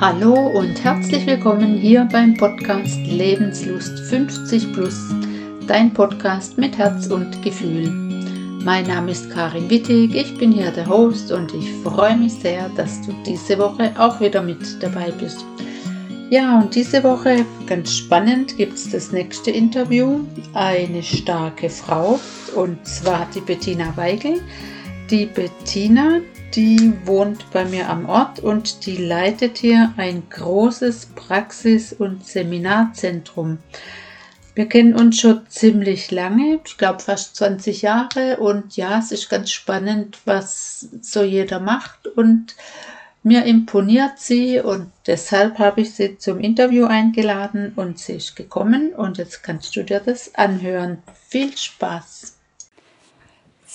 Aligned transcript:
Hallo 0.00 0.32
und 0.32 0.82
herzlich 0.82 1.26
willkommen 1.26 1.76
hier 1.76 2.08
beim 2.10 2.32
Podcast 2.32 2.96
Lebenslust 3.04 4.00
50 4.08 4.72
Plus, 4.72 4.98
dein 5.66 5.92
Podcast 5.92 6.56
mit 6.56 6.78
Herz 6.78 7.08
und 7.08 7.42
Gefühl. 7.42 7.90
Mein 8.64 8.86
Name 8.86 9.10
ist 9.10 9.28
Karin 9.28 9.68
Wittig, 9.68 10.14
ich 10.14 10.38
bin 10.38 10.52
hier 10.52 10.70
der 10.70 10.88
Host 10.88 11.30
und 11.30 11.52
ich 11.52 11.70
freue 11.84 12.16
mich 12.16 12.32
sehr, 12.32 12.70
dass 12.76 13.02
du 13.02 13.12
diese 13.26 13.58
Woche 13.58 13.92
auch 13.98 14.18
wieder 14.22 14.40
mit 14.40 14.82
dabei 14.82 15.10
bist. 15.10 15.44
Ja, 16.30 16.60
und 16.60 16.74
diese 16.74 17.04
Woche, 17.04 17.44
ganz 17.66 17.94
spannend, 17.94 18.56
gibt 18.56 18.78
es 18.78 18.88
das 18.88 19.12
nächste 19.12 19.50
Interview. 19.50 20.20
Eine 20.54 21.02
starke 21.02 21.68
Frau, 21.68 22.18
und 22.56 22.86
zwar 22.86 23.26
die 23.34 23.42
Bettina 23.42 23.94
Weigel. 23.98 24.40
Die 25.10 25.26
Bettina, 25.26 26.20
die 26.54 26.92
wohnt 27.04 27.50
bei 27.52 27.64
mir 27.64 27.88
am 27.88 28.08
Ort 28.08 28.40
und 28.40 28.86
die 28.86 28.96
leitet 28.96 29.58
hier 29.58 29.92
ein 29.96 30.24
großes 30.30 31.10
Praxis- 31.14 31.92
und 31.92 32.26
Seminarzentrum. 32.26 33.58
Wir 34.54 34.66
kennen 34.66 34.94
uns 34.94 35.20
schon 35.20 35.46
ziemlich 35.48 36.10
lange, 36.10 36.60
ich 36.64 36.76
glaube 36.76 37.00
fast 37.00 37.36
20 37.36 37.82
Jahre 37.82 38.38
und 38.38 38.76
ja, 38.76 38.98
es 38.98 39.12
ist 39.12 39.30
ganz 39.30 39.50
spannend, 39.50 40.18
was 40.24 40.88
so 41.00 41.22
jeder 41.22 41.60
macht 41.60 42.08
und 42.08 42.56
mir 43.22 43.44
imponiert 43.44 44.18
sie 44.18 44.60
und 44.60 44.90
deshalb 45.06 45.58
habe 45.58 45.82
ich 45.82 45.94
sie 45.94 46.18
zum 46.18 46.40
Interview 46.40 46.86
eingeladen 46.86 47.74
und 47.76 47.98
sie 47.98 48.14
ist 48.14 48.34
gekommen 48.34 48.92
und 48.92 49.18
jetzt 49.18 49.42
kannst 49.42 49.76
du 49.76 49.84
dir 49.84 50.00
das 50.00 50.34
anhören. 50.34 50.98
Viel 51.28 51.56
Spaß! 51.56 52.39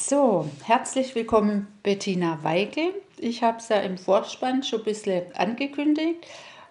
So, 0.08 0.48
herzlich 0.64 1.16
willkommen 1.16 1.66
Bettina 1.82 2.38
Weigel. 2.44 2.94
Ich 3.18 3.42
habe 3.42 3.58
es 3.58 3.70
ja 3.70 3.78
im 3.78 3.98
Vorspann 3.98 4.62
schon 4.62 4.82
ein 4.82 4.86
bisschen 4.86 5.24
angekündigt. 5.36 6.28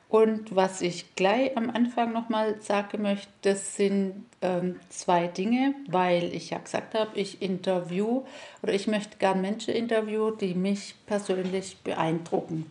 Und 0.08 0.54
was 0.54 0.80
ich 0.82 1.16
gleich 1.16 1.56
am 1.56 1.68
Anfang 1.68 2.12
nochmal 2.12 2.60
sagen 2.60 3.02
möchte, 3.02 3.26
das 3.42 3.74
sind 3.74 4.24
ähm, 4.40 4.78
zwei 4.88 5.26
Dinge, 5.26 5.74
weil 5.88 6.32
ich 6.32 6.50
ja 6.50 6.58
gesagt 6.58 6.94
habe, 6.94 7.18
ich 7.18 7.42
interview 7.42 8.22
oder 8.62 8.72
ich 8.72 8.86
möchte 8.86 9.18
gern 9.18 9.40
Menschen 9.40 9.74
interviewen, 9.74 10.38
die 10.38 10.54
mich 10.54 10.94
persönlich 11.04 11.78
beeindrucken. 11.78 12.70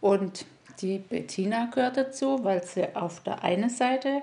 Und 0.00 0.44
die 0.80 0.98
Bettina 0.98 1.70
gehört 1.72 1.96
dazu, 1.96 2.42
weil 2.42 2.64
sie 2.64 2.96
auf 2.96 3.22
der 3.22 3.44
einen 3.44 3.70
Seite 3.70 4.22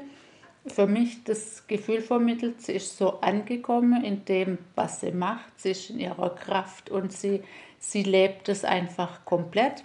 für 0.71 0.87
mich 0.87 1.23
das 1.23 1.67
Gefühl 1.67 2.01
vermittelt, 2.01 2.61
sie 2.61 2.73
ist 2.73 2.97
so 2.97 3.21
angekommen 3.21 4.03
in 4.03 4.25
dem, 4.25 4.57
was 4.75 5.01
sie 5.01 5.11
macht, 5.11 5.45
sie 5.57 5.71
ist 5.71 5.89
in 5.89 5.99
ihrer 5.99 6.33
Kraft 6.35 6.89
und 6.89 7.11
sie, 7.11 7.43
sie 7.79 8.03
lebt 8.03 8.49
es 8.49 8.63
einfach 8.63 9.25
komplett. 9.25 9.83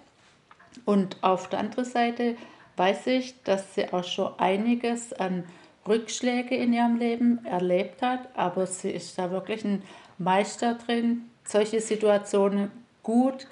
Und 0.84 1.22
auf 1.22 1.48
der 1.48 1.60
anderen 1.60 1.84
Seite 1.84 2.36
weiß 2.76 3.06
ich, 3.08 3.42
dass 3.44 3.74
sie 3.74 3.92
auch 3.92 4.04
schon 4.04 4.38
einiges 4.38 5.12
an 5.12 5.44
Rückschläge 5.86 6.56
in 6.56 6.72
ihrem 6.72 6.96
Leben 6.96 7.44
erlebt 7.44 8.02
hat, 8.02 8.28
aber 8.34 8.66
sie 8.66 8.90
ist 8.90 9.18
da 9.18 9.30
wirklich 9.30 9.64
ein 9.64 9.82
Meister 10.18 10.74
drin, 10.74 11.28
solche 11.44 11.80
Situationen 11.80 12.70
gut 13.02 13.46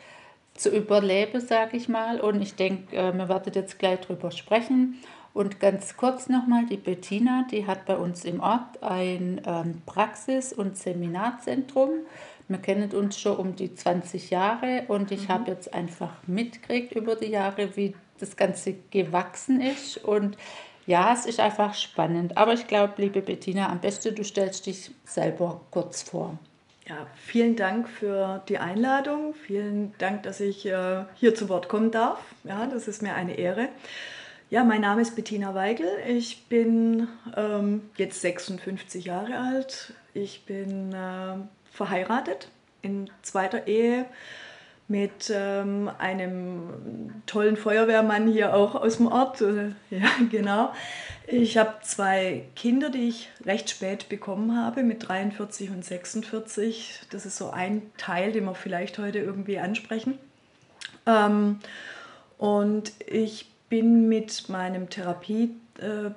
zu 0.55 0.71
überleben, 0.71 1.41
sage 1.41 1.77
ich 1.77 1.89
mal. 1.89 2.21
Und 2.21 2.41
ich 2.41 2.55
denke, 2.55 2.97
äh, 2.97 3.13
wir 3.13 3.29
werden 3.29 3.53
jetzt 3.55 3.79
gleich 3.79 4.01
drüber 4.01 4.31
sprechen. 4.31 4.99
Und 5.33 5.61
ganz 5.61 5.97
kurz 5.97 6.29
nochmal, 6.29 6.67
die 6.67 6.77
Bettina, 6.77 7.47
die 7.51 7.67
hat 7.67 7.87
bei 7.87 7.97
uns 7.97 8.25
im 8.25 8.41
Ort 8.41 8.83
ein 8.83 9.41
ähm, 9.47 9.83
Praxis- 9.87 10.53
und 10.53 10.77
Seminarzentrum. 10.77 11.91
Wir 12.49 12.59
kennen 12.59 12.91
uns 12.91 13.19
schon 13.19 13.37
um 13.37 13.55
die 13.55 13.75
20 13.75 14.31
Jahre 14.31 14.85
und 14.89 15.13
ich 15.13 15.29
mhm. 15.29 15.33
habe 15.33 15.51
jetzt 15.53 15.73
einfach 15.73 16.11
mitgekriegt 16.27 16.97
über 16.97 17.15
die 17.15 17.31
Jahre, 17.31 17.77
wie 17.77 17.95
das 18.19 18.37
Ganze 18.37 18.75
gewachsen 18.91 19.61
ist. 19.61 19.99
Und 19.99 20.37
ja, 20.87 21.13
es 21.13 21.27
ist 21.27 21.39
einfach 21.39 21.75
spannend. 21.75 22.37
Aber 22.37 22.53
ich 22.53 22.67
glaube, 22.67 22.95
liebe 22.97 23.23
Bettina, 23.23 23.69
am 23.69 23.81
besten 23.81 24.17
du 24.17 24.25
stellst 24.25 24.67
dich 24.67 24.91
selber 25.05 25.61
kurz 25.71 26.03
vor. 26.03 26.37
Ja, 26.89 27.07
vielen 27.15 27.55
Dank 27.55 27.89
für 27.89 28.43
die 28.49 28.59
Einladung. 28.59 29.35
Vielen 29.35 29.95
Dank, 29.99 30.25
dass 30.25 30.41
ich 30.41 30.67
äh, 30.67 31.05
hier 31.15 31.37
zu 31.37 31.49
Wort 31.49 31.69
kommen 31.69 31.93
darf. 31.93 32.19
Ja, 32.43 32.67
das 32.67 32.89
ist 32.89 33.01
mir 33.01 33.15
eine 33.15 33.39
Ehre. 33.39 33.69
Ja, 34.51 34.65
mein 34.65 34.81
Name 34.81 35.01
ist 35.03 35.15
Bettina 35.15 35.55
Weigel. 35.55 35.87
Ich 36.09 36.47
bin 36.47 37.07
ähm, 37.37 37.83
jetzt 37.97 38.21
56 38.21 39.05
Jahre 39.05 39.39
alt. 39.39 39.95
Ich 40.13 40.45
bin 40.45 40.93
äh, 40.93 41.37
verheiratet 41.71 42.49
in 42.83 43.09
zweiter 43.23 43.69
Ehe 43.69 44.07
mit 44.89 45.33
ähm, 45.33 45.89
einem 45.99 47.23
tollen 47.27 47.57
Feuerwehrmann 47.57 48.27
hier 48.27 48.53
auch 48.57 48.75
aus 48.75 48.97
dem 48.97 49.07
Ort. 49.07 49.41
Ja, 49.91 50.09
genau. 50.33 50.73
Ich 51.29 51.57
habe 51.57 51.75
zwei 51.85 52.43
Kinder, 52.57 52.91
die 52.91 53.09
ich 53.09 53.29
recht 53.47 53.71
spät 53.71 54.09
bekommen 54.09 54.57
habe, 54.57 54.83
mit 54.83 55.07
43 55.07 55.71
und 55.71 55.85
46. 55.85 57.03
Das 57.13 57.25
ist 57.25 57.37
so 57.37 57.51
ein 57.51 57.83
Teil, 57.99 58.33
den 58.33 58.47
wir 58.47 58.57
vielleicht 58.57 58.99
heute 58.99 59.21
irgendwie 59.21 59.61
ansprechen. 59.61 60.19
Ähm, 61.07 61.61
und 62.37 62.93
ich 63.07 63.50
bin 63.71 64.09
mit 64.09 64.51
meinem 64.51 64.91
Therapie, 64.91 65.57
äh, 65.79 66.11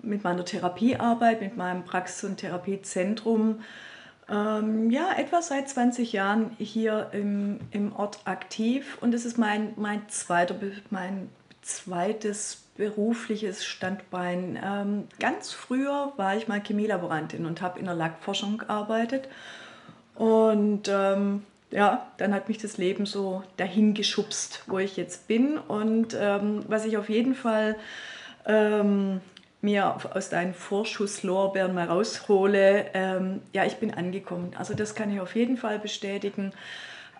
mit 0.00 0.24
meiner 0.24 0.46
Therapiearbeit, 0.46 1.42
mit 1.42 1.58
meinem 1.58 1.84
Praxis- 1.84 2.24
und 2.24 2.38
Therapiezentrum 2.38 3.60
ähm, 4.28 4.90
ja, 4.90 5.12
etwa 5.16 5.40
seit 5.40 5.68
20 5.68 6.12
Jahren 6.12 6.50
hier 6.58 7.10
im, 7.12 7.60
im 7.70 7.94
Ort 7.94 8.20
aktiv 8.24 8.98
und 9.00 9.14
es 9.14 9.24
ist 9.24 9.38
mein, 9.38 9.74
mein, 9.76 10.08
zweiter, 10.08 10.56
mein 10.90 11.30
zweites 11.62 12.64
berufliches 12.76 13.64
Standbein. 13.64 14.58
Ähm, 14.62 15.04
ganz 15.20 15.52
früher 15.52 16.12
war 16.16 16.36
ich 16.36 16.48
mal 16.48 16.60
Chemielaborantin 16.60 17.46
und 17.46 17.62
habe 17.62 17.78
in 17.78 17.84
der 17.84 17.94
Lackforschung 17.94 18.58
gearbeitet 18.58 19.28
und 20.16 20.88
ähm, 20.88 21.44
ja, 21.70 22.10
dann 22.18 22.34
hat 22.34 22.48
mich 22.48 22.58
das 22.58 22.78
Leben 22.78 23.06
so 23.06 23.42
dahin 23.56 23.94
geschubst, 23.94 24.62
wo 24.66 24.78
ich 24.78 24.96
jetzt 24.96 25.28
bin. 25.28 25.58
Und 25.58 26.16
ähm, 26.18 26.64
was 26.68 26.84
ich 26.84 26.96
auf 26.96 27.08
jeden 27.08 27.34
Fall 27.34 27.76
ähm, 28.46 29.20
mir 29.60 29.96
aus 30.14 30.28
deinen 30.28 30.54
Vorschusslorbeeren 30.54 31.74
mal 31.74 31.86
raushole, 31.86 32.86
ähm, 32.94 33.42
ja, 33.52 33.64
ich 33.64 33.76
bin 33.76 33.92
angekommen. 33.92 34.52
Also 34.56 34.74
das 34.74 34.94
kann 34.94 35.12
ich 35.12 35.20
auf 35.20 35.34
jeden 35.34 35.56
Fall 35.56 35.78
bestätigen. 35.78 36.52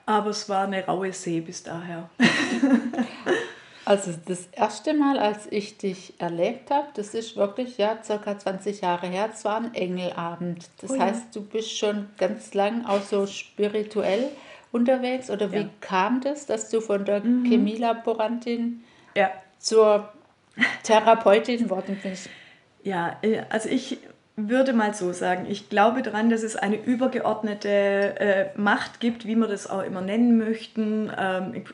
Aber 0.06 0.30
es 0.30 0.48
war 0.48 0.66
eine 0.66 0.86
raue 0.86 1.12
See 1.12 1.40
bis 1.40 1.64
daher. 1.64 2.08
Also 3.86 4.12
das 4.26 4.48
erste 4.50 4.94
Mal, 4.94 5.16
als 5.16 5.46
ich 5.48 5.78
dich 5.78 6.14
erlebt 6.18 6.72
habe, 6.72 6.88
das 6.94 7.14
ist 7.14 7.36
wirklich 7.36 7.78
ja 7.78 7.96
circa 8.02 8.36
20 8.36 8.80
Jahre 8.80 9.06
her, 9.06 9.30
es 9.32 9.44
war 9.44 9.58
ein 9.58 9.74
Engelabend. 9.74 10.68
Das 10.80 10.90
oh 10.90 10.94
ja. 10.96 11.02
heißt, 11.02 11.34
du 11.34 11.40
bist 11.40 11.78
schon 11.78 12.08
ganz 12.18 12.52
lang 12.52 12.84
auch 12.84 13.00
so 13.02 13.28
spirituell 13.28 14.28
unterwegs. 14.72 15.30
Oder 15.30 15.52
wie 15.52 15.58
ja. 15.58 15.70
kam 15.80 16.20
das, 16.20 16.46
dass 16.46 16.68
du 16.68 16.80
von 16.80 17.04
der 17.04 17.22
mhm. 17.22 17.44
Chemielaborantin 17.44 18.82
ja. 19.14 19.30
zur 19.60 20.12
Therapeutin 20.82 21.64
geworden 21.64 21.96
bist? 22.02 22.28
Ja, 22.82 23.18
äh, 23.22 23.42
also 23.50 23.68
ich 23.68 23.98
würde 24.36 24.74
mal 24.74 24.92
so 24.92 25.12
sagen, 25.12 25.46
ich 25.48 25.70
glaube 25.70 26.02
daran, 26.02 26.28
dass 26.28 26.42
es 26.42 26.56
eine 26.56 26.76
übergeordnete 26.76 27.68
äh, 27.68 28.46
Macht 28.54 29.00
gibt, 29.00 29.26
wie 29.26 29.34
wir 29.34 29.48
das 29.48 29.68
auch 29.68 29.82
immer 29.82 30.02
nennen 30.02 30.36
möchten. 30.36 31.10
Ähm, 31.16 31.54
ich, 31.54 31.64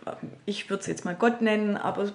ich 0.47 0.71
würde 0.71 0.81
es 0.81 0.87
jetzt 0.87 1.05
mal 1.05 1.17
Gott 1.17 1.43
nennen, 1.43 1.77
aber 1.77 2.13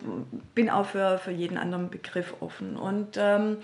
bin 0.56 0.70
auch 0.70 0.86
für, 0.86 1.18
für 1.18 1.32
jeden 1.32 1.58
anderen 1.58 1.90
Begriff 1.90 2.34
offen. 2.40 2.78
Und 2.78 3.18
ähm, 3.18 3.58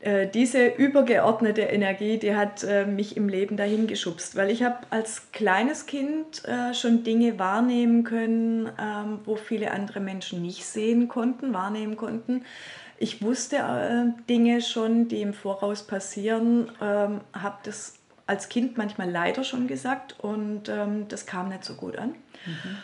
äh, 0.00 0.26
diese 0.26 0.66
übergeordnete 0.66 1.62
Energie, 1.62 2.18
die 2.18 2.34
hat 2.34 2.64
äh, 2.64 2.84
mich 2.84 3.16
im 3.16 3.28
Leben 3.28 3.56
dahin 3.56 3.86
geschubst, 3.86 4.34
weil 4.34 4.50
ich 4.50 4.64
habe 4.64 4.78
als 4.90 5.30
kleines 5.30 5.86
Kind 5.86 6.44
äh, 6.44 6.74
schon 6.74 7.04
Dinge 7.04 7.38
wahrnehmen 7.38 8.02
können, 8.02 8.66
ähm, 8.66 9.20
wo 9.24 9.36
viele 9.36 9.70
andere 9.70 10.00
Menschen 10.00 10.42
nicht 10.42 10.64
sehen 10.64 11.06
konnten, 11.06 11.54
wahrnehmen 11.54 11.96
konnten 11.96 12.44
ich 12.98 13.22
wusste 13.22 13.56
äh, 13.56 14.22
Dinge 14.28 14.60
schon, 14.60 15.08
die 15.08 15.22
im 15.22 15.34
Voraus 15.34 15.82
passieren, 15.86 16.70
ähm, 16.80 17.20
habe 17.32 17.58
das 17.64 17.94
als 18.26 18.48
Kind 18.48 18.78
manchmal 18.78 19.10
leider 19.10 19.44
schon 19.44 19.66
gesagt 19.66 20.18
und 20.20 20.68
ähm, 20.68 21.08
das 21.08 21.26
kam 21.26 21.48
nicht 21.48 21.64
so 21.64 21.74
gut 21.74 21.96
an. 21.98 22.10
Mhm. 22.46 22.76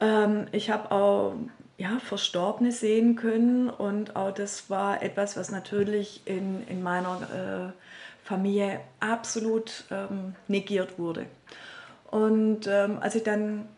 Ähm, 0.00 0.46
ich 0.52 0.70
habe 0.70 0.90
auch 0.90 1.34
ja, 1.78 1.98
Verstorbene 2.02 2.72
sehen 2.72 3.16
können 3.16 3.68
und 3.68 4.16
auch 4.16 4.32
das 4.32 4.70
war 4.70 5.02
etwas, 5.02 5.36
was 5.36 5.50
natürlich 5.50 6.22
in, 6.24 6.66
in 6.68 6.82
meiner 6.82 7.72
äh, 7.74 8.26
Familie 8.26 8.80
absolut 9.00 9.84
ähm, 9.90 10.34
negiert 10.48 10.98
wurde. 10.98 11.26
Und 12.10 12.66
ähm, 12.66 12.98
als 13.00 13.14
ich 13.14 13.22
dann 13.22 13.68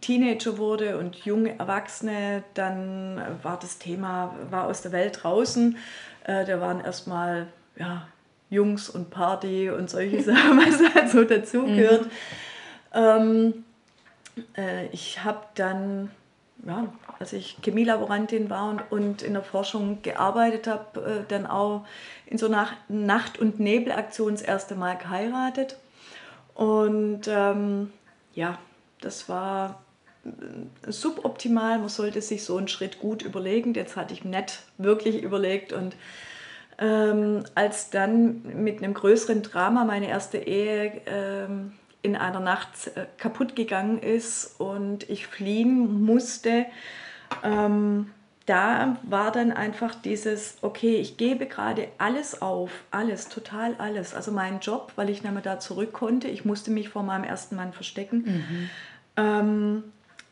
Teenager 0.00 0.58
wurde 0.58 0.98
und 0.98 1.16
junge 1.24 1.58
Erwachsene, 1.58 2.44
dann 2.54 3.20
war 3.42 3.58
das 3.58 3.78
Thema, 3.78 4.34
war 4.50 4.66
aus 4.66 4.82
der 4.82 4.92
Welt 4.92 5.20
draußen. 5.22 5.76
Äh, 6.24 6.44
da 6.44 6.60
waren 6.60 6.80
erstmal 6.84 7.46
ja, 7.76 8.06
Jungs 8.50 8.90
und 8.90 9.10
Party 9.10 9.70
und 9.70 9.88
solche 9.90 10.22
Sachen, 10.22 10.58
was 10.58 10.94
halt 10.94 11.10
so 11.10 11.24
dazugehört. 11.24 12.04
Mhm. 12.04 12.10
Ähm, 12.94 13.64
äh, 14.56 14.86
ich 14.88 15.24
habe 15.24 15.40
dann 15.54 16.10
ja, 16.66 16.92
als 17.18 17.32
ich 17.32 17.56
Chemielaborantin 17.62 18.50
war 18.50 18.70
und, 18.70 18.82
und 18.90 19.22
in 19.22 19.34
der 19.34 19.42
Forschung 19.42 20.02
gearbeitet 20.02 20.66
habe, 20.66 21.00
äh, 21.00 21.24
dann 21.28 21.46
auch 21.46 21.84
in 22.26 22.38
so 22.38 22.46
einer 22.46 22.68
Nacht- 22.88 23.38
und 23.38 23.60
Nebelaktion 23.60 24.32
das 24.32 24.42
erste 24.42 24.74
Mal 24.74 24.96
geheiratet. 24.96 25.76
Und 26.54 27.22
ähm, 27.28 27.92
ja, 28.34 28.58
das 29.00 29.28
war 29.28 29.82
äh, 30.24 30.90
suboptimal. 30.90 31.78
Man 31.78 31.88
sollte 31.88 32.20
sich 32.20 32.44
so 32.44 32.56
einen 32.56 32.68
Schritt 32.68 32.98
gut 33.00 33.22
überlegen. 33.22 33.74
Jetzt 33.74 33.96
hatte 33.96 34.14
ich 34.14 34.24
nicht 34.24 34.62
wirklich 34.78 35.22
überlegt. 35.22 35.72
Und 35.72 35.96
ähm, 36.78 37.44
als 37.54 37.90
dann 37.90 38.42
mit 38.62 38.82
einem 38.82 38.94
größeren 38.94 39.42
Drama 39.42 39.84
meine 39.84 40.08
erste 40.08 40.38
Ehe 40.38 41.00
ähm, 41.06 41.72
in 42.02 42.16
einer 42.16 42.40
Nacht 42.40 42.92
äh, 42.94 43.06
kaputt 43.16 43.56
gegangen 43.56 43.98
ist 43.98 44.60
und 44.60 45.08
ich 45.10 45.26
fliehen 45.26 46.02
musste, 46.04 46.66
ähm, 47.42 48.10
da 48.48 48.96
war 49.02 49.30
dann 49.30 49.52
einfach 49.52 49.94
dieses, 49.94 50.56
okay, 50.62 50.96
ich 50.96 51.18
gebe 51.18 51.44
gerade 51.46 51.88
alles 51.98 52.40
auf, 52.40 52.70
alles, 52.90 53.28
total 53.28 53.74
alles. 53.76 54.14
Also 54.14 54.32
meinen 54.32 54.60
Job, 54.60 54.92
weil 54.96 55.10
ich 55.10 55.22
nicht 55.22 55.32
mehr 55.32 55.42
da 55.42 55.60
zurück 55.60 55.92
konnte. 55.92 56.28
Ich 56.28 56.46
musste 56.46 56.70
mich 56.70 56.88
vor 56.88 57.02
meinem 57.02 57.24
ersten 57.24 57.56
Mann 57.56 57.74
verstecken. 57.74 58.16
Mhm. 58.24 58.70
Ähm, 59.18 59.84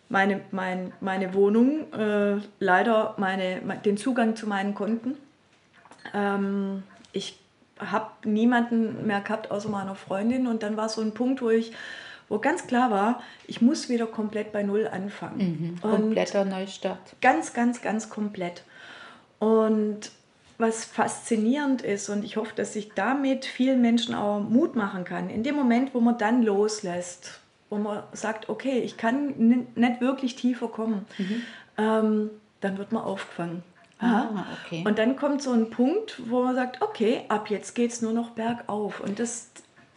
meine, 0.08 0.40
mein, 0.50 0.92
meine 1.00 1.34
Wohnung, 1.34 1.92
äh, 1.92 2.40
leider 2.58 3.14
meine, 3.18 3.60
den 3.84 3.98
Zugang 3.98 4.34
zu 4.34 4.46
meinen 4.46 4.74
Konten. 4.74 5.16
Ähm, 6.14 6.84
ich 7.12 7.38
habe 7.78 8.10
niemanden 8.24 9.06
mehr 9.06 9.20
gehabt 9.20 9.50
außer 9.50 9.68
meiner 9.68 9.94
Freundin 9.94 10.46
und 10.46 10.62
dann 10.62 10.78
war 10.78 10.88
so 10.88 11.02
ein 11.02 11.12
Punkt, 11.12 11.42
wo 11.42 11.50
ich 11.50 11.72
wo 12.28 12.38
ganz 12.38 12.66
klar 12.66 12.90
war, 12.90 13.22
ich 13.46 13.60
muss 13.60 13.88
wieder 13.88 14.06
komplett 14.06 14.52
bei 14.52 14.62
Null 14.62 14.88
anfangen. 14.88 15.78
Mhm, 15.80 15.80
kompletter 15.80 16.44
Neustart. 16.44 17.16
Ganz, 17.20 17.52
ganz, 17.52 17.82
ganz 17.82 18.10
komplett. 18.10 18.64
Und 19.38 20.10
was 20.58 20.84
faszinierend 20.84 21.82
ist, 21.82 22.08
und 22.08 22.24
ich 22.24 22.36
hoffe, 22.36 22.52
dass 22.56 22.74
ich 22.76 22.92
damit 22.94 23.44
vielen 23.44 23.82
Menschen 23.82 24.14
auch 24.14 24.40
Mut 24.40 24.74
machen 24.74 25.04
kann, 25.04 25.28
in 25.28 25.42
dem 25.42 25.54
Moment, 25.54 25.94
wo 25.94 26.00
man 26.00 26.18
dann 26.18 26.42
loslässt, 26.42 27.40
wo 27.68 27.76
man 27.76 28.02
sagt, 28.12 28.48
okay, 28.48 28.78
ich 28.78 28.96
kann 28.96 29.68
nicht 29.74 30.00
wirklich 30.00 30.36
tiefer 30.36 30.68
kommen, 30.68 31.04
mhm. 31.18 31.42
ähm, 31.76 32.30
dann 32.60 32.78
wird 32.78 32.92
man 32.92 33.02
aufgefangen. 33.02 33.62
Ah, 33.98 34.44
okay. 34.64 34.84
Und 34.86 34.98
dann 34.98 35.16
kommt 35.16 35.42
so 35.42 35.52
ein 35.52 35.70
Punkt, 35.70 36.20
wo 36.28 36.42
man 36.42 36.54
sagt, 36.54 36.82
okay, 36.82 37.24
ab 37.28 37.48
jetzt 37.48 37.74
geht 37.74 37.92
es 37.92 38.02
nur 38.02 38.12
noch 38.12 38.30
bergauf. 38.30 39.00
Und 39.00 39.18
das, 39.18 39.50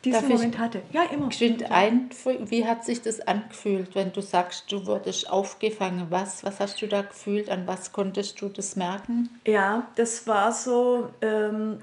diesen 0.05 0.21
Darf 0.21 0.29
Moment 0.29 0.57
hatte. 0.57 0.81
Ja, 0.91 1.03
immer. 1.03 1.27
Geschwind 1.27 1.69
ein, 1.71 2.09
wie 2.45 2.65
hat 2.65 2.85
sich 2.85 3.01
das 3.01 3.19
angefühlt, 3.21 3.95
wenn 3.95 4.11
du 4.13 4.21
sagst, 4.21 4.71
du 4.71 4.85
wurdest 4.85 5.29
aufgefangen? 5.29 6.07
Was, 6.09 6.43
was 6.43 6.59
hast 6.59 6.81
du 6.81 6.87
da 6.87 7.01
gefühlt? 7.01 7.49
An 7.49 7.67
was 7.67 7.91
konntest 7.91 8.41
du 8.41 8.49
das 8.49 8.75
merken? 8.75 9.29
Ja, 9.45 9.87
das 9.95 10.25
war 10.25 10.53
so, 10.53 11.09
ähm, 11.21 11.79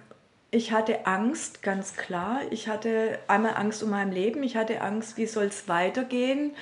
ich 0.51 0.73
hatte 0.73 1.07
Angst, 1.07 1.63
ganz 1.63 1.97
klar. 1.97 2.41
Ich 2.51 2.69
hatte 2.69 3.19
einmal 3.29 3.55
Angst 3.57 3.83
um 3.83 3.91
mein 3.91 4.13
Leben. 4.13 4.43
Ich 4.43 4.57
hatte 4.57 4.81
Angst, 4.81 5.19
wie 5.19 5.27
soll 5.27 5.47
es 5.47 5.69
weitergehen, 5.69 6.53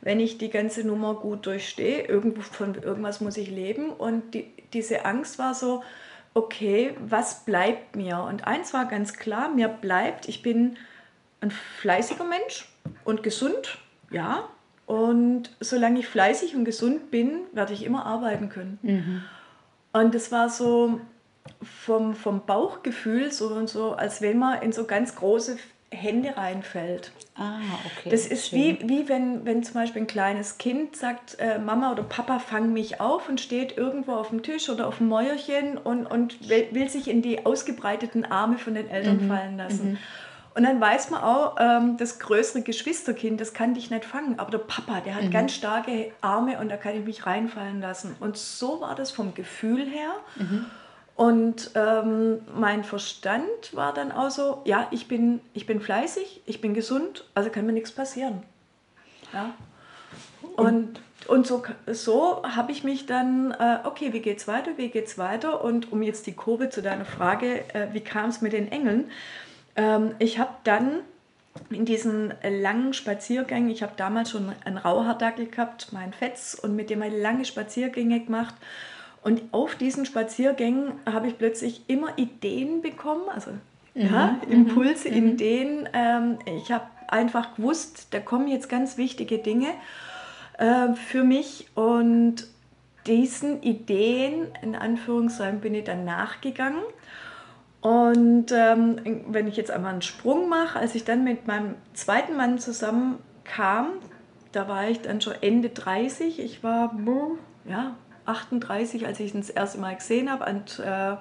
wenn 0.00 0.18
ich 0.18 0.38
die 0.38 0.50
ganze 0.50 0.82
Nummer 0.82 1.14
gut 1.14 1.46
durchstehe. 1.46 2.02
Irgendwo 2.02 2.40
von 2.40 2.74
irgendwas 2.74 3.20
muss 3.20 3.36
ich 3.36 3.50
leben. 3.50 3.90
Und 3.90 4.34
die, 4.34 4.50
diese 4.72 5.04
Angst 5.04 5.38
war 5.38 5.54
so, 5.54 5.84
okay, 6.34 6.94
was 6.98 7.44
bleibt 7.44 7.94
mir? 7.94 8.18
Und 8.28 8.44
eins 8.46 8.74
war 8.74 8.86
ganz 8.86 9.12
klar, 9.12 9.48
mir 9.48 9.68
bleibt, 9.68 10.28
ich 10.28 10.42
bin 10.42 10.76
ein 11.44 11.50
fleißiger 11.50 12.24
Mensch 12.24 12.68
und 13.04 13.22
gesund, 13.22 13.78
ja. 14.10 14.48
Und 14.86 15.50
solange 15.60 16.00
ich 16.00 16.06
fleißig 16.06 16.54
und 16.56 16.64
gesund 16.64 17.10
bin, 17.10 17.40
werde 17.52 17.72
ich 17.72 17.84
immer 17.84 18.04
arbeiten 18.04 18.50
können. 18.50 18.78
Mhm. 18.82 19.22
Und 19.92 20.14
es 20.14 20.30
war 20.30 20.50
so 20.50 21.00
vom, 21.62 22.14
vom 22.14 22.44
Bauchgefühl 22.44 23.32
so 23.32 23.48
und 23.48 23.68
so, 23.68 23.92
als 23.92 24.20
wenn 24.20 24.38
man 24.38 24.60
in 24.60 24.72
so 24.72 24.84
ganz 24.84 25.14
große 25.14 25.56
Hände 25.90 26.36
reinfällt. 26.36 27.12
Ah, 27.36 27.60
okay. 27.86 28.10
Das 28.10 28.26
ist 28.26 28.52
wie, 28.52 28.78
wie 28.84 29.08
wenn, 29.08 29.44
wenn 29.44 29.62
zum 29.62 29.74
Beispiel 29.74 30.02
ein 30.02 30.06
kleines 30.06 30.58
Kind 30.58 30.96
sagt, 30.96 31.38
äh, 31.38 31.58
Mama 31.58 31.92
oder 31.92 32.02
Papa, 32.02 32.38
fang 32.38 32.72
mich 32.72 33.00
auf 33.00 33.28
und 33.28 33.40
steht 33.40 33.76
irgendwo 33.76 34.12
auf 34.12 34.30
dem 34.30 34.42
Tisch 34.42 34.68
oder 34.68 34.86
auf 34.88 34.98
dem 34.98 35.08
Mäuerchen 35.08 35.78
und, 35.78 36.06
und 36.06 36.48
will, 36.48 36.68
will 36.72 36.88
sich 36.88 37.08
in 37.08 37.22
die 37.22 37.46
ausgebreiteten 37.46 38.24
Arme 38.24 38.58
von 38.58 38.74
den 38.74 38.88
Eltern 38.90 39.24
mhm. 39.24 39.28
fallen 39.28 39.56
lassen. 39.56 39.92
Mhm. 39.92 39.98
Und 40.54 40.62
dann 40.62 40.80
weiß 40.80 41.10
man 41.10 41.22
auch, 41.22 41.56
ähm, 41.58 41.96
das 41.96 42.20
größere 42.20 42.62
Geschwisterkind, 42.62 43.40
das 43.40 43.54
kann 43.54 43.74
dich 43.74 43.90
nicht 43.90 44.04
fangen, 44.04 44.38
aber 44.38 44.52
der 44.52 44.58
Papa, 44.58 45.00
der 45.00 45.16
hat 45.16 45.24
mhm. 45.24 45.30
ganz 45.30 45.52
starke 45.52 46.12
Arme 46.20 46.58
und 46.60 46.68
da 46.68 46.76
kann 46.76 46.96
ich 46.96 47.04
mich 47.04 47.26
reinfallen 47.26 47.80
lassen. 47.80 48.14
Und 48.20 48.36
so 48.36 48.80
war 48.80 48.94
das 48.94 49.10
vom 49.10 49.34
Gefühl 49.34 49.84
her. 49.84 50.12
Mhm. 50.36 50.66
Und 51.16 51.70
ähm, 51.74 52.40
mein 52.56 52.84
Verstand 52.84 53.46
war 53.72 53.92
dann 53.94 54.12
auch 54.12 54.30
so, 54.30 54.62
ja, 54.64 54.88
ich 54.90 55.08
bin, 55.08 55.40
ich 55.54 55.66
bin 55.66 55.80
fleißig, 55.80 56.42
ich 56.46 56.60
bin 56.60 56.74
gesund, 56.74 57.24
also 57.34 57.50
kann 57.50 57.66
mir 57.66 57.72
nichts 57.72 57.92
passieren. 57.92 58.42
Ja. 59.32 59.54
Und, 60.56 61.00
und 61.26 61.46
so, 61.46 61.64
so 61.86 62.42
habe 62.44 62.70
ich 62.70 62.84
mich 62.84 63.06
dann, 63.06 63.52
äh, 63.52 63.78
okay, 63.84 64.12
wie 64.12 64.20
geht's 64.20 64.46
weiter, 64.46 64.72
wie 64.76 64.88
geht's 64.88 65.18
weiter? 65.18 65.64
Und 65.64 65.92
um 65.92 66.02
jetzt 66.02 66.26
die 66.26 66.34
Kurve 66.34 66.68
zu 66.70 66.82
deiner 66.82 67.04
Frage, 67.04 67.64
äh, 67.74 67.88
wie 67.92 68.00
kam 68.00 68.30
es 68.30 68.40
mit 68.40 68.52
den 68.52 68.70
Engeln? 68.70 69.10
Ähm, 69.76 70.14
ich 70.18 70.38
habe 70.38 70.52
dann 70.64 71.00
in 71.70 71.84
diesen 71.84 72.34
langen 72.42 72.94
Spaziergängen, 72.94 73.70
ich 73.70 73.82
habe 73.82 73.92
damals 73.96 74.30
schon 74.30 74.52
einen 74.64 74.78
Rauhaardackel 74.78 75.46
gehabt, 75.46 75.88
mein 75.92 76.12
Fetz, 76.12 76.54
und 76.60 76.74
mit 76.74 76.90
dem 76.90 77.02
habe 77.02 77.14
ich 77.14 77.22
lange 77.22 77.44
Spaziergänge 77.44 78.20
gemacht. 78.20 78.54
Und 79.22 79.42
auf 79.52 79.76
diesen 79.76 80.04
Spaziergängen 80.04 80.92
habe 81.10 81.28
ich 81.28 81.38
plötzlich 81.38 81.82
immer 81.86 82.18
Ideen 82.18 82.82
bekommen, 82.82 83.28
also 83.32 83.52
mhm. 83.94 84.02
ja, 84.02 84.38
Impulse, 84.50 85.10
mhm. 85.10 85.28
Ideen. 85.28 85.88
Ähm, 85.92 86.38
ich 86.44 86.70
habe 86.72 86.86
einfach 87.08 87.54
gewusst, 87.56 88.08
da 88.10 88.20
kommen 88.20 88.48
jetzt 88.48 88.68
ganz 88.68 88.98
wichtige 88.98 89.38
Dinge 89.38 89.68
äh, 90.58 90.92
für 90.94 91.24
mich 91.24 91.68
und 91.74 92.48
diesen 93.06 93.62
Ideen, 93.62 94.48
in 94.62 94.74
Anführungszeichen, 94.74 95.60
bin 95.60 95.74
ich 95.74 95.84
dann 95.84 96.04
nachgegangen 96.04 96.82
und 97.84 98.46
ähm, 98.50 99.24
wenn 99.28 99.46
ich 99.46 99.58
jetzt 99.58 99.70
einmal 99.70 99.92
einen 99.92 100.00
Sprung 100.00 100.48
mache, 100.48 100.78
als 100.78 100.94
ich 100.94 101.04
dann 101.04 101.22
mit 101.22 101.46
meinem 101.46 101.74
zweiten 101.92 102.34
Mann 102.34 102.58
zusammenkam, 102.58 103.88
da 104.52 104.68
war 104.68 104.88
ich 104.88 105.02
dann 105.02 105.20
schon 105.20 105.34
Ende 105.42 105.68
30. 105.68 106.40
Ich 106.40 106.64
war 106.64 106.96
ja, 107.68 107.94
38, 108.24 109.06
als 109.06 109.20
ich 109.20 109.34
ihn 109.34 109.42
das 109.42 109.50
erste 109.50 109.76
Mal 109.80 109.96
gesehen 109.96 110.32
habe. 110.32 110.50
Und 110.50 110.78
äh, 110.78 111.16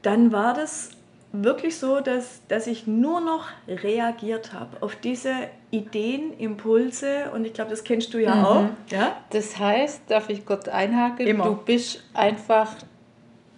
dann 0.00 0.32
war 0.32 0.54
das 0.54 0.92
wirklich 1.32 1.76
so, 1.76 2.00
dass, 2.00 2.40
dass 2.48 2.66
ich 2.66 2.86
nur 2.86 3.20
noch 3.20 3.48
reagiert 3.68 4.54
habe 4.54 4.82
auf 4.82 4.96
diese 4.96 5.34
Ideen, 5.70 6.32
Impulse 6.38 7.30
und 7.34 7.44
ich 7.44 7.52
glaube, 7.52 7.70
das 7.70 7.84
kennst 7.84 8.14
du 8.14 8.18
ja 8.18 8.34
mhm. 8.34 8.44
auch. 8.46 8.64
Ja? 8.90 9.18
Das 9.28 9.58
heißt, 9.58 10.04
darf 10.08 10.30
ich 10.30 10.46
kurz 10.46 10.68
einhaken, 10.68 11.26
Immer. 11.26 11.44
du 11.44 11.56
bist 11.56 12.02
einfach 12.14 12.76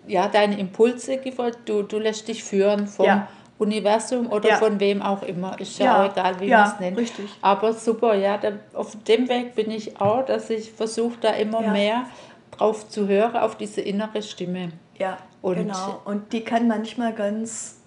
ja, 0.06 0.28
deine 0.28 0.59
Impulse 0.59 1.18
gefolgt, 1.18 1.68
du, 1.68 1.82
du 1.82 1.99
lässt 1.99 2.28
dich 2.28 2.42
führen 2.42 2.87
vom 2.87 3.06
ja. 3.06 3.28
Universum 3.59 4.30
oder 4.30 4.50
ja. 4.50 4.56
von 4.56 4.80
wem 4.80 5.02
auch 5.02 5.23
immer. 5.23 5.59
Ist 5.61 5.78
ja, 5.78 5.85
ja. 5.85 6.02
auch 6.02 6.11
egal, 6.11 6.40
wie 6.40 6.49
man 6.49 6.68
es 6.68 6.80
nennt. 6.80 6.99
Richtig. 6.99 7.30
Aber 7.40 7.73
super, 7.73 8.14
ja, 8.14 8.38
da, 8.38 8.52
auf 8.75 8.97
dem 9.04 9.28
Weg 9.28 9.54
bin 9.54 9.71
ich 9.71 10.00
auch, 10.00 10.25
dass 10.25 10.50
ich 10.50 10.73
versuche, 10.73 11.18
da 11.21 11.30
immer 11.30 11.61
mehr 11.61 12.06
drauf 12.50 12.88
zu 12.88 13.06
hören, 13.09 13.37
auf 13.37 13.56
diese 13.56 13.80
innere 13.80 14.23
Stimme. 14.23 14.73
Ja, 14.99 15.18
und 15.40 15.56
genau. 15.56 16.00
Und 16.04 16.32
die 16.32 16.42
kann 16.42 16.68
manchmal 16.68 17.12
ganz 17.12 17.80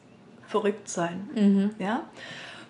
verrückt 0.47 0.89
sein. 0.89 1.29
Mhm. 1.35 1.71
Ja. 1.79 2.03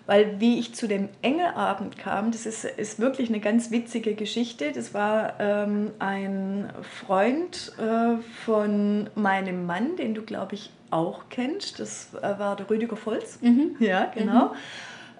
Weil 0.07 0.39
wie 0.39 0.59
ich 0.59 0.75
zu 0.75 0.87
dem 0.87 1.09
Engelabend 1.23 1.97
kam, 1.97 2.31
das 2.31 2.45
ist, 2.45 2.63
ist 2.63 2.99
wirklich 2.99 3.29
eine 3.29 3.39
ganz 3.39 3.71
witzige 3.71 4.13
Geschichte. 4.13 4.71
Das 4.71 4.93
war 4.93 5.39
ähm, 5.39 5.91
ein 5.97 6.69
Freund 6.81 7.73
äh, 7.79 8.21
von 8.45 9.09
meinem 9.15 9.65
Mann, 9.65 9.95
den 9.95 10.13
du, 10.13 10.21
glaube 10.21 10.53
ich, 10.55 10.69
auch 10.91 11.23
kennst. 11.29 11.79
Das 11.79 12.09
äh, 12.21 12.37
war 12.37 12.55
der 12.55 12.69
Rüdiger 12.69 12.95
Volz. 12.95 13.39
Mhm. 13.41 13.77
Ja, 13.79 14.11
genau. 14.13 14.45
Mhm. 14.45 14.51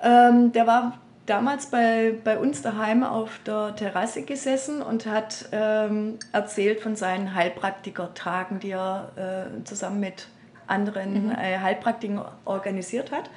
Ähm, 0.03 0.51
der 0.51 0.67
war 0.67 0.99
damals 1.25 1.67
bei, 1.67 2.13
bei 2.23 2.37
uns 2.37 2.61
daheim 2.61 3.03
auf 3.03 3.39
der 3.45 3.75
Terrasse 3.75 4.21
gesessen 4.23 4.81
und 4.81 5.05
hat 5.05 5.49
ähm, 5.51 6.19
erzählt 6.31 6.81
von 6.81 6.95
seinen 6.95 7.33
Heilpraktiker-Tagen, 7.33 8.59
die 8.59 8.71
er 8.71 9.11
äh, 9.15 9.63
zusammen 9.63 9.99
mit 9.99 10.27
anderen 10.67 11.25
mhm. 11.25 11.31
äh, 11.31 11.59
Heilpraktikern 11.59 12.25
organisiert 12.45 13.11
hat. 13.11 13.29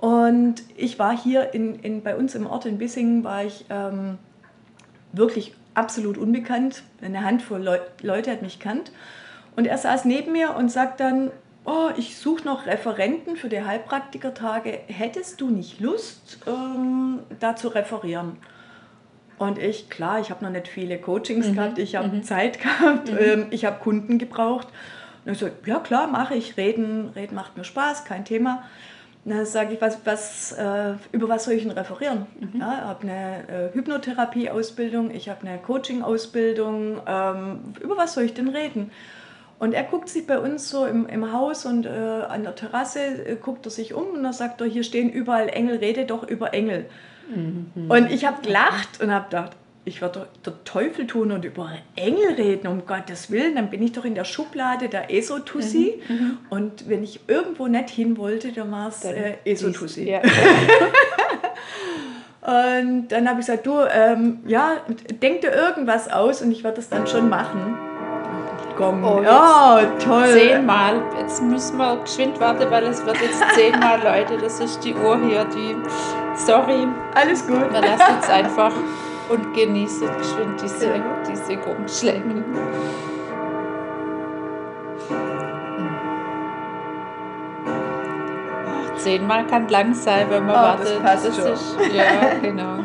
Und 0.00 0.62
ich 0.76 0.98
war 0.98 1.16
hier 1.16 1.54
in, 1.54 1.76
in, 1.76 2.02
bei 2.02 2.16
uns 2.16 2.34
im 2.34 2.46
Ort 2.46 2.66
in 2.66 2.78
Bissingen, 2.78 3.24
war 3.24 3.44
ich 3.44 3.64
ähm, 3.70 4.18
wirklich 5.12 5.54
absolut 5.74 6.18
unbekannt. 6.18 6.82
Eine 7.02 7.24
Handvoll 7.24 7.62
Leu 7.62 7.78
Leute 8.02 8.30
hat 8.30 8.42
mich 8.42 8.60
kannt. 8.60 8.92
Und 9.56 9.66
er 9.66 9.78
saß 9.78 10.04
neben 10.04 10.32
mir 10.32 10.56
und 10.56 10.70
sagt 10.70 11.00
dann, 11.00 11.30
oh, 11.64 11.90
ich 11.96 12.16
suche 12.18 12.44
noch 12.44 12.66
Referenten 12.66 13.36
für 13.36 13.48
die 13.48 13.62
Heilpraktikertage. 13.62 14.80
Hättest 14.86 15.40
du 15.40 15.50
nicht 15.50 15.80
Lust, 15.80 16.38
ähm, 16.46 17.20
da 17.40 17.56
zu 17.56 17.68
referieren? 17.68 18.36
Und 19.38 19.58
ich, 19.58 19.90
klar, 19.90 20.20
ich 20.20 20.30
habe 20.30 20.44
noch 20.44 20.52
nicht 20.52 20.68
viele 20.68 20.98
Coachings 20.98 21.48
mhm. 21.48 21.54
gehabt, 21.54 21.78
ich 21.78 21.96
habe 21.96 22.08
mhm. 22.08 22.22
Zeit 22.22 22.60
gehabt, 22.60 23.10
mhm. 23.10 23.18
ähm, 23.18 23.46
ich 23.50 23.64
habe 23.64 23.80
Kunden 23.80 24.18
gebraucht. 24.18 24.68
Und 25.24 25.32
ich 25.32 25.38
so, 25.38 25.48
ja 25.64 25.78
klar, 25.78 26.06
mache 26.06 26.34
ich. 26.34 26.56
Reden, 26.56 27.10
reden 27.16 27.34
macht 27.34 27.56
mir 27.56 27.64
Spaß, 27.64 28.04
kein 28.04 28.24
Thema. 28.24 28.64
Dann 29.24 29.46
sage 29.46 29.74
ich, 29.74 29.80
was, 29.80 29.98
was, 30.04 30.52
äh, 30.52 30.94
über 31.12 31.28
was 31.28 31.44
soll 31.44 31.54
ich 31.54 31.62
denn 31.62 31.72
referieren? 31.72 32.26
Mhm. 32.38 32.60
Ja, 32.60 32.74
ich 32.74 32.84
habe 32.84 33.02
eine 33.02 33.48
äh, 33.48 33.74
Hypnotherapie-Ausbildung, 33.74 35.10
ich 35.10 35.30
habe 35.30 35.46
eine 35.46 35.58
Coaching-Ausbildung. 35.58 37.00
Ähm, 37.06 37.60
über 37.80 37.96
was 37.96 38.14
soll 38.14 38.24
ich 38.24 38.34
denn 38.34 38.48
reden? 38.48 38.90
Und 39.58 39.72
er 39.72 39.84
guckt 39.84 40.10
sich 40.10 40.26
bei 40.26 40.38
uns 40.38 40.68
so 40.68 40.84
im, 40.84 41.06
im 41.06 41.32
Haus 41.32 41.64
und 41.64 41.86
äh, 41.86 41.88
an 41.88 42.42
der 42.42 42.54
Terrasse, 42.54 43.00
äh, 43.00 43.36
guckt 43.36 43.64
er 43.66 43.70
sich 43.70 43.94
um 43.94 44.08
und 44.10 44.22
dann 44.22 44.32
sagt 44.34 44.60
er, 44.60 44.66
hier 44.66 44.84
stehen 44.84 45.10
überall 45.10 45.48
Engel, 45.48 45.78
rede 45.78 46.04
doch 46.04 46.28
über 46.28 46.52
Engel. 46.52 46.86
Mhm. 47.34 47.90
Und 47.90 48.10
ich 48.10 48.26
habe 48.26 48.42
gelacht 48.42 49.00
und 49.00 49.10
habe 49.10 49.24
gedacht, 49.24 49.56
ich 49.86 50.00
werde 50.00 50.28
der 50.44 50.64
Teufel 50.64 51.06
tun 51.06 51.30
und 51.30 51.44
über 51.44 51.70
Engel 51.94 52.34
reden, 52.34 52.66
um 52.68 52.86
Gottes 52.86 53.30
Willen, 53.30 53.56
dann 53.56 53.68
bin 53.68 53.82
ich 53.82 53.92
doch 53.92 54.04
in 54.04 54.14
der 54.14 54.24
Schublade 54.24 54.88
der 54.88 55.12
Esotussi. 55.12 56.00
Mhm, 56.08 56.14
mhm. 56.14 56.38
Und 56.48 56.88
wenn 56.88 57.04
ich 57.04 57.20
irgendwo 57.28 57.66
nicht 57.66 57.90
hin 57.90 58.16
wollte, 58.16 58.52
dann 58.52 58.72
war 58.72 58.88
es 58.88 59.04
äh, 59.04 59.34
Esotussi. 59.44 60.08
Ja. 60.08 60.22
und 62.40 63.08
dann 63.08 63.28
habe 63.28 63.40
ich 63.40 63.46
gesagt, 63.46 63.66
du, 63.66 63.80
ähm, 63.92 64.38
ja, 64.46 64.76
denk 65.20 65.42
dir 65.42 65.52
irgendwas 65.52 66.10
aus 66.10 66.40
und 66.40 66.50
ich 66.50 66.64
werde 66.64 66.76
das 66.76 66.88
dann 66.88 67.06
schon 67.06 67.28
machen. 67.28 67.76
Gong. 68.76 69.04
Oh, 69.04 69.22
ja, 69.22 69.82
toll. 70.02 70.32
Zehnmal. 70.32 71.02
Jetzt 71.18 71.42
müssen 71.42 71.76
wir 71.76 71.98
geschwind 71.98 72.40
warten, 72.40 72.70
weil 72.70 72.84
es 72.84 73.04
wird 73.04 73.20
jetzt 73.20 73.42
zehnmal, 73.54 74.00
Leute. 74.02 74.38
Das 74.38 74.60
ist 74.60 74.80
die 74.80 74.94
Uhr 74.94 75.20
hier, 75.28 75.44
die. 75.44 75.76
Sorry. 76.34 76.88
Alles 77.14 77.46
gut. 77.46 77.72
Wir 77.72 77.80
lassen 77.80 78.14
jetzt 78.16 78.30
einfach 78.30 78.72
und 79.28 79.54
genieße 79.54 80.06
geschwind 80.06 80.60
diese, 80.62 81.02
diese 81.28 81.56
Gongschläge. 81.56 82.44
zehnmal 88.96 89.46
kann 89.46 89.68
lang 89.68 89.92
sein, 89.92 90.30
wenn 90.30 90.46
man 90.46 90.54
oh, 90.54 90.58
wartet. 90.58 90.98
Das, 91.04 91.24
das 91.24 91.38
ist, 91.38 91.76
ja, 91.92 92.38
genau. 92.40 92.78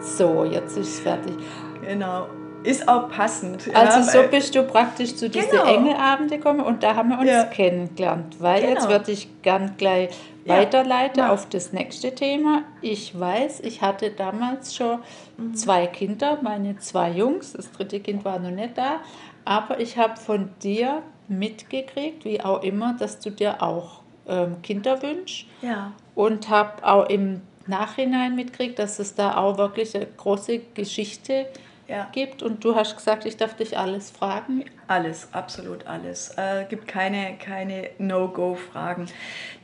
So, 0.00 0.44
jetzt 0.44 0.78
ist 0.78 0.88
es 0.88 1.00
fertig. 1.00 1.36
Genau 1.82 2.26
ist 2.66 2.88
auch 2.88 3.08
passend. 3.08 3.68
Also 3.74 3.98
ja, 3.98 4.02
so 4.02 4.28
bist 4.28 4.54
du 4.54 4.62
praktisch 4.64 5.14
zu 5.14 5.30
diesen 5.30 5.50
genau. 5.50 5.64
Engelabende 5.64 6.36
gekommen 6.36 6.60
und 6.60 6.82
da 6.82 6.96
haben 6.96 7.10
wir 7.10 7.18
uns 7.18 7.28
ja. 7.28 7.44
kennengelernt. 7.44 8.36
Weil 8.40 8.60
genau. 8.60 8.74
jetzt 8.74 8.88
würde 8.88 9.12
ich 9.12 9.28
gern 9.42 9.74
gleich 9.78 10.10
weiterleiten 10.44 11.20
ja. 11.20 11.32
auf 11.32 11.48
das 11.48 11.72
nächste 11.72 12.14
Thema. 12.14 12.62
Ich 12.80 13.18
weiß, 13.18 13.60
ich 13.60 13.82
hatte 13.82 14.10
damals 14.10 14.74
schon 14.74 15.00
mhm. 15.36 15.54
zwei 15.54 15.86
Kinder, 15.86 16.38
meine 16.42 16.76
zwei 16.78 17.10
Jungs, 17.10 17.52
das 17.52 17.70
dritte 17.72 18.00
Kind 18.00 18.24
war 18.24 18.38
noch 18.38 18.50
nicht 18.50 18.76
da, 18.76 19.00
aber 19.44 19.80
ich 19.80 19.96
habe 19.96 20.16
von 20.16 20.50
dir 20.62 21.02
mitgekriegt, 21.28 22.24
wie 22.24 22.40
auch 22.40 22.62
immer, 22.62 22.96
dass 22.98 23.20
du 23.20 23.30
dir 23.30 23.62
auch 23.62 24.00
ähm, 24.28 24.62
Kinder 24.62 25.02
wünschst. 25.02 25.46
Ja. 25.62 25.92
Und 26.14 26.48
habe 26.48 26.84
auch 26.84 27.08
im 27.08 27.42
Nachhinein 27.66 28.36
mitgekriegt, 28.36 28.78
dass 28.78 28.98
es 28.98 29.14
da 29.14 29.36
auch 29.36 29.58
wirklich 29.58 29.94
eine 29.94 30.06
große 30.06 30.60
Geschichte 30.74 31.46
gibt 31.52 31.65
ja. 31.88 32.08
gibt. 32.12 32.42
Und 32.42 32.64
du 32.64 32.74
hast 32.74 32.96
gesagt, 32.96 33.24
ich 33.24 33.36
darf 33.36 33.54
dich 33.54 33.78
alles 33.78 34.10
fragen. 34.10 34.64
Alles, 34.88 35.28
absolut 35.32 35.86
alles. 35.86 36.30
Es 36.30 36.38
äh, 36.38 36.64
gibt 36.68 36.88
keine, 36.88 37.36
keine 37.38 37.90
No-Go-Fragen. 37.98 39.06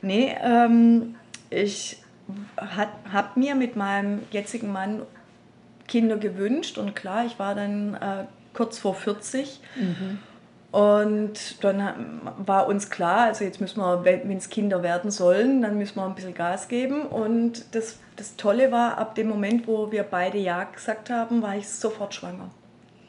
Nee, 0.01 0.35
ähm, 0.41 1.15
ich 1.49 1.97
habe 2.57 3.39
mir 3.39 3.55
mit 3.55 3.75
meinem 3.75 4.23
jetzigen 4.31 4.71
Mann 4.71 5.03
Kinder 5.87 6.17
gewünscht 6.17 6.77
und 6.77 6.95
klar, 6.95 7.25
ich 7.25 7.37
war 7.39 7.55
dann 7.55 7.95
äh, 7.95 8.25
kurz 8.53 8.79
vor 8.79 8.95
40. 8.95 9.59
Mhm. 9.75 10.19
Und 10.73 11.63
dann 11.63 12.21
war 12.37 12.67
uns 12.67 12.89
klar, 12.89 13.27
also 13.27 13.45
jetzt 13.45 13.61
müssen 13.61 13.79
wir, 13.79 14.03
wenn 14.03 14.35
es 14.35 14.49
Kinder 14.49 14.83
werden 14.83 15.11
sollen, 15.11 15.61
dann 15.61 15.77
müssen 15.77 15.95
wir 15.95 16.05
ein 16.05 16.15
bisschen 16.15 16.33
Gas 16.33 16.67
geben. 16.67 17.03
Und 17.03 17.75
das 17.75 17.99
das 18.15 18.35
Tolle 18.35 18.71
war, 18.71 18.97
ab 18.97 19.15
dem 19.15 19.27
Moment, 19.27 19.67
wo 19.67 19.91
wir 19.91 20.03
beide 20.03 20.37
Ja 20.37 20.63
gesagt 20.65 21.09
haben, 21.09 21.41
war 21.41 21.55
ich 21.55 21.69
sofort 21.69 22.13
schwanger. 22.13 22.49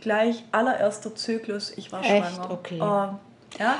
Gleich 0.00 0.44
allererster 0.52 1.14
Zyklus, 1.14 1.72
ich 1.76 1.92
war 1.92 2.02
Echt? 2.02 2.26
schwanger. 2.26 2.50
Okay. 2.50 2.80
Uh, 2.80 3.58
ja. 3.58 3.76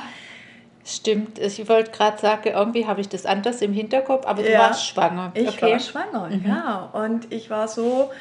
Stimmt, 0.83 1.39
ich 1.39 1.67
wollte 1.67 1.91
gerade 1.91 2.19
sagen, 2.19 2.49
irgendwie 2.53 2.85
habe 2.85 3.01
ich 3.01 3.09
das 3.09 3.25
anders 3.25 3.61
im 3.61 3.73
Hinterkopf, 3.73 4.25
aber 4.27 4.43
du 4.43 4.51
ja, 4.51 4.59
warst 4.59 4.85
schwanger. 4.85 5.31
Ich 5.33 5.49
okay. 5.49 5.71
war 5.71 5.79
schwanger, 5.79 6.29
mhm. 6.29 6.45
ja. 6.47 6.89
Und 6.93 7.31
ich 7.33 7.49
war 7.49 7.67
so 7.67 8.11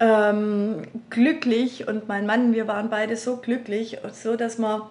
ähm, 0.00 0.82
glücklich 1.08 1.86
und 1.86 2.08
mein 2.08 2.26
Mann, 2.26 2.52
wir 2.52 2.66
waren 2.66 2.90
beide 2.90 3.16
so 3.16 3.36
glücklich, 3.36 3.98
so 4.12 4.34
dass 4.34 4.58
man, 4.58 4.82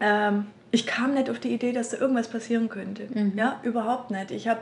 ähm, 0.00 0.46
ich 0.70 0.86
kam 0.86 1.14
nicht 1.14 1.30
auf 1.30 1.38
die 1.38 1.52
Idee, 1.52 1.72
dass 1.72 1.90
da 1.90 1.98
irgendwas 1.98 2.28
passieren 2.28 2.68
könnte. 2.68 3.08
Mhm. 3.12 3.32
Ja, 3.36 3.60
überhaupt 3.62 4.10
nicht. 4.10 4.30
Ich 4.30 4.48
habe 4.48 4.60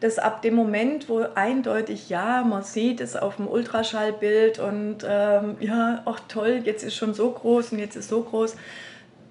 dass 0.00 0.18
ab 0.18 0.42
dem 0.42 0.54
Moment, 0.54 1.08
wo 1.08 1.24
eindeutig 1.34 2.08
ja, 2.08 2.44
man 2.44 2.62
sieht 2.62 3.00
es 3.00 3.16
auf 3.16 3.36
dem 3.36 3.48
Ultraschallbild 3.48 4.58
und 4.58 4.98
ähm, 5.08 5.56
ja, 5.60 6.02
ach 6.04 6.20
toll, 6.28 6.60
jetzt 6.64 6.84
ist 6.84 6.94
schon 6.94 7.14
so 7.14 7.30
groß 7.30 7.72
und 7.72 7.78
jetzt 7.78 7.96
ist 7.96 8.08
so 8.08 8.22
groß. 8.22 8.56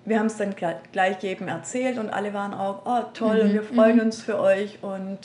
Wir 0.05 0.19
haben 0.19 0.27
es 0.27 0.37
dann 0.37 0.55
gleich 0.55 1.23
jedem 1.23 1.47
erzählt 1.47 1.97
und 1.97 2.09
alle 2.09 2.33
waren 2.33 2.53
auch, 2.53 2.85
oh 2.85 3.05
toll, 3.13 3.35
mhm. 3.35 3.41
und 3.41 3.53
wir 3.53 3.63
freuen 3.63 3.95
mhm. 3.97 4.03
uns 4.03 4.21
für 4.21 4.39
euch 4.39 4.79
und 4.81 5.19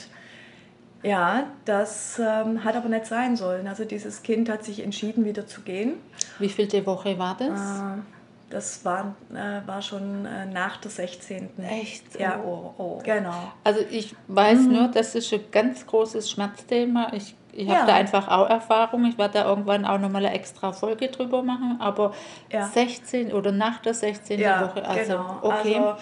ja, 1.03 1.45
das 1.65 2.19
ähm, 2.19 2.62
hat 2.62 2.77
aber 2.77 2.91
nicht 2.91 3.07
sein 3.07 3.35
sollen. 3.37 3.67
Also 3.67 3.87
dieses 3.87 4.23
Kind 4.23 4.50
hat 4.50 4.65
sich 4.65 4.83
entschieden, 4.85 5.25
wieder 5.25 5.47
zu 5.47 5.62
gehen. 5.62 5.95
Wie 6.39 6.50
vielte 6.50 6.85
Woche 6.85 7.19
war 7.19 7.39
das? 7.39 7.59
Äh, 7.59 8.20
das 8.50 8.85
war, 8.85 9.14
äh, 9.33 9.66
war 9.66 9.80
schon 9.80 10.26
äh, 10.26 10.45
nach 10.47 10.76
der 10.78 10.90
16. 10.90 11.50
Echt? 11.62 12.19
Ja. 12.19 12.40
Oh, 12.45 12.75
oh. 12.76 13.00
Genau. 13.02 13.52
Also 13.64 13.80
ich 13.90 14.14
weiß 14.26 14.61
mhm. 14.61 14.73
nur, 14.73 14.88
das 14.88 15.14
ist 15.14 15.33
ein 15.33 15.40
ganz 15.52 15.87
großes 15.87 16.30
Schmerzthema. 16.30 17.12
Ich, 17.14 17.37
ich 17.52 17.69
ja. 17.69 17.76
habe 17.76 17.87
da 17.87 17.95
einfach 17.95 18.28
auch 18.28 18.50
Erfahrung. 18.50 19.04
Ich 19.04 19.16
werde 19.16 19.35
da 19.35 19.45
irgendwann 19.45 19.85
auch 19.85 19.99
nochmal 19.99 20.26
eine 20.26 20.35
extra 20.35 20.73
Folge 20.73 21.09
drüber 21.09 21.42
machen. 21.42 21.76
Aber 21.80 22.12
ja. 22.50 22.66
16 22.66 23.33
oder 23.33 23.52
nach 23.52 23.78
der 23.78 23.95
16. 23.95 24.40
Ja, 24.40 24.62
Woche. 24.62 24.87
Also, 24.87 25.12
genau. 25.12 25.38
okay. 25.42 25.76
Also, 25.76 25.97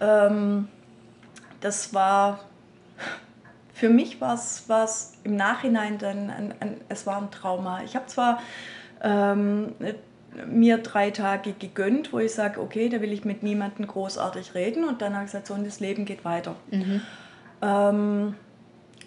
ähm, 0.00 0.68
das 1.60 1.94
war, 1.94 2.40
für 3.72 3.88
mich 3.88 4.20
war 4.20 4.34
es 4.34 5.12
im 5.24 5.36
Nachhinein 5.36 5.98
dann, 5.98 6.30
ein, 6.30 6.54
ein, 6.60 6.80
es 6.90 7.06
war 7.06 7.16
ein 7.16 7.30
Trauma. 7.30 7.82
Ich 7.84 7.96
habe 7.96 8.06
zwar 8.06 8.38
ähm, 9.02 9.74
mir 10.46 10.78
drei 10.78 11.10
Tage 11.10 11.52
gegönnt, 11.52 12.12
wo 12.12 12.18
ich 12.18 12.32
sage, 12.32 12.60
okay, 12.60 12.88
da 12.88 13.00
will 13.00 13.12
ich 13.12 13.24
mit 13.24 13.42
niemandem 13.42 13.86
großartig 13.86 14.54
reden 14.54 14.84
und 14.84 15.02
dann 15.02 15.14
habe 15.14 15.24
ich 15.24 15.32
gesagt, 15.32 15.48
so 15.48 15.54
und 15.54 15.66
das 15.66 15.80
Leben 15.80 16.04
geht 16.04 16.24
weiter. 16.24 16.54
Mhm. 16.70 17.00
Ähm, 17.62 18.34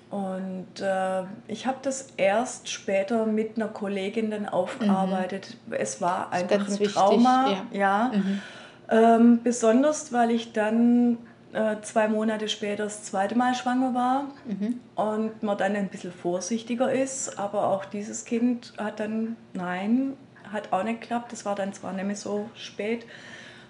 und 0.09 0.79
äh, 0.79 1.23
ich 1.47 1.65
habe 1.65 1.79
das 1.81 2.09
erst 2.17 2.69
später 2.69 3.25
mit 3.25 3.55
einer 3.55 3.67
Kollegin 3.67 4.29
dann 4.29 4.47
aufgearbeitet. 4.47 5.57
Mhm. 5.65 5.73
Es 5.73 6.01
war 6.01 6.31
einfach 6.31 6.67
ein 6.67 6.83
Trauma, 6.83 7.49
wichtig, 7.49 7.79
ja. 7.79 8.11
ja. 8.11 8.17
Mhm. 8.17 8.41
Ähm, 8.89 9.39
besonders, 9.43 10.13
weil 10.13 10.29
ich 10.29 10.53
dann 10.53 11.17
äh, 11.53 11.77
zwei 11.81 12.07
Monate 12.07 12.47
später 12.47 12.83
das 12.83 13.03
zweite 13.03 13.35
Mal 13.35 13.55
schwanger 13.55 13.93
war 13.95 14.25
mhm. 14.45 14.79
und 14.95 15.41
man 15.41 15.57
dann 15.57 15.75
ein 15.75 15.87
bisschen 15.87 16.11
vorsichtiger 16.11 16.91
ist. 16.91 17.39
Aber 17.39 17.69
auch 17.69 17.85
dieses 17.85 18.25
Kind 18.25 18.73
hat 18.77 18.99
dann, 18.99 19.35
nein, 19.53 20.13
hat 20.51 20.71
auch 20.71 20.83
nicht 20.83 21.01
geklappt. 21.01 21.31
Das 21.31 21.45
war 21.45 21.55
dann 21.55 21.73
zwar 21.73 21.93
nicht 21.93 22.05
mehr 22.05 22.15
so 22.15 22.49
spät, 22.55 23.05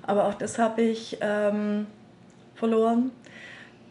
aber 0.02 0.28
auch 0.28 0.34
das 0.34 0.58
habe 0.60 0.82
ich 0.82 1.18
ähm, 1.22 1.88
verloren. 2.56 3.12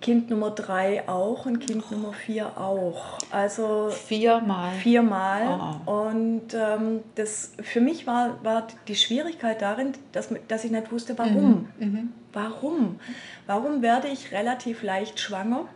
Kind 0.00 0.30
Nummer 0.30 0.50
drei 0.50 1.08
auch 1.08 1.46
und 1.46 1.60
Kind 1.60 1.84
oh. 1.88 1.94
Nummer 1.94 2.12
vier 2.12 2.58
auch. 2.58 3.18
Also 3.30 3.88
viermal. 3.90 4.72
Viermal. 4.72 5.80
Oh. 5.86 6.08
Und 6.08 6.52
ähm, 6.54 7.00
das 7.14 7.52
für 7.62 7.80
mich 7.80 8.06
war, 8.06 8.42
war 8.42 8.66
die 8.88 8.96
Schwierigkeit 8.96 9.62
darin, 9.62 9.92
dass, 10.10 10.28
dass 10.48 10.64
ich 10.64 10.72
nicht 10.72 10.90
wusste, 10.90 11.16
warum. 11.16 11.68
Mhm. 11.78 11.86
Mhm. 11.86 12.12
Warum? 12.32 13.00
Warum 13.46 13.80
werde 13.82 14.08
ich 14.08 14.32
relativ 14.32 14.82
leicht 14.82 15.20
schwanger? 15.20 15.66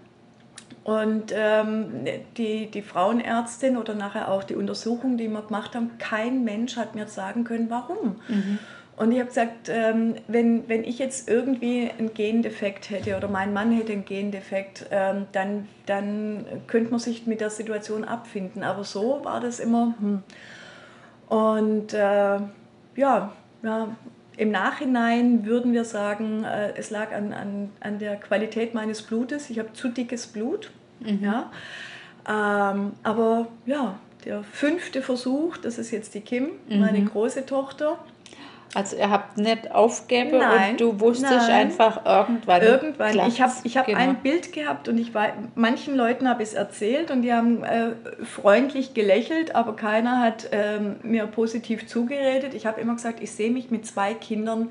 Und 0.87 1.33
ähm, 1.35 2.05
die, 2.37 2.71
die 2.71 2.83
Frauenärztin 2.83 3.77
oder 3.77 3.95
nachher 3.95 4.31
auch 4.31 4.45
die 4.45 4.55
Untersuchung, 4.55 5.17
die 5.17 5.27
wir 5.27 5.43
gemacht 5.43 5.75
haben, 5.75 5.99
kein 5.99 6.45
Mensch 6.45 6.77
hat 6.77 6.95
mir 6.95 7.09
sagen 7.09 7.43
können, 7.43 7.71
warum. 7.71 8.21
Mhm. 8.29 8.61
Und 8.97 9.11
ich 9.11 9.19
habe 9.19 9.27
gesagt, 9.27 9.69
ähm, 9.69 10.15
wenn, 10.29 10.69
wenn 10.69 10.85
ich 10.85 11.01
jetzt 11.01 11.29
irgendwie 11.29 11.91
einen 11.99 12.15
Gendefekt 12.15 12.91
hätte 12.91 13.17
oder 13.17 13.27
mein 13.27 13.53
Mann 13.53 13.73
hätte 13.73 13.95
einen 13.95 14.05
Gendefekt, 14.05 14.87
ähm, 14.93 15.27
dann, 15.33 15.67
dann 15.87 16.47
könnte 16.69 16.93
man 16.93 17.01
sich 17.01 17.27
mit 17.27 17.41
der 17.41 17.51
Situation 17.51 18.05
abfinden. 18.05 18.63
Aber 18.63 18.85
so 18.85 19.25
war 19.25 19.41
das 19.41 19.59
immer. 19.59 19.93
Hm. 19.99 20.23
Und 21.29 21.95
äh, 21.95 22.39
ja, 22.95 23.33
ja, 23.65 23.89
im 24.37 24.51
Nachhinein 24.51 25.47
würden 25.47 25.73
wir 25.73 25.85
sagen, 25.85 26.45
äh, 26.45 26.73
es 26.77 26.91
lag 26.91 27.13
an, 27.13 27.33
an, 27.33 27.71
an 27.81 27.99
der 27.99 28.17
Qualität 28.17 28.75
meines 28.75 29.03
Blutes. 29.03 29.51
Ich 29.51 29.59
habe 29.59 29.73
zu 29.73 29.89
dickes 29.89 30.27
Blut. 30.27 30.71
Mhm. 31.01 31.23
Ja? 31.23 31.51
Ähm, 32.29 32.93
aber 33.03 33.49
ja, 33.65 33.99
der 34.25 34.43
fünfte 34.43 35.03
Versuch, 35.03 35.57
das 35.57 35.79
ist 35.79 35.91
jetzt 35.91 36.15
die 36.15 36.21
Kim, 36.21 36.51
mhm. 36.69 36.81
meine 36.81 37.03
große 37.03 37.47
Tochter. 37.47 37.99
Also 38.77 38.95
ihr 38.95 39.09
habt 39.09 39.39
nicht 39.39 39.73
aufgegeben 39.73 40.37
nein, 40.37 40.73
und 40.73 40.81
du 40.83 41.01
wusstest 41.01 41.49
nein. 41.49 41.69
einfach 41.69 42.05
irgendwann. 42.05 42.61
Irgendwann. 42.61 43.27
Ich 43.27 43.41
habe 43.41 43.53
ich 43.65 43.79
hab 43.79 43.87
genau. 43.87 43.99
ein 43.99 44.17
Bild 44.17 44.53
gehabt 44.53 44.87
und 44.89 44.99
ich 44.99 45.15
war, 45.15 45.29
manchen 45.55 45.97
Leuten 45.97 46.29
habe 46.29 46.43
ich 46.43 46.51
es 46.51 46.55
erzählt 46.55 47.11
und 47.11 47.23
die 47.23 47.33
haben 47.33 47.65
äh, 47.65 47.93
freundlich 48.23 48.93
gelächelt, 48.93 49.55
aber 49.55 49.77
keiner 49.77 50.21
hat 50.21 50.51
ähm, 50.53 50.97
mir 51.03 51.27
positiv 51.27 51.87
zugeredet. 51.87 52.53
Ich 52.53 52.67
habe 52.67 52.79
immer 52.79 52.93
gesagt, 52.93 53.23
ich 53.23 53.33
sehe 53.33 53.51
mich 53.51 53.71
mit 53.71 53.87
zwei 53.87 54.13
Kindern 54.13 54.71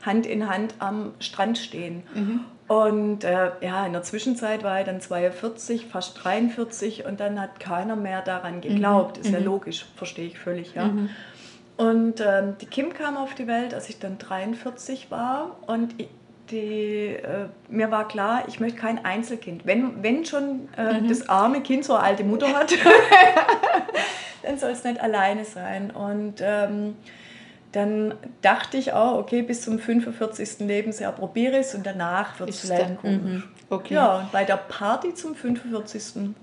Hand 0.00 0.24
in 0.24 0.48
Hand 0.48 0.76
am 0.78 1.12
Strand 1.18 1.58
stehen. 1.58 2.04
Mhm. 2.14 2.40
Und 2.68 3.24
äh, 3.24 3.50
ja, 3.60 3.84
in 3.84 3.92
der 3.92 4.02
Zwischenzeit 4.02 4.64
war 4.64 4.80
ich 4.80 4.86
dann 4.86 5.02
42, 5.02 5.88
fast 5.88 6.24
43 6.24 7.04
und 7.04 7.20
dann 7.20 7.38
hat 7.38 7.60
keiner 7.60 7.96
mehr 7.96 8.22
daran 8.22 8.62
geglaubt. 8.62 9.18
Mhm. 9.18 9.24
Ist 9.26 9.30
ja 9.30 9.40
mhm. 9.40 9.44
logisch, 9.44 9.84
verstehe 9.94 10.28
ich 10.28 10.38
völlig, 10.38 10.74
ja. 10.74 10.90
Und 11.76 12.20
ähm, 12.20 12.56
die 12.60 12.66
Kim 12.66 12.92
kam 12.92 13.16
auf 13.16 13.34
die 13.34 13.46
Welt, 13.46 13.74
als 13.74 13.88
ich 13.88 13.98
dann 13.98 14.18
43 14.18 15.10
war 15.10 15.56
und 15.66 15.94
die, 16.50 17.16
äh, 17.16 17.48
mir 17.68 17.90
war 17.90 18.06
klar, 18.06 18.44
ich 18.46 18.60
möchte 18.60 18.78
kein 18.78 19.04
Einzelkind. 19.04 19.64
Wenn, 19.64 20.02
wenn 20.02 20.24
schon 20.24 20.68
äh, 20.76 21.00
mhm. 21.00 21.08
das 21.08 21.28
arme 21.28 21.62
Kind 21.62 21.84
so 21.84 21.94
eine 21.94 22.04
alte 22.04 22.24
Mutter 22.24 22.48
hat, 22.48 22.72
dann 24.42 24.58
soll 24.58 24.70
es 24.70 24.84
nicht 24.84 25.00
alleine 25.00 25.44
sein. 25.44 25.90
Und 25.90 26.40
ähm, 26.40 26.96
dann 27.72 28.14
dachte 28.42 28.76
ich 28.76 28.92
auch, 28.92 29.18
okay, 29.18 29.40
bis 29.40 29.62
zum 29.62 29.78
45. 29.78 30.60
Lebensjahr 30.60 31.12
probiere 31.12 31.54
ich 31.54 31.66
es 31.66 31.74
und 31.74 31.86
danach 31.86 32.38
wird 32.38 32.50
es 32.50 32.60
vielleicht 32.60 33.00
komisch. 33.00 33.22
Mhm. 33.22 33.44
Okay. 33.70 33.94
Ja, 33.94 34.18
und 34.18 34.32
bei 34.32 34.44
der 34.44 34.58
Party 34.58 35.14
zum 35.14 35.34
45. 35.34 36.34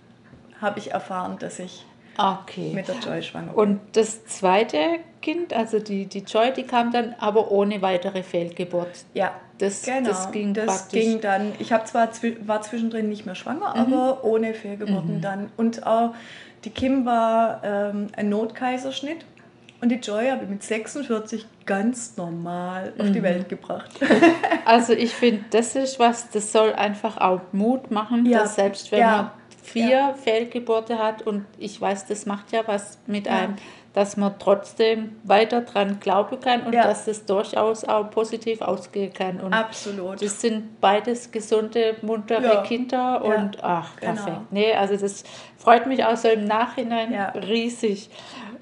habe 0.60 0.80
ich 0.80 0.92
erfahren, 0.92 1.38
dass 1.40 1.60
ich 1.60 1.86
okay. 2.20 2.74
mit 2.74 2.88
der 2.88 2.96
Joy 2.96 3.22
schwanger. 3.22 3.56
Und 3.56 3.80
das 3.94 4.26
zweite 4.26 5.00
Kind, 5.22 5.54
also 5.54 5.80
die, 5.80 6.06
die 6.06 6.20
Joy, 6.20 6.52
die 6.54 6.64
kam 6.64 6.92
dann 6.92 7.16
aber 7.20 7.52
ohne 7.52 7.82
weitere 7.82 8.24
Fehlgeburt. 8.24 9.06
Ja, 9.14 9.32
das, 9.58 9.84
genau. 9.84 10.10
Das 10.10 10.32
ging 10.32 10.54
das 10.54 10.66
praktisch. 10.66 11.02
ging 11.02 11.22
dann. 11.22 11.54
Ich 11.60 11.72
habe 11.72 11.86
zwar 11.86 12.10
war 12.46 12.62
zwischendrin 12.62 13.10
nicht 13.10 13.26
mehr 13.26 13.36
schwanger, 13.36 13.74
mhm. 13.76 13.94
aber 13.94 14.24
ohne 14.24 14.54
Fehlgeburten 14.54 15.18
mhm. 15.18 15.22
dann. 15.22 15.52
Und 15.58 15.86
auch 15.86 16.14
die 16.64 16.70
Kim 16.70 17.06
war 17.06 17.62
ähm, 17.64 18.08
ein 18.16 18.30
Notkaiserschnitt. 18.30 19.26
Und 19.82 19.90
die 19.90 19.96
Joy 19.96 20.28
habe 20.28 20.44
ich 20.44 20.50
mit 20.50 20.62
46 20.62 21.46
ganz 21.66 22.18
normal 22.18 22.92
auf 22.98 23.12
die 23.12 23.20
mhm. 23.20 23.24
Welt 23.24 23.50
gebracht. 23.50 23.92
Also 24.66 24.94
ich 24.94 25.16
finde, 25.16 25.46
das 25.50 25.76
ist 25.76 25.98
was, 25.98 26.30
das 26.30 26.52
soll 26.52 26.74
einfach 26.74 27.18
auch 27.18 27.42
Mut 27.54 27.90
machen, 27.90 28.28
ja. 28.28 28.40
dass 28.40 28.54
selbst 28.54 28.92
wenn 28.92 29.00
ja. 29.00 29.18
man 29.18 29.32
vier 29.62 29.90
ja. 29.90 30.14
Fehlgeburte 30.14 31.00
hat 31.00 31.22
und 31.22 31.46
ich 31.58 31.80
weiß, 31.80 32.08
das 32.08 32.26
macht 32.26 32.52
ja 32.52 32.64
was 32.66 33.00
mit 33.08 33.28
einem, 33.28 33.56
dass 33.94 34.18
man 34.18 34.38
trotzdem 34.40 35.16
weiter 35.24 35.62
dran 35.62 36.00
glauben 36.00 36.40
kann 36.40 36.62
und 36.64 36.74
dass 36.74 37.08
es 37.08 37.26
durchaus 37.26 37.84
auch 37.84 38.10
positiv 38.12 38.62
ausgehen 38.62 39.14
kann. 39.14 39.40
Und 39.40 39.54
Absolut. 39.54 40.22
Das 40.22 40.42
sind 40.42 40.80
beides 40.80 41.32
gesunde, 41.32 41.98
muntere 42.02 42.64
Kinder 42.64 43.24
und 43.24 43.64
ach, 43.64 43.96
genau. 43.98 44.14
perfekt. 44.14 44.38
Genau. 44.38 44.46
Nee, 44.52 44.74
also 44.74 44.96
das 44.96 45.24
freut 45.58 45.88
mich 45.88 46.06
auch 46.06 46.18
so 46.18 46.28
im 46.28 46.46
Nachhinein 46.46 47.14
riesig. 47.36 48.10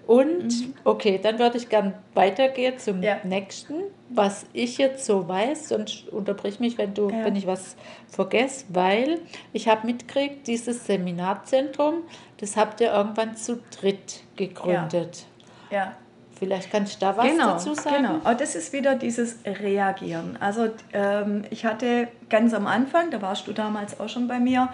Und 0.07 0.45
mhm. 0.45 0.73
okay, 0.85 1.19
dann 1.21 1.37
würde 1.37 1.57
ich 1.57 1.67
gern 1.67 1.93
weitergehen 2.13 2.79
zum 2.79 3.03
ja. 3.03 3.17
nächsten, 3.25 3.75
was 4.07 4.45
ich 4.53 4.77
jetzt 4.77 5.05
so 5.05 5.27
weiß, 5.27 5.67
sonst 5.67 6.07
unterbrich 6.07 6.61
mich, 6.61 6.77
wenn 6.77 6.93
du, 6.93 7.09
ja. 7.09 7.25
wenn 7.25 7.35
ich 7.35 7.45
was 7.45 7.75
vergesse, 8.07 8.65
weil 8.69 9.19
ich 9.51 9.67
habe 9.67 9.85
mitgekriegt, 9.85 10.47
dieses 10.47 10.85
Seminarzentrum, 10.85 12.03
das 12.37 12.55
habt 12.55 12.79
ihr 12.79 12.93
irgendwann 12.93 13.35
zu 13.35 13.59
dritt 13.79 14.21
gegründet. 14.37 15.25
Ja. 15.69 15.77
ja. 15.77 15.95
Vielleicht 16.39 16.71
kannst 16.71 16.95
du 16.95 16.99
da 16.99 17.17
was 17.17 17.27
genau, 17.27 17.47
dazu 17.47 17.73
sagen? 17.73 17.95
Genau, 17.95 18.15
aber 18.23 18.35
das 18.35 18.55
ist 18.55 18.71
wieder 18.71 18.95
dieses 18.95 19.39
Reagieren. 19.43 20.37
Also 20.39 20.69
ähm, 20.93 21.43
ich 21.49 21.65
hatte 21.65 22.07
ganz 22.29 22.53
am 22.53 22.67
Anfang, 22.67 23.11
da 23.11 23.21
warst 23.21 23.47
du 23.47 23.53
damals 23.53 23.99
auch 23.99 24.07
schon 24.07 24.27
bei 24.27 24.39
mir, 24.39 24.69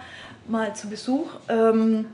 mal 0.46 0.76
zu 0.76 0.88
Besuch. 0.90 1.26
Ähm, 1.48 2.06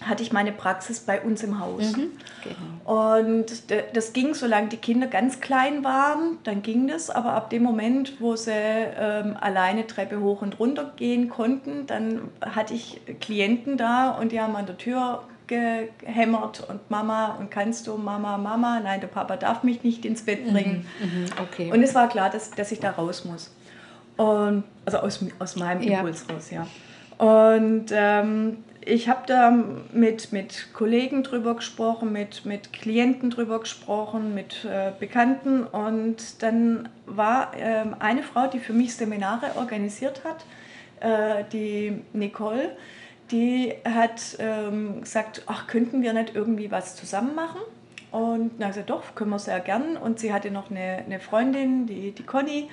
hatte 0.00 0.22
ich 0.22 0.32
meine 0.32 0.52
Praxis 0.52 1.00
bei 1.00 1.20
uns 1.20 1.42
im 1.42 1.60
Haus. 1.60 1.96
Mhm, 1.96 2.10
genau. 2.44 3.16
Und 3.16 3.46
das 3.94 4.12
ging, 4.12 4.34
solange 4.34 4.68
die 4.68 4.76
Kinder 4.76 5.06
ganz 5.06 5.40
klein 5.40 5.84
waren, 5.84 6.38
dann 6.44 6.62
ging 6.62 6.88
das. 6.88 7.10
Aber 7.10 7.32
ab 7.32 7.50
dem 7.50 7.62
Moment, 7.62 8.20
wo 8.20 8.36
sie 8.36 8.52
ähm, 8.52 9.36
alleine 9.40 9.86
Treppe 9.86 10.20
hoch 10.20 10.42
und 10.42 10.58
runter 10.58 10.92
gehen 10.96 11.28
konnten, 11.28 11.86
dann 11.86 12.22
hatte 12.40 12.74
ich 12.74 13.00
Klienten 13.20 13.76
da 13.76 14.10
und 14.10 14.32
die 14.32 14.40
haben 14.40 14.54
an 14.56 14.66
der 14.66 14.78
Tür 14.78 15.22
gehämmert 15.48 16.68
und 16.68 16.90
Mama 16.90 17.36
und 17.40 17.50
kannst 17.50 17.86
du 17.86 17.96
Mama, 17.96 18.36
Mama, 18.36 18.80
nein, 18.80 19.00
der 19.00 19.08
Papa 19.08 19.36
darf 19.36 19.62
mich 19.62 19.82
nicht 19.82 20.04
ins 20.04 20.22
Bett 20.22 20.46
mhm, 20.46 20.52
bringen. 20.52 20.86
Mhm, 21.00 21.24
okay. 21.42 21.72
Und 21.72 21.82
es 21.82 21.94
war 21.94 22.08
klar, 22.08 22.30
dass, 22.30 22.50
dass 22.50 22.70
ich 22.70 22.80
da 22.80 22.90
raus 22.90 23.24
muss. 23.24 23.50
Und, 24.16 24.64
also 24.84 24.98
aus, 24.98 25.24
aus 25.38 25.56
meinem 25.56 25.80
Impuls 25.80 26.26
ja. 26.28 26.34
raus, 26.34 26.50
ja. 26.50 26.66
Und 27.18 27.86
ähm, 27.90 28.58
ich 28.88 29.08
habe 29.08 29.22
da 29.26 29.50
mit, 29.92 30.32
mit 30.32 30.72
Kollegen 30.72 31.22
drüber 31.22 31.54
gesprochen, 31.54 32.10
mit, 32.10 32.46
mit 32.46 32.72
Klienten 32.72 33.28
drüber 33.30 33.60
gesprochen, 33.60 34.34
mit 34.34 34.64
äh, 34.64 34.92
Bekannten 34.98 35.64
und 35.64 36.42
dann 36.42 36.88
war 37.04 37.54
äh, 37.54 37.84
eine 37.98 38.22
Frau, 38.22 38.46
die 38.46 38.58
für 38.58 38.72
mich 38.72 38.94
Seminare 38.94 39.56
organisiert 39.56 40.22
hat, 40.24 40.44
äh, 41.00 41.44
die 41.52 42.02
Nicole, 42.14 42.76
die 43.30 43.74
hat 43.84 44.38
ähm, 44.38 45.02
gesagt, 45.02 45.42
ach, 45.46 45.66
könnten 45.66 46.00
wir 46.00 46.14
nicht 46.14 46.34
irgendwie 46.34 46.70
was 46.70 46.96
zusammen 46.96 47.34
machen? 47.34 47.60
Und 48.10 48.52
dann 48.58 48.70
gesagt, 48.70 48.88
doch, 48.88 49.14
können 49.14 49.30
wir 49.30 49.38
sehr 49.38 49.60
gern. 49.60 49.98
Und 49.98 50.18
sie 50.18 50.32
hatte 50.32 50.50
noch 50.50 50.70
eine, 50.70 51.04
eine 51.04 51.20
Freundin, 51.20 51.86
die, 51.86 52.12
die 52.12 52.22
Conny. 52.22 52.70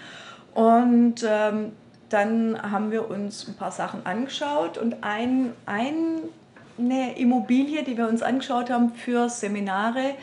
Und 0.54 1.26
ähm, 1.28 1.74
dann 2.16 2.58
haben 2.72 2.92
wir 2.92 3.10
uns 3.10 3.46
ein 3.46 3.56
paar 3.56 3.72
Sachen 3.72 4.06
angeschaut 4.06 4.78
und 4.78 5.04
ein, 5.04 5.52
eine 5.66 7.18
Immobilie, 7.18 7.84
die 7.84 7.98
wir 7.98 8.08
uns 8.08 8.24
angeschaut 8.24 8.70
haben 8.70 8.94
für 8.94 9.28
Seminare 9.28 10.14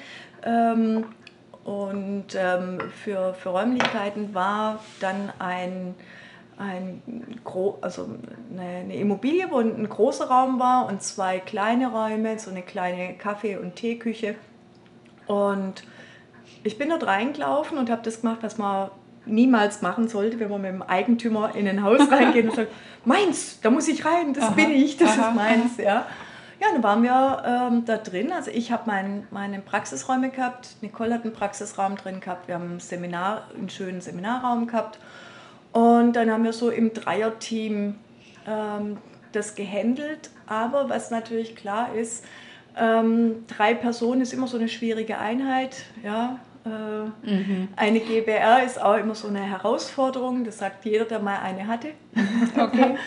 ähm, 0.43 1.05
und 1.65 2.35
ähm, 2.35 2.79
für, 3.05 3.35
für 3.35 3.51
Räumlichkeiten 3.51 4.33
war 4.33 4.81
dann 5.01 5.35
ein, 5.39 5.95
ein 6.57 7.03
Gro 7.45 7.77
also 7.83 8.09
eine, 8.51 8.63
eine, 8.63 8.97
Immobilie, 8.97 9.51
wo 9.51 9.59
ein 9.59 9.87
großer 9.87 10.29
Raum 10.29 10.59
war 10.59 10.87
und 10.87 11.03
zwei 11.03 11.41
kleine 11.41 11.89
Räume, 11.89 12.39
so 12.39 12.51
eine 12.51 12.63
kleine 12.63 13.19
Kaffee- 13.19 13.59
und 13.59 13.77
Teeküche. 13.77 14.35
Und 15.27 15.85
ich 16.65 16.79
bin 16.79 16.89
dort 16.89 17.07
reingelaufen 17.07 17.77
und 17.77 17.91
habe 17.91 18.01
das 18.03 18.23
gemacht, 18.23 18.39
was 18.41 18.57
man 18.57 18.91
niemals 19.27 19.83
machen 19.83 20.09
sollte, 20.09 20.41
wenn 20.41 20.51
man 20.51 20.63
mit 20.63 20.73
dem 20.73 20.83
Eigentümer 20.83 21.55
in 21.55 21.69
ein 21.69 21.83
Haus 21.83 22.11
reingeht 22.11 22.49
und 22.49 22.57
sagt, 22.57 22.73
meins, 23.05 23.61
da 23.61 23.71
muss 23.71 23.89
ich 23.89 24.05
rein, 24.05 24.35
das 24.35 24.45
aha, 24.45 24.53
bin 24.53 24.71
ich, 24.71 24.97
das 24.97 25.19
aha, 25.19 25.29
ist 25.29 25.35
meins. 25.37 25.77
Ja. 25.79 26.07
ja, 26.61 26.67
dann 26.73 26.83
waren 26.83 27.03
wir 27.03 27.43
ähm, 27.47 27.85
da 27.85 27.97
drin. 27.99 28.33
Also 28.33 28.51
ich 28.51 28.73
habe 28.73 28.85
mein, 28.87 29.27
meine 29.31 29.61
Praxisräume 29.61 30.31
gehabt, 30.31 30.77
Nicole 30.81 31.15
hat 31.15 31.25
einen 31.25 31.33
Praxisraum 31.33 31.97
drin 31.97 32.21
gehabt, 32.21 32.49
wir 32.49 32.57
haben 32.57 32.77
ein 32.77 32.81
Seminar, 32.81 33.49
einen 33.57 33.71
schönen 33.71 34.01
Seminarraum 34.01 34.67
gehabt. 34.67 34.99
Und 35.73 36.15
dann 36.15 36.31
haben 36.31 36.45
wir 36.45 36.53
so 36.53 36.71
im 36.71 36.93
Dreierteam 36.93 37.95
ähm, 38.47 38.99
das 39.33 39.55
gehandelt. 39.55 40.31
Aber 40.47 40.89
was 40.91 41.11
natürlich 41.11 41.57
klar 41.57 41.95
ist, 41.95 42.25
ähm, 42.77 43.45
drei 43.49 43.75
Personen 43.75 44.21
ist 44.21 44.33
immer 44.33 44.47
so 44.47 44.57
eine 44.57 44.69
schwierige 44.69 45.19
Einheit. 45.19 45.85
Ja, 46.03 46.39
mhm. 46.65 47.69
Eine 47.77 48.01
GBR 48.01 48.65
ist 48.65 48.81
auch 48.81 48.97
immer 48.97 49.15
so 49.15 49.29
eine 49.29 49.41
Herausforderung, 49.41 50.45
das 50.45 50.59
sagt 50.59 50.85
jeder, 50.85 51.05
der 51.05 51.19
mal 51.19 51.39
eine 51.39 51.67
hatte. 51.67 51.89
Okay. 52.57 52.97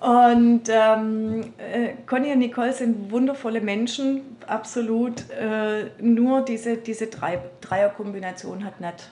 Und 0.00 0.62
ähm, 0.70 1.52
äh, 1.58 1.92
Conny 2.06 2.32
und 2.32 2.38
Nicole 2.38 2.72
sind 2.72 3.10
wundervolle 3.10 3.60
Menschen, 3.60 4.22
absolut. 4.46 5.28
Äh, 5.28 5.90
nur 6.00 6.42
diese, 6.42 6.78
diese 6.78 7.08
Drei 7.08 7.38
Dreierkombination 7.60 8.64
hat 8.64 8.80
nicht 8.80 9.10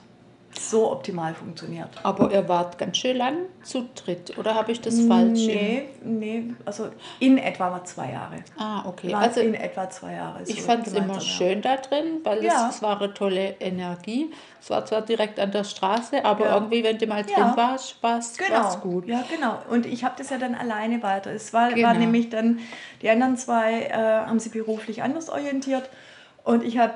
so 0.59 0.91
optimal 0.91 1.33
funktioniert. 1.33 1.89
Aber 2.03 2.31
ihr 2.31 2.47
wart 2.49 2.77
ganz 2.77 2.97
schön 2.97 3.17
lang 3.17 3.37
zu 3.63 3.89
dritt, 3.95 4.37
oder 4.37 4.55
habe 4.55 4.71
ich 4.71 4.81
das 4.81 4.99
falsch? 5.01 5.39
Nee, 5.39 5.89
nee, 6.03 6.43
also 6.65 6.89
in 7.19 7.37
etwa 7.37 7.69
mal 7.69 7.83
zwei 7.83 8.11
Jahre. 8.11 8.35
Ah, 8.57 8.87
okay. 8.87 9.11
War 9.11 9.21
also 9.21 9.39
in 9.39 9.53
etwa 9.53 9.89
zwei 9.89 10.13
Jahre. 10.13 10.41
Ich 10.45 10.61
fand 10.61 10.87
es 10.87 10.93
immer 10.93 11.21
schön 11.21 11.61
da 11.61 11.77
drin, 11.77 12.19
weil 12.23 12.43
ja. 12.43 12.69
es, 12.69 12.81
war 12.81 13.01
eine 13.01 13.13
tolle 13.13 13.55
Energie. 13.59 14.31
Es 14.61 14.69
war 14.69 14.85
zwar 14.85 15.01
direkt 15.01 15.39
an 15.39 15.51
der 15.51 15.63
Straße, 15.63 16.25
aber 16.25 16.45
ja. 16.45 16.55
irgendwie, 16.55 16.83
wenn 16.83 16.97
du 16.97 17.07
mal 17.07 17.23
drin 17.23 17.33
ja. 17.37 17.57
warst, 17.57 18.01
war 18.03 18.19
es 18.19 18.37
genau. 18.37 18.75
gut. 18.77 19.07
Ja, 19.07 19.23
genau. 19.33 19.59
Und 19.69 19.85
ich 19.85 20.03
habe 20.03 20.15
das 20.17 20.29
ja 20.29 20.37
dann 20.37 20.55
alleine 20.55 21.01
weiter. 21.01 21.31
Es 21.31 21.53
war, 21.53 21.71
genau. 21.71 21.87
war 21.87 21.93
nämlich 21.93 22.29
dann, 22.29 22.59
die 23.01 23.09
anderen 23.09 23.37
zwei 23.37 23.83
äh, 23.83 23.93
haben 23.93 24.39
sich 24.39 24.51
beruflich 24.51 25.01
anders 25.03 25.29
orientiert 25.29 25.89
und 26.43 26.63
ich 26.63 26.77
habe 26.77 26.93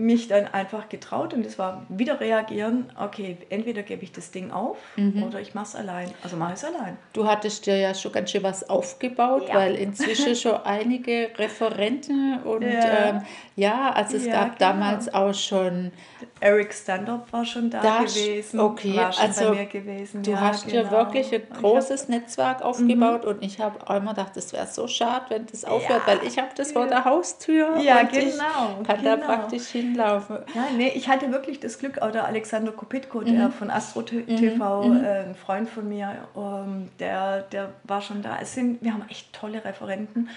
mich 0.00 0.28
dann 0.28 0.46
einfach 0.46 0.88
getraut 0.88 1.34
und 1.34 1.44
es 1.44 1.58
war 1.58 1.86
wieder 1.88 2.20
reagieren, 2.20 2.90
okay, 2.98 3.36
entweder 3.50 3.82
gebe 3.82 4.02
ich 4.02 4.12
das 4.12 4.30
Ding 4.30 4.50
auf 4.50 4.78
mhm. 4.96 5.22
oder 5.22 5.40
ich 5.40 5.54
mache 5.54 5.66
es 5.66 5.74
allein. 5.76 6.10
Also 6.22 6.36
mache 6.36 6.54
ich 6.54 6.58
es 6.58 6.64
allein. 6.64 6.96
Du 7.12 7.26
hattest 7.26 7.66
dir 7.66 7.76
ja 7.76 7.94
schon 7.94 8.12
ganz 8.12 8.30
schön 8.30 8.42
was 8.42 8.68
aufgebaut, 8.68 9.48
ja. 9.48 9.54
weil 9.54 9.74
inzwischen 9.74 10.34
schon 10.34 10.56
einige 10.64 11.30
Referenten 11.36 12.42
und 12.42 12.62
ja, 12.62 13.08
ähm, 13.08 13.22
ja 13.56 13.92
also 13.92 14.16
es 14.16 14.26
ja, 14.26 14.32
gab 14.32 14.58
genau. 14.58 14.72
damals 14.72 15.12
auch 15.12 15.34
schon... 15.34 15.92
Eric 16.40 16.72
Standop 16.72 17.30
war 17.32 17.44
schon 17.44 17.68
da 17.68 17.80
das, 17.82 18.14
gewesen, 18.14 18.60
okay, 18.60 18.96
war 18.96 19.12
schon 19.12 19.26
also, 19.26 19.44
bei 19.50 19.54
mir 19.56 19.66
gewesen. 19.66 20.22
Du 20.22 20.40
hast 20.40 20.66
genau. 20.66 20.82
ja 20.84 20.90
wirklich 20.90 21.34
ein 21.34 21.42
großes 21.60 22.08
Netzwerk 22.08 22.62
aufgebaut 22.62 23.24
mhm. 23.24 23.28
und 23.28 23.42
ich 23.42 23.60
habe 23.60 23.78
immer 23.94 24.14
gedacht, 24.14 24.36
es 24.36 24.52
wäre 24.52 24.66
so 24.66 24.88
schade, 24.88 25.26
wenn 25.28 25.46
das 25.46 25.64
aufhört, 25.64 26.02
weil 26.06 26.20
ich 26.24 26.38
habe 26.38 26.48
das 26.56 26.72
vor 26.72 26.86
der 26.86 27.04
Haustür 27.04 27.78
ja, 27.78 28.00
und 28.00 28.10
genau, 28.10 28.82
kann 28.86 29.02
genau. 29.02 29.16
da 29.16 29.16
praktisch 29.16 29.66
hinlaufen. 29.66 30.38
Ja, 30.54 30.68
nee, 30.76 30.92
ich 30.94 31.08
hatte 31.08 31.30
wirklich 31.30 31.60
das 31.60 31.78
Glück, 31.78 32.00
auch 32.00 32.10
der 32.10 32.24
Alexander 32.24 32.72
Kopitko, 32.72 33.20
der 33.20 33.48
mhm. 33.48 33.52
von 33.52 33.70
Astro 33.70 34.02
TV, 34.02 34.84
mhm. 34.84 35.04
äh, 35.04 35.24
ein 35.24 35.34
Freund 35.34 35.68
von 35.68 35.88
mir, 35.88 36.16
ähm, 36.36 36.88
der, 36.98 37.42
der 37.42 37.70
war 37.84 38.00
schon 38.00 38.22
da. 38.22 38.38
Es 38.40 38.54
sind, 38.54 38.82
wir 38.82 38.94
haben 38.94 39.04
echt 39.10 39.32
tolle 39.32 39.62
Referenten 39.62 40.30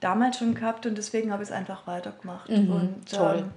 damals 0.00 0.38
schon 0.38 0.54
gehabt 0.54 0.86
und 0.86 0.96
deswegen 0.96 1.32
habe 1.32 1.42
ich 1.42 1.48
es 1.48 1.54
einfach 1.54 1.86
weitergemacht. 1.86 2.48
Mhm, 2.48 2.72
und, 2.72 3.10
toll. 3.10 3.38
Ähm, 3.38 3.52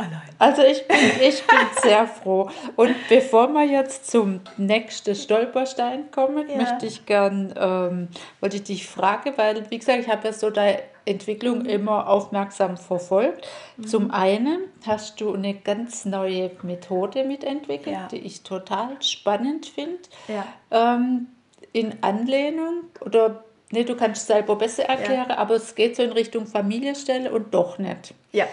allein. 0.00 0.22
Also 0.38 0.62
ich 0.62 0.86
bin, 0.86 0.96
ich 1.20 1.46
bin 1.46 1.58
sehr 1.82 2.06
froh. 2.06 2.50
Und 2.76 2.94
bevor 3.08 3.48
wir 3.48 3.64
jetzt 3.64 4.10
zum 4.10 4.40
nächsten 4.56 5.14
Stolperstein 5.14 6.10
kommen, 6.10 6.48
ja. 6.48 6.56
möchte 6.56 6.86
ich 6.86 7.06
gern, 7.06 7.54
ähm, 7.56 8.08
wollte 8.40 8.56
ich 8.56 8.64
dich 8.64 8.86
fragen, 8.86 9.32
weil, 9.36 9.70
wie 9.70 9.78
gesagt, 9.78 10.00
ich 10.00 10.08
habe 10.08 10.28
ja 10.28 10.32
so 10.32 10.50
deine 10.50 10.80
Entwicklung 11.04 11.60
mhm. 11.60 11.66
immer 11.66 12.08
aufmerksam 12.08 12.76
verfolgt. 12.76 13.48
Mhm. 13.76 13.86
Zum 13.86 14.10
einen 14.10 14.60
hast 14.86 15.20
du 15.20 15.34
eine 15.34 15.54
ganz 15.54 16.04
neue 16.04 16.50
Methode 16.62 17.24
mitentwickelt, 17.24 17.96
ja. 17.96 18.08
die 18.08 18.18
ich 18.18 18.42
total 18.42 19.00
spannend 19.00 19.66
finde. 19.66 20.00
Ja. 20.28 20.46
Ähm, 20.70 21.28
in 21.72 22.02
Anlehnung 22.02 22.84
oder 23.00 23.44
Nee, 23.72 23.84
du 23.84 23.94
kannst 23.94 24.22
es 24.22 24.26
selber 24.26 24.56
besser 24.56 24.84
erklären, 24.84 25.28
ja. 25.28 25.38
aber 25.38 25.54
es 25.54 25.74
geht 25.76 25.94
so 25.94 26.02
in 26.02 26.10
Richtung 26.10 26.46
Familienstelle 26.46 27.30
und 27.30 27.54
doch 27.54 27.78
nicht. 27.78 28.14
Ja, 28.32 28.46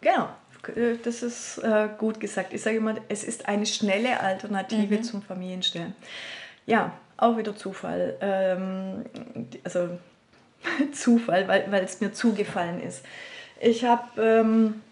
genau. 0.00 0.28
Äh, 0.68 0.96
das 1.02 1.22
ist 1.22 1.58
äh, 1.58 1.88
gut 1.98 2.20
gesagt. 2.20 2.52
Ich 2.52 2.62
sage 2.62 2.76
immer, 2.76 2.96
es 3.08 3.24
ist 3.24 3.48
eine 3.48 3.66
schnelle 3.66 4.20
Alternative 4.20 4.96
mhm. 4.96 5.02
zum 5.02 5.22
Familienstellen. 5.22 5.94
Ja, 6.66 6.92
auch 7.16 7.36
wieder 7.36 7.54
Zufall. 7.56 8.16
Ähm, 8.20 9.04
also 9.62 9.98
Zufall, 10.92 11.48
weil, 11.48 11.70
weil 11.70 11.84
es 11.84 12.00
mir 12.00 12.12
zugefallen 12.12 12.80
ist. 12.80 13.04
Ich 13.60 13.84
habe, 13.84 14.20
ähm, 14.20 14.82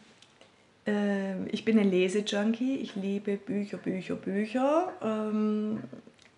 äh, 0.87 1.45
ich 1.49 1.65
bin 1.65 1.79
ein 1.79 1.91
Lesejunkie. 1.91 2.77
Ich 2.77 2.97
liebe 2.97 3.37
Bücher, 3.37 3.79
Bücher, 3.79 4.15
Bücher. 4.15 4.93
Ähm, 5.03 5.83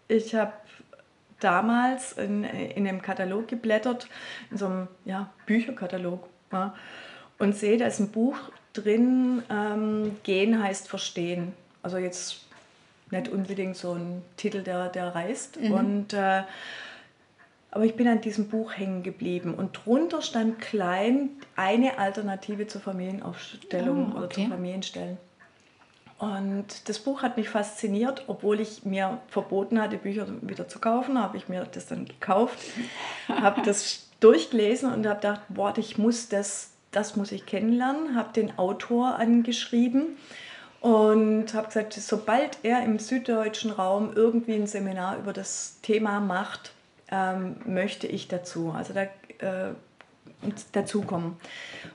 ich 0.09 0.35
habe 0.35 0.53
damals 1.41 2.13
in, 2.13 2.45
in 2.45 2.89
einem 2.89 3.03
Katalog 3.03 3.49
geblättert, 3.49 4.09
in 4.51 4.57
so 4.57 4.67
einem 4.67 4.89
ja, 5.05 5.31
Bücherkatalog. 5.47 6.27
Ja, 6.53 6.75
und 7.39 7.57
sehe, 7.57 7.77
da 7.77 7.87
ist 7.87 8.01
ein 8.01 8.11
Buch 8.11 8.39
drin, 8.75 9.43
ähm, 9.51 10.17
Gehen 10.23 10.63
heißt 10.63 10.89
Verstehen. 10.89 11.55
Also 11.83 11.97
jetzt 11.97 12.45
nicht 13.11 13.29
unbedingt 13.29 13.77
so 13.77 13.93
ein 13.93 14.23
Titel, 14.37 14.63
der, 14.63 14.89
der 14.89 15.15
reißt. 15.15 15.61
Mhm. 15.61 15.73
Und, 15.73 16.13
äh, 16.13 16.43
aber 17.71 17.85
ich 17.85 17.97
bin 17.97 18.07
an 18.07 18.21
diesem 18.21 18.49
Buch 18.49 18.77
hängen 18.77 19.03
geblieben. 19.03 19.55
Und 19.55 19.85
drunter 19.85 20.21
stand 20.21 20.61
klein 20.61 21.31
eine 21.57 21.99
Alternative 21.99 22.67
zur 22.67 22.81
Familienaufstellung 22.81 24.07
oh, 24.07 24.09
okay. 24.11 24.19
oder 24.19 24.31
zur 24.31 24.49
Familienstellen. 24.49 25.17
Und 26.19 26.89
das 26.89 27.01
Buch 27.01 27.23
hat 27.23 27.37
mich 27.37 27.49
fasziniert, 27.49 28.25
obwohl 28.29 28.61
ich 28.61 28.85
mir 28.85 29.21
verboten 29.29 29.81
hatte, 29.81 29.97
Bücher 29.97 30.27
wieder 30.43 30.69
zu 30.69 30.79
kaufen, 30.79 31.21
habe 31.21 31.37
ich 31.37 31.49
mir 31.49 31.65
das 31.65 31.87
dann 31.87 32.07
gekauft, 32.07 32.59
habe 33.29 33.63
das 33.63 34.09
durchgelesen 34.21 34.93
und 34.93 35.07
habe 35.07 35.17
gedacht, 35.17 35.43
boah, 35.49 35.77
ich 35.77 35.99
muss 35.99 36.29
das 36.29 36.74
das 36.95 37.17
muss 37.17 37.33
ich 37.33 37.47
kennenlernen, 37.47 38.15
habe 38.15 38.33
den 38.33 38.59
Autor 38.59 39.19
angeschrieben 39.19 40.17
und 40.81 41.55
habe 41.55 41.69
gesagt, 41.69 41.95
sobald 41.95 42.59
er 42.63 42.85
im 42.85 42.99
süddeutschen 42.99 43.71
Raum 43.71 44.13
irgendwie 44.15 44.55
ein 44.55 44.67
Seminar 44.67 45.19
über 45.19 45.33
das 45.33 45.79
Thema 45.83 46.21
macht, 46.21 46.73
ähm, 47.11 47.57
möchte 47.65 48.07
ich 48.07 48.29
dazu, 48.29 48.75
also 48.77 48.93
da, 48.93 49.03
äh, 49.03 49.73
dazukommen. 50.73 51.37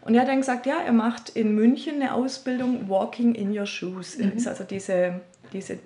Und 0.02 0.16
er 0.16 0.22
hat 0.22 0.28
dann 0.28 0.40
gesagt, 0.40 0.66
ja, 0.66 0.78
er 0.84 0.92
macht 0.92 1.30
in 1.30 1.54
München 1.54 2.02
eine 2.02 2.14
Ausbildung 2.14 2.90
Walking 2.90 3.36
in 3.36 3.56
Your 3.58 3.68
Shoes. 3.68 4.18
Mhm. 4.18 4.32
Ist 4.32 4.48
also 4.48 4.64
diese, 4.64 5.22
diese 5.54 5.80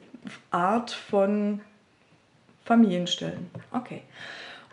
Art 0.51 0.91
von 0.91 1.61
Familienstellen. 2.65 3.49
Okay. 3.71 4.03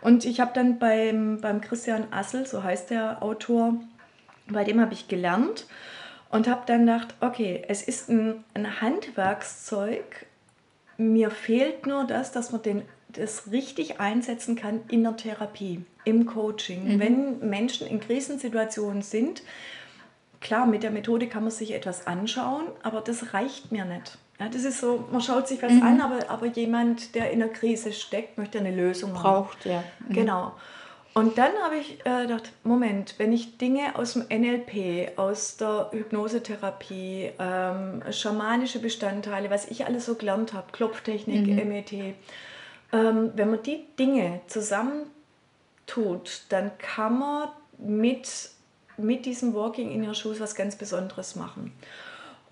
Und 0.01 0.25
ich 0.25 0.39
habe 0.39 0.51
dann 0.53 0.79
beim, 0.79 1.41
beim 1.41 1.61
Christian 1.61 2.05
Assel, 2.11 2.47
so 2.47 2.63
heißt 2.63 2.89
der 2.89 3.21
Autor, 3.21 3.75
bei 4.47 4.63
dem 4.63 4.79
habe 4.81 4.93
ich 4.93 5.07
gelernt 5.07 5.65
und 6.29 6.47
habe 6.47 6.61
dann 6.65 6.85
gedacht, 6.85 7.15
okay, 7.19 7.63
es 7.67 7.81
ist 7.83 8.09
ein, 8.09 8.43
ein 8.53 8.81
Handwerkszeug. 8.81 10.25
Mir 10.97 11.31
fehlt 11.31 11.85
nur 11.87 12.05
das, 12.05 12.31
dass 12.31 12.51
man 12.51 12.61
den, 12.61 12.83
das 13.09 13.51
richtig 13.51 13.99
einsetzen 13.99 14.55
kann 14.55 14.81
in 14.87 15.03
der 15.03 15.17
Therapie, 15.17 15.83
im 16.05 16.25
Coaching. 16.25 16.95
Mhm. 16.95 16.99
Wenn 16.99 17.49
Menschen 17.49 17.87
in 17.87 17.99
Krisensituationen 17.99 19.01
sind, 19.01 19.43
klar, 20.39 20.65
mit 20.65 20.83
der 20.83 20.91
Methode 20.91 21.27
kann 21.27 21.43
man 21.43 21.51
sich 21.51 21.73
etwas 21.73 22.07
anschauen, 22.07 22.65
aber 22.83 23.01
das 23.01 23.33
reicht 23.33 23.71
mir 23.71 23.85
nicht. 23.85 24.17
Ja, 24.39 24.49
das 24.49 24.63
ist 24.63 24.79
so, 24.79 25.07
man 25.11 25.21
schaut 25.21 25.47
sich 25.47 25.61
was 25.61 25.71
mhm. 25.71 25.83
an, 25.83 26.01
aber, 26.01 26.29
aber 26.29 26.47
jemand, 26.47 27.13
der 27.13 27.31
in 27.31 27.39
der 27.39 27.49
Krise 27.49 27.93
steckt, 27.93 28.37
möchte 28.37 28.57
eine 28.57 28.75
Lösung 28.75 29.13
Braucht, 29.13 29.65
haben. 29.65 29.71
ja. 29.71 29.83
Mhm. 30.07 30.13
Genau. 30.13 30.53
Und 31.13 31.37
dann 31.37 31.51
habe 31.61 31.75
ich 31.75 31.99
äh, 32.05 32.21
gedacht, 32.21 32.53
Moment, 32.63 33.15
wenn 33.17 33.33
ich 33.33 33.57
Dinge 33.57 33.95
aus 33.95 34.13
dem 34.13 34.23
NLP, 34.29 35.17
aus 35.17 35.57
der 35.57 35.89
Hypnosetherapie, 35.91 37.31
ähm, 37.37 38.01
schamanische 38.11 38.79
Bestandteile, 38.79 39.49
was 39.49 39.65
ich 39.65 39.85
alles 39.85 40.05
so 40.05 40.15
gelernt 40.15 40.53
habe, 40.53 40.71
Klopftechnik, 40.71 41.47
mhm. 41.47 41.67
MET, 41.67 41.91
ähm, 42.93 43.31
wenn 43.35 43.49
man 43.49 43.61
die 43.61 43.85
Dinge 43.99 44.39
zusammentut, 44.47 46.43
dann 46.47 46.71
kann 46.77 47.19
man 47.19 47.49
mit, 47.77 48.49
mit 48.95 49.25
diesem 49.25 49.53
Walking 49.53 49.91
in 49.91 50.07
Your 50.07 50.13
Shoes 50.13 50.39
was 50.39 50.55
ganz 50.55 50.77
Besonderes 50.77 51.35
machen. 51.35 51.73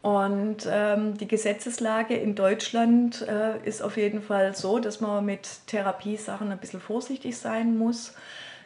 Und 0.02 0.68
ähm, 0.70 1.18
die 1.18 1.28
Gesetzeslage 1.28 2.16
in 2.16 2.36
Deutschland 2.36 3.22
äh, 3.22 3.66
ist 3.66 3.82
auf 3.82 3.96
jeden 3.96 4.22
Fall 4.22 4.54
so, 4.56 4.80
dass 4.80 5.00
man 5.00 5.26
mit 5.26 5.48
Therapiesachen 5.68 6.52
ein 6.52 6.58
bisschen 6.58 6.82
vorsichtig 6.82 7.38
sein 7.38 7.78
muss 7.78 8.14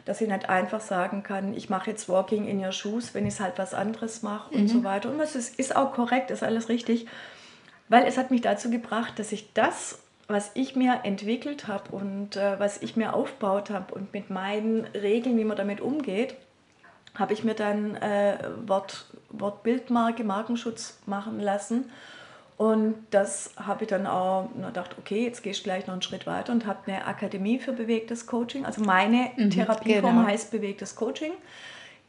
dass 0.04 0.20
ich 0.20 0.28
nicht 0.28 0.48
einfach 0.48 0.80
sagen 0.80 1.22
kann, 1.22 1.54
ich 1.54 1.70
mache 1.70 1.90
jetzt 1.90 2.08
Walking 2.08 2.46
in 2.46 2.62
your 2.62 2.72
Shoes, 2.72 3.14
wenn 3.14 3.26
ich 3.26 3.40
halt 3.40 3.58
was 3.58 3.74
anderes 3.74 4.22
mache 4.22 4.54
mhm. 4.54 4.60
und 4.60 4.68
so 4.68 4.78
mhm. 4.78 4.84
weiter. 4.84 5.10
Und 5.10 5.18
das 5.18 5.34
ist, 5.34 5.58
ist 5.58 5.74
auch 5.74 5.92
korrekt, 5.92 6.30
ist 6.30 6.42
alles 6.42 6.68
richtig, 6.68 7.06
weil 7.88 8.04
es 8.06 8.16
hat 8.16 8.30
mich 8.30 8.40
dazu 8.40 8.70
gebracht, 8.70 9.18
dass 9.18 9.32
ich 9.32 9.52
das, 9.54 9.98
was 10.26 10.50
ich 10.54 10.76
mir 10.76 11.00
entwickelt 11.04 11.68
habe 11.68 11.94
und 11.94 12.36
äh, 12.36 12.58
was 12.58 12.82
ich 12.82 12.96
mir 12.96 13.14
aufgebaut 13.14 13.70
habe 13.70 13.94
und 13.94 14.12
mit 14.12 14.30
meinen 14.30 14.84
Regeln, 14.86 15.36
wie 15.38 15.44
man 15.44 15.56
damit 15.56 15.80
umgeht, 15.80 16.36
habe 17.14 17.32
ich 17.32 17.44
mir 17.44 17.54
dann 17.54 17.94
äh, 17.96 18.38
Wort, 18.66 19.06
Wortbildmarke, 19.30 20.24
Markenschutz 20.24 20.98
machen 21.06 21.40
lassen 21.40 21.90
und 22.56 22.94
das 23.10 23.52
habe 23.56 23.84
ich 23.84 23.90
dann 23.90 24.06
auch 24.06 24.48
gedacht, 24.54 24.94
okay, 24.98 25.24
jetzt 25.24 25.42
gehst 25.42 25.60
du 25.60 25.64
gleich 25.64 25.86
noch 25.86 25.94
einen 25.94 26.02
Schritt 26.02 26.26
weiter 26.26 26.52
und 26.52 26.66
habe 26.66 26.80
eine 26.86 27.04
Akademie 27.06 27.58
für 27.58 27.72
bewegtes 27.72 28.26
Coaching. 28.26 28.64
Also 28.64 28.82
meine 28.82 29.30
mhm, 29.36 29.50
Therapieform 29.50 30.16
genau. 30.16 30.28
heißt 30.28 30.52
bewegtes 30.52 30.94
Coaching 30.94 31.32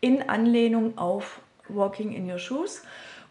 in 0.02 0.30
Anlehnung 0.30 0.98
auf 0.98 1.40
Walking 1.68 2.14
in 2.14 2.30
Your 2.30 2.38
Shoes. 2.38 2.84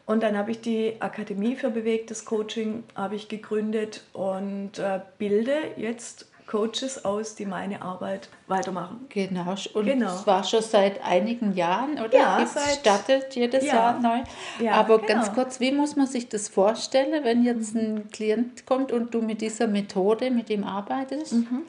Und 0.06 0.22
dann 0.22 0.36
habe 0.36 0.50
ich 0.50 0.60
die 0.60 0.96
Akademie 1.00 1.54
für 1.56 1.70
bewegtes 1.70 2.24
Coaching 2.24 2.82
habe 2.94 3.14
ich 3.14 3.28
gegründet 3.28 4.04
und 4.12 4.78
äh, 4.78 5.00
bilde 5.18 5.56
jetzt 5.76 6.26
Coaches 6.54 7.04
aus, 7.04 7.34
die 7.34 7.46
meine 7.46 7.82
Arbeit 7.82 8.28
weitermachen. 8.46 9.06
Genau, 9.08 9.56
und 9.72 9.86
genau. 9.86 10.14
es 10.14 10.24
war 10.24 10.44
schon 10.44 10.62
seit 10.62 11.02
einigen 11.04 11.52
Jahren, 11.56 11.98
oder? 11.98 12.16
Ja, 12.16 12.42
es 12.44 12.54
seit, 12.54 12.76
startet 12.76 13.34
jedes 13.34 13.64
ja, 13.64 13.74
Jahr 13.74 14.00
neu. 14.00 14.18
Ja, 14.60 14.74
Aber 14.74 14.98
genau. 14.98 15.08
ganz 15.08 15.32
kurz, 15.32 15.58
wie 15.58 15.72
muss 15.72 15.96
man 15.96 16.06
sich 16.06 16.28
das 16.28 16.48
vorstellen, 16.48 17.24
wenn 17.24 17.42
jetzt 17.42 17.74
ein 17.74 18.08
Klient 18.10 18.66
kommt 18.66 18.92
und 18.92 19.12
du 19.14 19.20
mit 19.20 19.40
dieser 19.40 19.66
Methode 19.66 20.30
mit 20.30 20.48
ihm 20.48 20.62
arbeitest? 20.62 21.32
Mhm. 21.32 21.62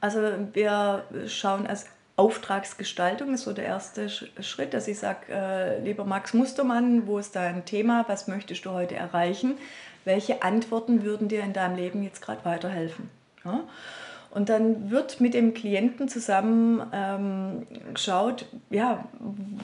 Also 0.00 0.20
wir 0.52 1.02
schauen 1.26 1.66
als 1.66 1.86
Auftragsgestaltung 2.14 3.34
ist 3.34 3.42
so 3.42 3.52
der 3.52 3.64
erste 3.64 4.08
Schritt, 4.08 4.72
dass 4.72 4.86
ich 4.86 5.00
sage, 5.00 5.32
äh, 5.32 5.80
lieber 5.80 6.04
Max 6.04 6.32
Mustermann, 6.32 7.08
wo 7.08 7.18
ist 7.18 7.34
dein 7.34 7.64
Thema, 7.64 8.04
was 8.06 8.28
möchtest 8.28 8.64
du 8.64 8.70
heute 8.70 8.94
erreichen, 8.94 9.58
welche 10.04 10.44
Antworten 10.44 11.02
würden 11.02 11.26
dir 11.26 11.42
in 11.42 11.52
deinem 11.52 11.74
Leben 11.74 12.04
jetzt 12.04 12.22
gerade 12.22 12.44
weiterhelfen? 12.44 13.10
Ja? 13.46 13.64
Und 14.30 14.50
dann 14.50 14.90
wird 14.90 15.20
mit 15.20 15.32
dem 15.32 15.54
Klienten 15.54 16.08
zusammen 16.08 16.82
ähm, 16.92 17.66
geschaut, 17.94 18.44
ja, 18.68 19.08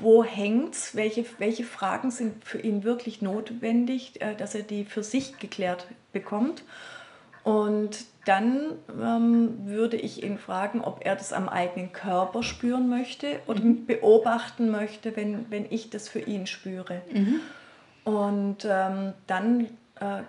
wo 0.01 0.25
hängt 0.25 0.75
es, 0.75 0.97
welche, 0.97 1.27
welche 1.37 1.64
Fragen 1.64 2.11
sind 2.11 2.42
für 2.42 2.59
ihn 2.59 2.83
wirklich 2.83 3.21
notwendig, 3.21 4.23
äh, 4.23 4.35
dass 4.35 4.55
er 4.55 4.62
die 4.62 4.87
für 4.87 5.03
sich 5.03 5.38
geklärt 5.38 5.88
bekommt. 6.12 6.62
Und 7.45 8.07
dann 8.25 8.73
ähm, 8.99 9.66
würde 9.66 9.97
ich 9.97 10.23
ihn 10.23 10.38
fragen, 10.38 10.81
ob 10.81 11.05
er 11.05 11.16
das 11.16 11.33
am 11.33 11.49
eigenen 11.49 11.92
Körper 11.92 12.42
spüren 12.42 12.88
möchte 12.88 13.40
oder 13.47 13.61
mhm. 13.61 13.85
beobachten 13.85 14.71
möchte, 14.71 15.16
wenn, 15.16 15.51
wenn 15.51 15.66
ich 15.68 15.90
das 15.90 16.09
für 16.09 16.21
ihn 16.21 16.47
spüre. 16.47 17.03
Mhm. 17.12 17.40
Und 18.05 18.66
ähm, 18.68 19.12
dann 19.27 19.66
äh, 20.01 20.23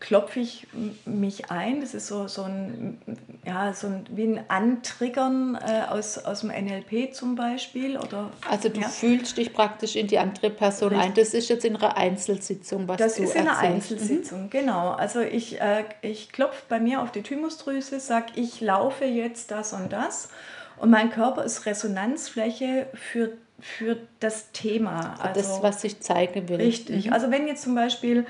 klopfe 0.00 0.40
ich 0.40 0.66
mich 1.04 1.50
ein. 1.50 1.80
Das 1.80 1.94
ist 1.94 2.06
so, 2.06 2.28
so 2.28 2.42
ein, 2.42 2.98
ja, 3.44 3.72
so 3.72 3.88
ein, 3.88 4.06
wie 4.10 4.24
ein 4.24 4.44
Antriggern 4.48 5.56
äh, 5.56 5.90
aus, 5.90 6.18
aus 6.18 6.40
dem 6.40 6.50
NLP 6.50 7.14
zum 7.14 7.34
Beispiel. 7.34 7.96
Oder, 7.96 8.30
also 8.48 8.68
du 8.68 8.80
ja. 8.80 8.88
fühlst 8.88 9.36
dich 9.36 9.52
praktisch 9.52 9.96
in 9.96 10.06
die 10.06 10.18
andere 10.18 10.50
Person 10.50 10.90
Richtig. 10.90 11.06
ein. 11.06 11.14
Das 11.14 11.34
ist 11.34 11.48
jetzt 11.48 11.64
in 11.64 11.76
einer 11.76 11.96
Einzelsitzung, 11.96 12.86
was 12.86 12.98
das 12.98 13.16
du 13.16 13.22
Das 13.22 13.30
ist 13.30 13.36
in 13.36 13.48
einer 13.48 13.58
Einzelsitzung, 13.58 14.44
mhm. 14.44 14.50
genau. 14.50 14.90
Also 14.90 15.20
ich, 15.20 15.60
äh, 15.60 15.84
ich 16.02 16.30
klopfe 16.30 16.62
bei 16.68 16.78
mir 16.78 17.02
auf 17.02 17.10
die 17.10 17.22
Thymusdrüse, 17.22 17.98
sage, 17.98 18.32
ich 18.36 18.60
laufe 18.60 19.04
jetzt 19.04 19.50
das 19.50 19.72
und 19.72 19.92
das. 19.92 20.28
Und 20.76 20.90
mein 20.90 21.10
Körper 21.10 21.44
ist 21.44 21.66
Resonanzfläche 21.66 22.86
für, 22.94 23.32
für 23.60 23.96
das 24.20 24.52
Thema. 24.52 25.16
Also, 25.20 25.40
das, 25.40 25.62
was 25.62 25.82
ich 25.82 26.00
zeigen 26.00 26.48
will. 26.48 26.56
Richtig. 26.56 27.06
Mhm. 27.06 27.12
Also 27.12 27.32
wenn 27.32 27.48
jetzt 27.48 27.62
zum 27.62 27.74
Beispiel 27.74 28.26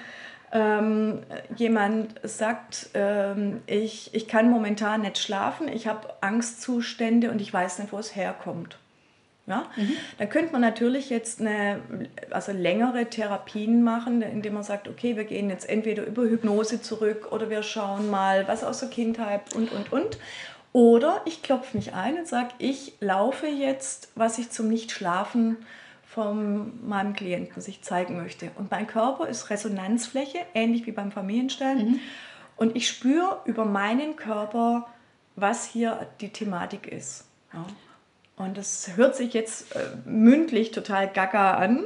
ähm, 0.53 1.21
jemand 1.57 2.15
sagt, 2.23 2.91
ähm, 2.95 3.61
ich, 3.67 4.15
ich 4.15 4.29
kann 4.29 4.51
momentan 4.51 5.03
nicht 5.03 5.19
schlafen, 5.19 5.69
ich 5.69 5.87
habe 5.87 6.09
Angstzustände 6.21 7.31
und 7.31 7.41
ich 7.41 7.53
weiß 7.53 7.81
nicht, 7.81 7.93
wo 7.93 7.99
es 7.99 8.17
herkommt. 8.17 8.79
Ja? 9.47 9.67
Mhm. 9.77 9.93
Dann 10.19 10.29
könnte 10.29 10.53
man 10.53 10.61
natürlich 10.61 11.11
jetzt 11.11 11.41
eine, 11.41 11.81
also 12.31 12.53
längere 12.53 13.07
Therapien 13.07 13.83
machen, 13.83 14.23
indem 14.23 14.55
man 14.55 14.63
sagt, 14.63 14.89
okay, 14.89 15.17
wir 15.17 15.25
gehen 15.25 15.51
jetzt 15.51 15.69
entweder 15.69 16.07
über 16.07 16.23
Hypnose 16.23 16.81
zurück 16.81 17.31
oder 17.31 17.51
wir 17.51 17.63
schauen 17.63 18.11
mal, 18.11 18.49
was 18.49 18.65
aus 18.65 18.81
der 18.81 18.89
Kindheit 18.89 19.55
und, 19.55 19.73
und, 19.73 19.93
und. 19.93 20.19
Oder 20.75 21.23
ich 21.25 21.43
klopfe 21.43 21.77
mich 21.77 21.95
ein 21.95 22.19
und 22.19 22.29
sage, 22.29 22.51
ich 22.59 22.95
laufe 23.01 23.47
jetzt, 23.47 24.13
was 24.15 24.39
ich 24.39 24.51
zum 24.51 24.69
Nichtschlafen 24.69 25.57
schlafen 25.57 25.67
von 26.19 26.73
meinem 26.89 27.13
Klienten 27.13 27.63
sich 27.63 27.83
zeigen 27.83 28.17
möchte. 28.17 28.51
Und 28.57 28.73
mein 28.73 28.89
Körper 28.89 29.29
ist 29.29 29.51
Resonanzfläche, 29.51 30.39
ähnlich 30.53 30.85
wie 30.85 30.91
beim 30.91 31.13
Familienstellen. 31.13 31.93
Mhm. 31.93 32.01
Und 32.57 32.75
ich 32.75 32.89
spüre 32.89 33.39
über 33.45 33.65
meinen 33.65 34.17
Körper, 34.17 34.89
was 35.37 35.65
hier 35.65 36.09
die 36.21 36.31
Thematik 36.31 36.89
ist. 36.89 37.25
Ja. 37.55 37.65
Und 38.35 38.59
das 38.59 38.97
hört 38.97 39.15
sich 39.15 39.33
jetzt 39.33 39.77
äh, 39.77 39.79
mündlich 40.07 40.73
total 40.73 41.07
gaga 41.07 41.55
an. 41.55 41.85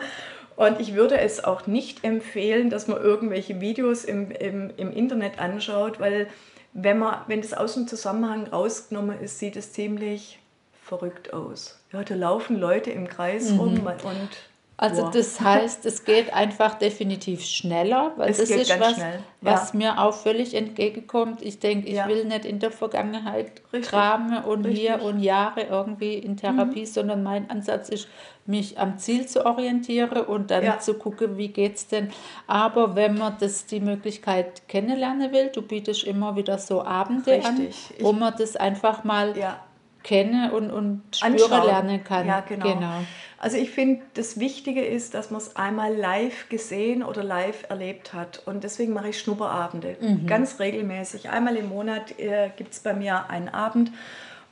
Und 0.56 0.80
ich 0.80 0.94
würde 0.94 1.18
es 1.18 1.44
auch 1.44 1.66
nicht 1.66 2.02
empfehlen, 2.02 2.70
dass 2.70 2.88
man 2.88 2.96
irgendwelche 2.96 3.60
Videos 3.60 4.06
im, 4.06 4.30
im, 4.30 4.70
im 4.78 4.90
Internet 4.90 5.38
anschaut, 5.38 6.00
weil 6.00 6.28
wenn, 6.72 6.98
man, 6.98 7.18
wenn 7.26 7.42
das 7.42 7.52
aus 7.52 7.74
dem 7.74 7.86
Zusammenhang 7.86 8.46
rausgenommen 8.46 9.20
ist, 9.20 9.38
sieht 9.38 9.54
es 9.54 9.74
ziemlich 9.74 10.38
verrückt 10.86 11.32
aus. 11.32 11.80
Ja, 11.92 12.04
da 12.04 12.14
laufen 12.14 12.56
Leute 12.58 12.90
im 12.90 13.08
Kreis 13.08 13.50
mhm. 13.50 13.60
rum 13.60 13.86
und 14.04 14.30
also 14.78 15.04
wow. 15.04 15.10
das 15.10 15.40
heißt, 15.40 15.86
es 15.86 16.04
geht 16.04 16.34
einfach 16.34 16.74
definitiv 16.74 17.42
schneller, 17.42 18.12
weil 18.16 18.30
es 18.30 18.36
das 18.36 18.50
ist 18.50 18.78
was, 18.78 18.94
schnell. 18.94 19.20
was 19.40 19.72
mir 19.72 19.98
auch 19.98 20.12
völlig 20.12 20.52
entgegenkommt. 20.52 21.40
Ich 21.40 21.60
denke, 21.60 21.88
ich 21.88 21.94
ja. 21.94 22.06
will 22.06 22.26
nicht 22.26 22.44
in 22.44 22.58
der 22.58 22.70
Vergangenheit 22.70 23.62
Richtig. 23.72 23.90
kramen 23.90 24.44
und 24.44 24.66
Richtig. 24.66 24.82
hier 24.82 25.02
und 25.02 25.20
Jahre 25.20 25.62
irgendwie 25.62 26.16
in 26.16 26.36
Therapie, 26.36 26.80
mhm. 26.80 26.86
sondern 26.86 27.22
mein 27.22 27.48
Ansatz 27.48 27.88
ist, 27.88 28.06
mich 28.44 28.78
am 28.78 28.98
Ziel 28.98 29.26
zu 29.26 29.46
orientieren 29.46 30.26
und 30.26 30.50
dann 30.50 30.62
ja. 30.62 30.78
zu 30.78 30.94
gucken, 30.94 31.38
wie 31.38 31.48
geht 31.48 31.76
es 31.76 31.88
denn. 31.88 32.10
Aber 32.46 32.94
wenn 32.94 33.16
man 33.16 33.36
das 33.40 33.64
die 33.64 33.80
Möglichkeit 33.80 34.68
kennenlernen 34.68 35.32
will, 35.32 35.48
du 35.54 35.62
bietest 35.62 36.04
immer 36.04 36.36
wieder 36.36 36.58
so 36.58 36.84
Abende 36.84 37.30
Richtig. 37.30 37.46
an, 37.46 37.68
wo 38.00 38.12
man 38.12 38.34
das 38.36 38.56
einfach 38.56 39.04
mal 39.04 39.38
ja 39.38 39.58
kenne 40.06 40.52
und, 40.52 40.70
und 40.70 41.02
spüre 41.10 41.66
lernen 41.66 42.04
kann. 42.04 42.28
Ja, 42.28 42.40
genau. 42.40 42.74
genau. 42.74 43.00
Also 43.38 43.56
ich 43.56 43.70
finde, 43.70 44.02
das 44.14 44.38
Wichtige 44.38 44.84
ist, 44.84 45.14
dass 45.14 45.32
man 45.32 45.40
es 45.40 45.56
einmal 45.56 45.94
live 45.94 46.48
gesehen 46.48 47.02
oder 47.02 47.24
live 47.24 47.68
erlebt 47.68 48.14
hat. 48.14 48.40
Und 48.46 48.62
deswegen 48.62 48.92
mache 48.92 49.08
ich 49.08 49.18
Schnupperabende. 49.18 49.96
Mhm. 50.00 50.26
Ganz 50.28 50.60
regelmäßig. 50.60 51.30
Einmal 51.30 51.56
im 51.56 51.68
Monat 51.68 52.18
äh, 52.20 52.50
gibt 52.56 52.72
es 52.72 52.80
bei 52.80 52.94
mir 52.94 53.28
einen 53.28 53.48
Abend, 53.48 53.90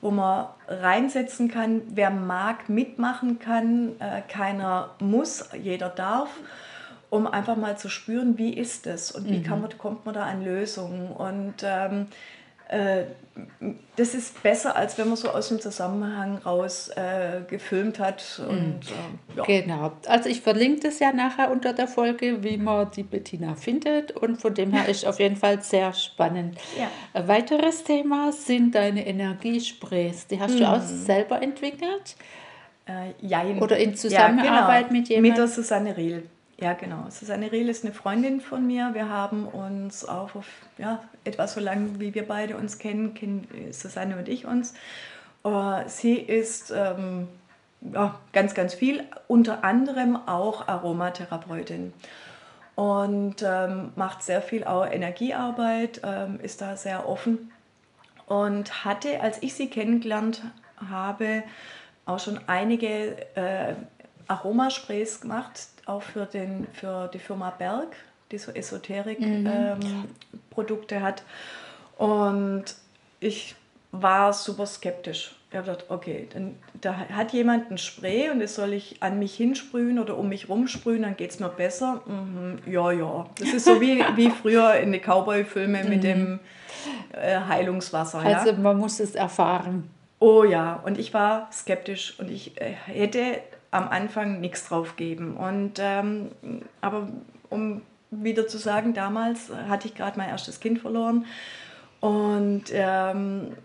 wo 0.00 0.10
man 0.10 0.48
reinsetzen 0.66 1.48
kann. 1.48 1.82
Wer 1.86 2.10
mag, 2.10 2.68
mitmachen 2.68 3.38
kann. 3.38 3.92
Äh, 4.00 4.22
keiner 4.28 4.90
muss, 4.98 5.48
jeder 5.62 5.88
darf 5.88 6.30
um 7.10 7.28
einfach 7.28 7.54
mal 7.54 7.78
zu 7.78 7.88
spüren, 7.88 8.38
wie 8.38 8.52
ist 8.52 8.88
es 8.88 9.12
und 9.12 9.28
wie 9.28 9.38
mhm. 9.38 9.44
kann 9.44 9.60
man, 9.60 9.78
kommt 9.78 10.04
man 10.04 10.16
da 10.16 10.24
an 10.24 10.42
Lösungen. 10.42 11.12
Und 11.12 11.54
ähm, 11.62 12.08
äh, 12.68 13.04
das 13.96 14.14
ist 14.14 14.42
besser, 14.42 14.76
als 14.76 14.96
wenn 14.96 15.08
man 15.08 15.16
so 15.16 15.28
aus 15.28 15.48
dem 15.48 15.60
Zusammenhang 15.60 16.38
raus 16.38 16.88
äh, 16.90 17.40
gefilmt 17.48 17.98
hat. 17.98 18.40
Und, 18.48 18.80
mhm. 18.80 19.34
äh, 19.34 19.36
ja. 19.36 19.44
Genau. 19.44 19.92
Also 20.06 20.28
ich 20.28 20.40
verlinke 20.40 20.80
das 20.88 20.98
ja 21.00 21.12
nachher 21.12 21.50
unter 21.50 21.72
der 21.72 21.88
Folge, 21.88 22.42
wie 22.42 22.56
man 22.56 22.90
die 22.92 23.02
Bettina 23.02 23.54
findet. 23.54 24.12
Und 24.12 24.40
von 24.40 24.54
dem 24.54 24.72
her 24.72 24.88
ist 24.88 25.04
auf 25.06 25.18
jeden 25.18 25.36
Fall 25.36 25.62
sehr 25.62 25.92
spannend. 25.92 26.58
Ja. 26.78 26.88
Ein 27.12 27.28
weiteres 27.28 27.84
Thema 27.84 28.32
sind 28.32 28.74
deine 28.74 29.06
Energiesprays. 29.06 30.26
Die 30.28 30.40
hast 30.40 30.54
mhm. 30.54 30.58
du 30.60 30.68
auch 30.68 30.82
selber 30.82 31.42
entwickelt? 31.42 32.16
Äh, 32.86 33.14
ja, 33.20 33.42
Oder 33.60 33.78
in 33.78 33.96
Zusammenarbeit 33.96 34.46
ja, 34.46 34.88
genau. 34.88 34.92
mit 34.92 35.08
jemandem? 35.08 35.30
Mit 35.30 35.38
der 35.38 35.48
Susanne 35.48 35.96
Riel. 35.96 36.28
Ja, 36.60 36.72
genau. 36.74 37.06
Susanne 37.10 37.50
Riel 37.50 37.68
ist 37.68 37.84
eine 37.84 37.92
Freundin 37.92 38.40
von 38.40 38.66
mir. 38.66 38.90
Wir 38.94 39.08
haben 39.08 39.46
uns 39.46 40.04
auch 40.04 40.34
auf, 40.34 40.46
ja, 40.78 41.02
etwa 41.24 41.48
so 41.48 41.60
lange, 41.60 41.98
wie 41.98 42.14
wir 42.14 42.26
beide 42.28 42.56
uns 42.56 42.78
kennen, 42.78 43.14
kennen 43.14 43.48
Susanne 43.72 44.16
und 44.16 44.28
ich 44.28 44.46
uns. 44.46 44.74
Uh, 45.44 45.82
sie 45.86 46.14
ist 46.14 46.72
ähm, 46.74 47.28
ja, 47.92 48.18
ganz, 48.32 48.54
ganz 48.54 48.72
viel, 48.72 49.04
unter 49.28 49.62
anderem 49.64 50.16
auch 50.26 50.68
Aromatherapeutin 50.68 51.92
und 52.76 53.42
ähm, 53.42 53.92
macht 53.94 54.22
sehr 54.22 54.42
viel 54.42 54.64
auch 54.64 54.86
Energiearbeit, 54.86 56.00
ähm, 56.02 56.40
ist 56.40 56.60
da 56.60 56.76
sehr 56.76 57.08
offen 57.08 57.52
und 58.26 58.84
hatte, 58.84 59.20
als 59.20 59.42
ich 59.42 59.54
sie 59.54 59.68
kennengelernt 59.68 60.42
habe, 60.90 61.42
auch 62.06 62.18
schon 62.18 62.40
einige 62.46 63.16
äh, 63.36 63.74
Aromasprays 64.28 65.20
gemacht, 65.20 65.68
auch 65.86 66.02
für, 66.02 66.26
den, 66.26 66.66
für 66.72 67.08
die 67.12 67.18
Firma 67.18 67.50
Berg, 67.50 67.96
die 68.30 68.38
so 68.38 68.52
Esoterik-Produkte 68.52 70.94
mhm. 70.94 71.00
ähm, 71.00 71.06
hat. 71.06 71.24
Und 71.98 72.64
ich 73.20 73.54
war 73.92 74.32
super 74.32 74.64
skeptisch. 74.66 75.36
Ich 75.50 75.56
habe 75.56 75.70
gedacht, 75.70 75.84
okay, 75.88 76.28
dann, 76.32 76.56
da 76.80 76.96
hat 76.96 77.32
jemand 77.32 77.70
ein 77.70 77.78
Spray 77.78 78.30
und 78.30 78.40
das 78.40 78.56
soll 78.56 78.72
ich 78.72 79.00
an 79.04 79.20
mich 79.20 79.36
hinsprühen 79.36 80.00
oder 80.00 80.18
um 80.18 80.28
mich 80.28 80.48
rumsprühen, 80.48 81.02
dann 81.02 81.16
geht 81.16 81.30
es 81.30 81.38
mir 81.38 81.48
besser. 81.48 82.02
Mhm, 82.06 82.58
ja, 82.66 82.90
ja. 82.90 83.30
Das 83.38 83.50
ist 83.50 83.64
so 83.64 83.80
wie, 83.80 84.02
wie 84.16 84.30
früher 84.30 84.74
in 84.74 84.90
den 84.90 85.00
Cowboy-Filmen 85.00 85.88
mit 85.88 85.98
mhm. 85.98 86.02
dem 86.02 86.40
äh, 87.12 87.38
Heilungswasser. 87.38 88.18
Also 88.18 88.50
ja? 88.50 88.56
man 88.56 88.78
muss 88.78 88.98
es 88.98 89.14
erfahren. 89.14 89.88
Oh 90.18 90.42
ja, 90.42 90.82
und 90.84 90.98
ich 90.98 91.14
war 91.14 91.48
skeptisch 91.52 92.18
und 92.18 92.28
ich 92.30 92.60
äh, 92.60 92.72
hätte 92.86 93.38
am 93.74 93.88
Anfang 93.88 94.40
nichts 94.40 94.68
drauf 94.68 94.96
geben. 94.96 95.36
Und, 95.36 95.74
ähm, 95.78 96.30
aber 96.80 97.08
um 97.50 97.82
wieder 98.10 98.46
zu 98.46 98.58
sagen, 98.58 98.94
damals 98.94 99.50
hatte 99.68 99.88
ich 99.88 99.94
gerade 99.94 100.16
mein 100.16 100.28
erstes 100.28 100.60
Kind 100.60 100.78
verloren 100.78 101.26
und 102.00 102.64
ähm, 102.70 103.56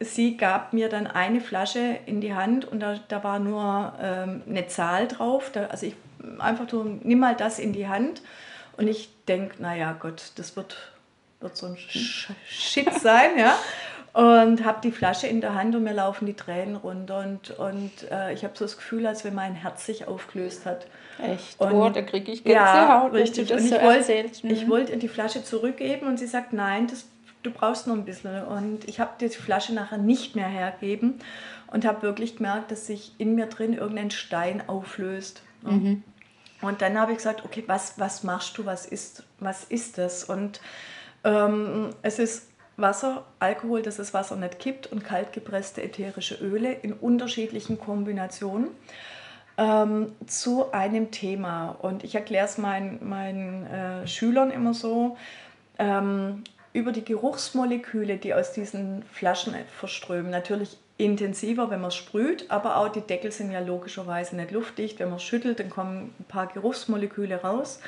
sie 0.00 0.38
gab 0.38 0.72
mir 0.72 0.88
dann 0.88 1.06
eine 1.06 1.42
Flasche 1.42 1.98
in 2.06 2.22
die 2.22 2.34
Hand 2.34 2.64
und 2.64 2.80
da, 2.80 2.98
da 3.08 3.22
war 3.22 3.38
nur 3.38 3.92
ähm, 4.00 4.42
eine 4.48 4.66
Zahl 4.68 5.06
drauf. 5.08 5.50
Da, 5.52 5.66
also 5.66 5.86
ich 5.86 5.94
einfach 6.38 6.68
so, 6.70 6.84
nimm 6.84 7.18
mal 7.18 7.36
das 7.36 7.58
in 7.58 7.74
die 7.74 7.88
Hand 7.88 8.22
und 8.78 8.88
ich 8.88 9.10
denke, 9.26 9.60
naja 9.60 9.94
Gott, 9.98 10.32
das 10.36 10.56
wird, 10.56 10.92
wird 11.40 11.56
so 11.56 11.66
ein 11.66 11.76
Shit 11.76 12.94
sein, 12.94 13.38
ja 13.38 13.54
und 14.12 14.64
habe 14.64 14.80
die 14.82 14.92
Flasche 14.92 15.26
in 15.26 15.40
der 15.40 15.54
Hand 15.54 15.74
und 15.74 15.84
mir 15.84 15.92
laufen 15.92 16.26
die 16.26 16.34
Tränen 16.34 16.76
runter 16.76 17.20
und, 17.20 17.50
und 17.58 18.10
äh, 18.10 18.32
ich 18.32 18.44
habe 18.44 18.54
so 18.56 18.64
das 18.64 18.76
Gefühl, 18.76 19.06
als 19.06 19.24
wenn 19.24 19.34
mein 19.34 19.54
Herz 19.54 19.86
sich 19.86 20.08
aufgelöst 20.08 20.66
hat. 20.66 20.86
Echt? 21.22 21.60
Und, 21.60 21.72
oh, 21.72 21.88
da 21.90 22.02
kriege 22.02 22.32
ich 22.32 22.44
Gänsehaut, 22.44 23.12
ja, 23.12 23.20
richtig. 23.20 23.52
und 23.52 23.64
ich 23.64 23.80
wollte 23.80 24.42
mhm. 24.42 24.68
wollt 24.70 24.90
ihr 24.90 24.96
die 24.96 25.08
Flasche 25.08 25.44
zurückgeben 25.44 26.06
und 26.06 26.18
sie 26.18 26.26
sagt, 26.26 26.52
nein, 26.52 26.86
das, 26.86 27.06
du 27.42 27.50
brauchst 27.50 27.86
noch 27.86 27.94
ein 27.94 28.04
bisschen. 28.04 28.44
Und 28.44 28.88
ich 28.88 29.00
habe 29.00 29.12
die 29.20 29.28
Flasche 29.28 29.74
nachher 29.74 29.98
nicht 29.98 30.36
mehr 30.36 30.48
hergeben 30.48 31.20
und 31.68 31.84
habe 31.84 32.02
wirklich 32.02 32.36
gemerkt, 32.36 32.70
dass 32.70 32.86
sich 32.86 33.12
in 33.18 33.34
mir 33.34 33.46
drin 33.46 33.74
irgendein 33.74 34.10
Stein 34.10 34.62
auflöst. 34.68 35.42
Mhm. 35.62 36.02
Und 36.60 36.82
dann 36.82 36.98
habe 36.98 37.12
ich 37.12 37.18
gesagt, 37.18 37.44
okay, 37.44 37.62
was, 37.66 37.98
was 37.98 38.24
machst 38.24 38.58
du, 38.58 38.64
was 38.64 38.86
ist, 38.86 39.24
was 39.38 39.64
ist 39.64 39.98
das? 39.98 40.24
Und 40.24 40.60
ähm, 41.24 41.90
es 42.02 42.18
ist 42.18 42.48
Wasser, 42.78 43.24
Alkohol, 43.40 43.82
dass 43.82 43.96
das 43.96 44.14
Wasser 44.14 44.36
nicht 44.36 44.58
kippt 44.58 44.86
und 44.86 45.04
kalt 45.04 45.32
gepresste 45.32 45.82
ätherische 45.82 46.36
Öle 46.36 46.72
in 46.72 46.92
unterschiedlichen 46.92 47.78
Kombinationen 47.78 48.68
ähm, 49.58 50.12
zu 50.26 50.72
einem 50.72 51.10
Thema. 51.10 51.76
Und 51.82 52.04
ich 52.04 52.14
erkläre 52.14 52.46
es 52.46 52.56
meinen, 52.56 53.06
meinen 53.06 53.66
äh, 53.66 54.06
Schülern 54.06 54.50
immer 54.50 54.72
so. 54.72 55.16
Ähm, 55.78 56.44
über 56.72 56.92
die 56.92 57.04
Geruchsmoleküle, 57.04 58.18
die 58.18 58.34
aus 58.34 58.52
diesen 58.52 59.02
Flaschen 59.12 59.54
verströmen. 59.76 60.30
Natürlich 60.30 60.78
intensiver, 60.96 61.70
wenn 61.70 61.80
man 61.80 61.90
sprüht, 61.90 62.50
aber 62.50 62.76
auch 62.76 62.88
die 62.88 63.00
Deckel 63.00 63.32
sind 63.32 63.50
ja 63.50 63.60
logischerweise 63.60 64.36
nicht 64.36 64.52
luftdicht. 64.52 64.98
Wenn 65.00 65.10
man 65.10 65.18
schüttelt, 65.18 65.60
dann 65.60 65.70
kommen 65.70 66.14
ein 66.20 66.24
paar 66.24 66.46
Geruchsmoleküle 66.46 67.40
raus 67.42 67.80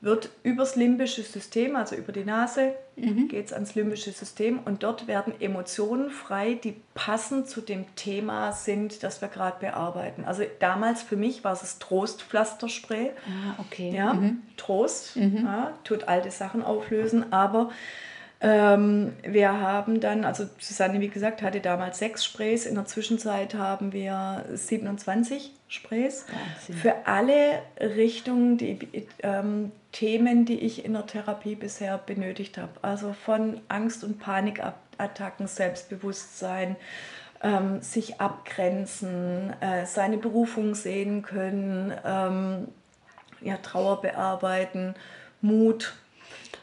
wird 0.00 0.30
übers 0.44 0.76
limbische 0.76 1.22
System, 1.22 1.74
also 1.74 1.96
über 1.96 2.12
die 2.12 2.24
Nase, 2.24 2.74
mhm. 2.94 3.26
geht 3.26 3.46
es 3.46 3.52
ans 3.52 3.74
limbische 3.74 4.12
System 4.12 4.60
und 4.64 4.84
dort 4.84 5.08
werden 5.08 5.32
Emotionen 5.40 6.10
frei, 6.10 6.54
die 6.54 6.76
passend 6.94 7.48
zu 7.48 7.60
dem 7.60 7.84
Thema 7.96 8.52
sind, 8.52 9.02
das 9.02 9.20
wir 9.20 9.28
gerade 9.28 9.58
bearbeiten. 9.58 10.24
Also 10.24 10.44
damals 10.60 11.02
für 11.02 11.16
mich 11.16 11.42
war 11.42 11.52
es 11.52 11.60
das 11.60 11.78
Trostpflasterspray. 11.80 13.10
Ah, 13.26 13.54
okay. 13.58 13.92
Ja, 13.92 14.14
mhm. 14.14 14.42
Trost, 14.56 15.16
mhm. 15.16 15.44
Ja, 15.44 15.72
tut 15.82 16.06
alte 16.06 16.30
Sachen 16.30 16.62
auflösen, 16.62 17.32
aber 17.32 17.70
ähm, 18.40 19.14
wir 19.22 19.60
haben 19.60 19.98
dann, 19.98 20.24
also 20.24 20.44
Susanne, 20.60 21.00
wie 21.00 21.08
gesagt, 21.08 21.42
hatte 21.42 21.58
damals 21.58 21.98
sechs 21.98 22.24
Sprays. 22.24 22.66
In 22.66 22.76
der 22.76 22.84
Zwischenzeit 22.84 23.54
haben 23.54 23.92
wir 23.92 24.44
27 24.54 25.52
Sprays 25.66 26.24
Wahnsinn. 26.28 26.76
für 26.76 26.94
alle 27.06 27.62
Richtungen, 27.80 28.56
die 28.58 28.78
ähm, 29.24 29.72
Themen, 29.92 30.44
die 30.44 30.58
ich 30.58 30.84
in 30.84 30.92
der 30.92 31.06
Therapie 31.06 31.54
bisher 31.54 31.98
benötigt 31.98 32.58
habe. 32.58 32.72
Also 32.82 33.12
von 33.12 33.60
Angst- 33.68 34.04
und 34.04 34.18
Panikattacken, 34.18 35.46
Selbstbewusstsein, 35.46 36.76
ähm, 37.42 37.80
sich 37.80 38.20
abgrenzen, 38.20 39.54
äh, 39.60 39.86
seine 39.86 40.18
Berufung 40.18 40.74
sehen 40.74 41.22
können, 41.22 41.92
ähm, 42.04 42.68
ja, 43.40 43.56
Trauer 43.58 44.00
bearbeiten, 44.00 44.94
Mut, 45.40 45.94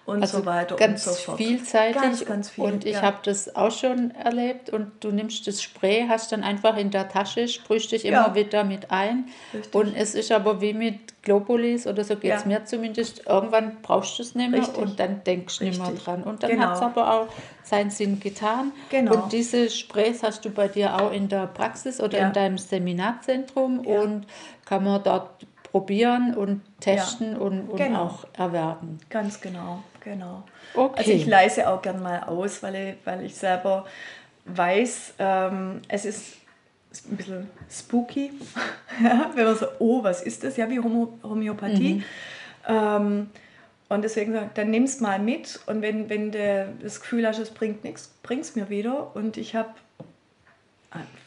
und 0.06 0.22
also 0.22 0.40
so 0.40 0.46
weiter 0.46 0.76
ganz 0.76 1.08
und 1.08 1.14
so 1.14 1.20
fort. 1.22 1.38
Vielseitig. 1.38 2.02
Ganz, 2.02 2.26
ganz 2.26 2.50
viel. 2.52 2.64
Und 2.64 2.86
ich 2.86 2.94
ja. 2.94 3.02
habe 3.02 3.18
das 3.24 3.56
auch 3.56 3.72
schon 3.72 4.12
erlebt 4.12 4.70
und 4.70 4.92
du 5.00 5.12
nimmst 5.12 5.48
das 5.48 5.64
Spray, 5.64 6.06
hast 6.08 6.32
dann 6.32 6.44
einfach 6.44 6.78
in 6.78 6.92
der 6.92 7.10
Tasche, 7.10 7.48
sprühst 7.48 7.92
dich 7.92 8.04
ja. 8.04 8.26
immer 8.26 8.36
wieder 8.36 8.64
mit 8.64 8.92
ein. 8.92 9.26
Richtig. 9.54 9.74
Und 9.74 9.96
es 9.96 10.14
ist 10.14 10.32
aber 10.32 10.62
wie 10.62 10.74
mit 10.74 11.22
Globulis 11.24 11.88
oder 11.88 12.04
so 12.04 12.16
geht 12.18 12.34
es 12.34 12.42
ja. 12.42 12.48
mir 12.48 12.66
zumindest, 12.66 13.26
irgendwann 13.26 13.78
brauchst 13.82 14.20
du 14.20 14.24
es 14.24 14.36
nicht 14.36 14.52
mehr 14.52 14.62
Richtig. 14.62 14.78
und 14.78 15.00
dann 15.00 15.24
denkst 15.24 15.58
du 15.58 15.66
nicht 15.66 15.82
mehr 15.82 15.92
dran. 15.92 16.24
Und 16.24 16.44
dann 16.44 16.52
genau. 16.52 16.68
hat 16.68 16.76
es 16.76 16.82
aber 16.82 17.12
auch 17.12 17.28
seinen 17.64 17.90
Sinn 17.90 18.20
getan. 18.20 18.72
Genau. 18.92 19.16
Und 19.16 19.34
diese 19.34 19.72
Sprays 19.72 20.22
hast 20.22 20.46
du 20.46 20.52
bei 20.52 20.68
dir 20.68 21.02
auch 21.02 21.12
in 21.12 21.30
der 21.30 21.48
Praxis 21.48 22.00
oder 22.00 22.20
in 22.20 22.32
deinem 22.32 22.60
Seminarzentrum 22.60 23.80
und 23.80 24.28
kann 24.66 24.84
man 24.84 25.02
dort 25.04 25.46
probieren 25.76 26.36
und 26.36 26.62
testen 26.80 27.34
ja, 27.34 27.38
und, 27.38 27.70
und 27.70 27.76
genau. 27.76 28.04
auch 28.04 28.26
erwerben. 28.32 29.00
Ganz 29.10 29.42
genau, 29.42 29.84
genau. 30.06 30.44
Okay. 30.74 30.98
Also 30.98 31.12
ich 31.12 31.26
leise 31.26 31.68
auch 31.68 31.82
gern 31.82 32.02
mal 32.02 32.24
aus, 32.24 32.64
weil 32.64 32.76
ich, 32.76 32.96
weil 33.04 33.26
ich 33.26 33.36
selber 33.36 33.86
weiß, 34.46 35.16
ähm, 35.20 35.82
es 35.90 36.06
ist 36.06 36.38
ein 37.10 37.18
bisschen 37.18 37.50
spooky, 37.70 38.32
wenn 39.36 39.46
man 39.46 39.56
so, 39.58 39.66
oh, 39.80 40.02
was 40.04 40.22
ist 40.22 40.46
das? 40.46 40.56
Ja, 40.56 40.70
wie 40.70 40.80
Homöopathie. 40.80 41.96
Mhm. 41.96 42.04
Ähm, 42.68 43.30
und 43.90 44.02
deswegen 44.04 44.34
sagt, 44.34 44.58
dann 44.58 44.72
nimm 44.72 44.84
es 44.84 45.02
mal 45.02 45.20
mit 45.20 45.60
und 45.68 45.82
wenn, 45.82 46.10
wenn 46.10 46.32
du 46.32 46.74
das 46.82 47.02
Gefühl 47.02 47.28
hast, 47.28 47.38
es 47.38 47.52
bringt 47.52 47.84
nichts, 47.84 48.08
bring 48.24 48.40
es 48.40 48.56
mir 48.56 48.70
wieder. 48.70 49.16
Und 49.16 49.38
ich 49.38 49.56
habe 49.56 49.70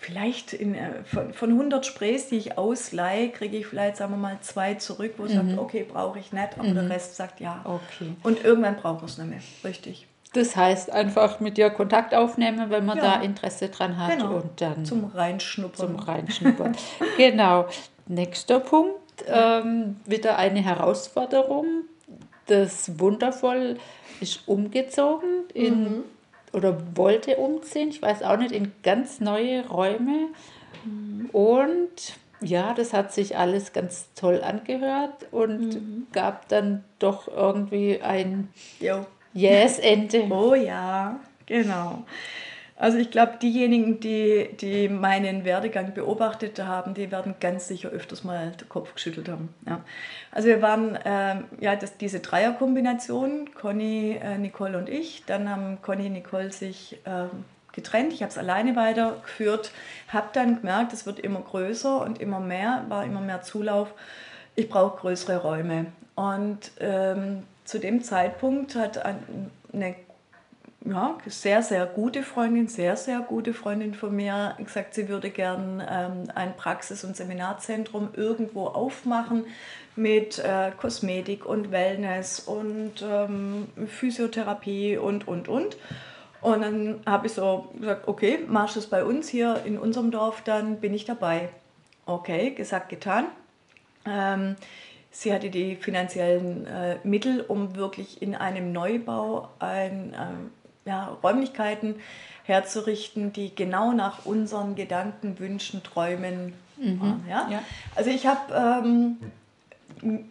vielleicht 0.00 0.52
in, 0.52 0.74
äh, 0.74 1.04
von, 1.04 1.33
von 1.33 1.50
100 1.50 1.85
Sprays, 1.85 2.28
die 2.28 2.37
ich 2.37 2.59
ausleihe, 2.59 3.31
kriege 3.31 3.57
ich 3.57 3.66
vielleicht, 3.66 3.96
sagen 3.96 4.12
wir 4.12 4.16
mal, 4.18 4.38
zwei 4.40 4.74
zurück, 4.74 5.14
wo 5.16 5.26
ich 5.26 5.35
mhm. 5.35 5.50
sage, 5.50 5.61
okay, 5.61 5.87
brauche 5.90 6.18
ich 6.18 6.33
nicht, 6.33 6.59
aber 6.59 6.68
mhm. 6.68 6.74
der 6.74 6.90
Rest 6.90 7.16
sagt 7.16 7.40
ja. 7.40 7.61
Okay. 7.64 8.14
Und 8.22 8.44
irgendwann 8.44 8.76
braucht 8.76 9.00
man 9.00 9.07
es 9.07 9.18
nicht 9.18 9.31
mehr, 9.31 9.40
richtig. 9.64 10.07
Das 10.35 10.57
heißt, 10.57 10.92
einfach 10.92 11.40
mit 11.40 11.57
dir 11.57 11.70
Kontakt 11.70 12.14
aufnehmen, 12.14 12.70
wenn 12.70 12.85
man 12.85 12.98
ja. 12.98 13.16
da 13.16 13.22
Interesse 13.22 13.68
dran 13.68 13.96
hat. 13.96 14.18
Genau. 14.18 14.37
Und 14.37 14.61
dann 14.61 14.85
zum 14.85 15.04
Reinschnuppern. 15.04 15.88
Zum 15.88 15.96
Reinschnuppern. 15.96 16.76
genau. 17.16 17.66
Nächster 18.07 18.61
Punkt, 18.61 19.00
ähm, 19.26 19.96
wieder 20.04 20.37
eine 20.37 20.61
Herausforderung. 20.61 21.66
Das 22.46 22.98
Wundervoll 22.98 23.78
ist 24.20 24.46
umgezogen 24.46 25.44
in 25.54 25.83
mhm 25.83 26.04
oder 26.52 26.78
wollte 26.96 27.37
umziehen, 27.37 27.90
ich 27.90 28.00
weiß 28.00 28.22
auch 28.22 28.37
nicht, 28.37 28.52
in 28.52 28.72
ganz 28.82 29.20
neue 29.20 29.66
Räume. 29.68 30.28
Mhm. 30.84 31.30
Und 31.32 32.16
ja, 32.40 32.72
das 32.74 32.92
hat 32.92 33.12
sich 33.12 33.37
alles 33.37 33.72
ganz 33.72 34.08
toll 34.14 34.42
angehört 34.42 35.26
und 35.32 35.74
mhm. 35.74 36.06
gab 36.12 36.48
dann 36.48 36.84
doch 36.98 37.28
irgendwie 37.28 38.00
ein 38.00 38.48
Yes-Ende. 39.34 40.26
oh 40.30 40.54
ja, 40.54 41.20
genau. 41.46 42.04
Also 42.81 42.97
ich 42.97 43.11
glaube, 43.11 43.33
diejenigen, 43.43 43.99
die, 43.99 44.51
die 44.61 44.88
meinen 44.88 45.45
Werdegang 45.45 45.95
beobachtet 45.95 46.61
haben, 46.61 46.95
die 46.95 47.11
werden 47.11 47.35
ganz 47.41 47.67
sicher 47.67 47.88
öfters 47.88 48.23
mal 48.23 48.53
den 48.53 48.69
Kopf 48.69 48.95
geschüttelt 48.95 49.29
haben. 49.29 49.53
Ja. 49.67 49.81
Also 50.31 50.47
wir 50.47 50.62
waren 50.62 50.97
ähm, 51.05 51.45
ja 51.61 51.75
das, 51.75 51.97
diese 51.97 52.21
Dreierkombination, 52.21 53.53
Conny, 53.53 54.21
äh, 54.23 54.38
Nicole 54.38 54.79
und 54.79 54.88
ich. 54.88 55.25
Dann 55.27 55.51
haben 55.51 55.79
Conny 55.83 56.07
und 56.07 56.12
Nicole 56.12 56.53
sich 56.53 57.01
ähm, 57.05 57.45
getrennt. 57.73 58.12
Ich 58.12 58.23
habe 58.23 58.31
es 58.31 58.38
alleine 58.38 58.77
weitergeführt, 58.77 59.73
habe 60.07 60.29
dann 60.33 60.61
gemerkt, 60.61 60.93
es 60.93 61.05
wird 61.05 61.19
immer 61.19 61.41
größer 61.41 62.01
und 62.01 62.21
immer 62.21 62.38
mehr, 62.38 62.85
war 62.88 63.05
immer 63.05 63.21
mehr 63.21 63.43
Zulauf. 63.43 63.93
Ich 64.55 64.69
brauche 64.69 65.01
größere 65.01 65.38
Räume. 65.38 65.87
Und 66.14 66.71
ähm, 66.79 67.43
zu 67.64 67.81
dem 67.81 68.05
Zeitpunkt 68.05 68.77
hat 68.77 69.05
eine 69.73 69.97
ja, 70.88 71.18
sehr, 71.27 71.62
sehr 71.62 71.85
gute 71.87 72.22
Freundin, 72.22 72.68
sehr, 72.68 72.96
sehr 72.96 73.20
gute 73.20 73.53
Freundin 73.53 73.94
von 73.94 74.14
mir 74.14 74.57
gesagt, 74.59 74.94
sie 74.94 75.09
würde 75.09 75.31
gern 75.31 75.83
ähm, 75.87 76.31
ein 76.35 76.57
Praxis- 76.57 77.05
und 77.05 77.16
Seminarzentrum 77.16 78.11
irgendwo 78.14 78.66
aufmachen 78.66 79.44
mit 79.96 80.38
äh, 80.38 80.70
Kosmetik 80.77 81.44
und 81.44 81.70
Wellness 81.70 82.40
und 82.40 83.03
ähm, 83.03 83.66
Physiotherapie 83.87 84.96
und, 84.96 85.29
und, 85.29 85.48
und. 85.48 85.77
Und 86.40 86.62
dann 86.62 87.01
habe 87.05 87.27
ich 87.27 87.35
so 87.35 87.68
gesagt, 87.79 88.09
okay, 88.09 88.38
machst 88.46 88.77
es 88.77 88.87
bei 88.87 89.05
uns 89.05 89.29
hier 89.29 89.61
in 89.64 89.77
unserem 89.77 90.11
Dorf, 90.11 90.42
dann 90.42 90.81
bin 90.81 90.94
ich 90.94 91.05
dabei. 91.05 91.51
Okay, 92.07 92.53
gesagt, 92.53 92.88
getan. 92.88 93.27
Ähm, 94.07 94.57
sie 95.11 95.35
hatte 95.35 95.51
die 95.51 95.77
finanziellen 95.77 96.66
äh, 96.66 96.96
Mittel, 97.03 97.44
um 97.46 97.74
wirklich 97.74 98.22
in 98.22 98.35
einem 98.35 98.72
Neubau 98.72 99.48
ein 99.59 100.14
ähm, 100.16 100.51
ja, 100.88 101.16
Räumlichkeiten 101.22 101.96
herzurichten, 102.44 103.33
die 103.33 103.55
genau 103.55 103.92
nach 103.92 104.24
unseren 104.24 104.74
Gedanken, 104.74 105.38
Wünschen, 105.38 105.83
Träumen 105.83 106.55
mhm. 106.79 107.01
waren. 107.01 107.24
Ja? 107.29 107.48
ja? 107.51 107.62
Also 107.94 108.11
ich 108.11 108.27
habe 108.27 108.55
ähm, 108.55 109.18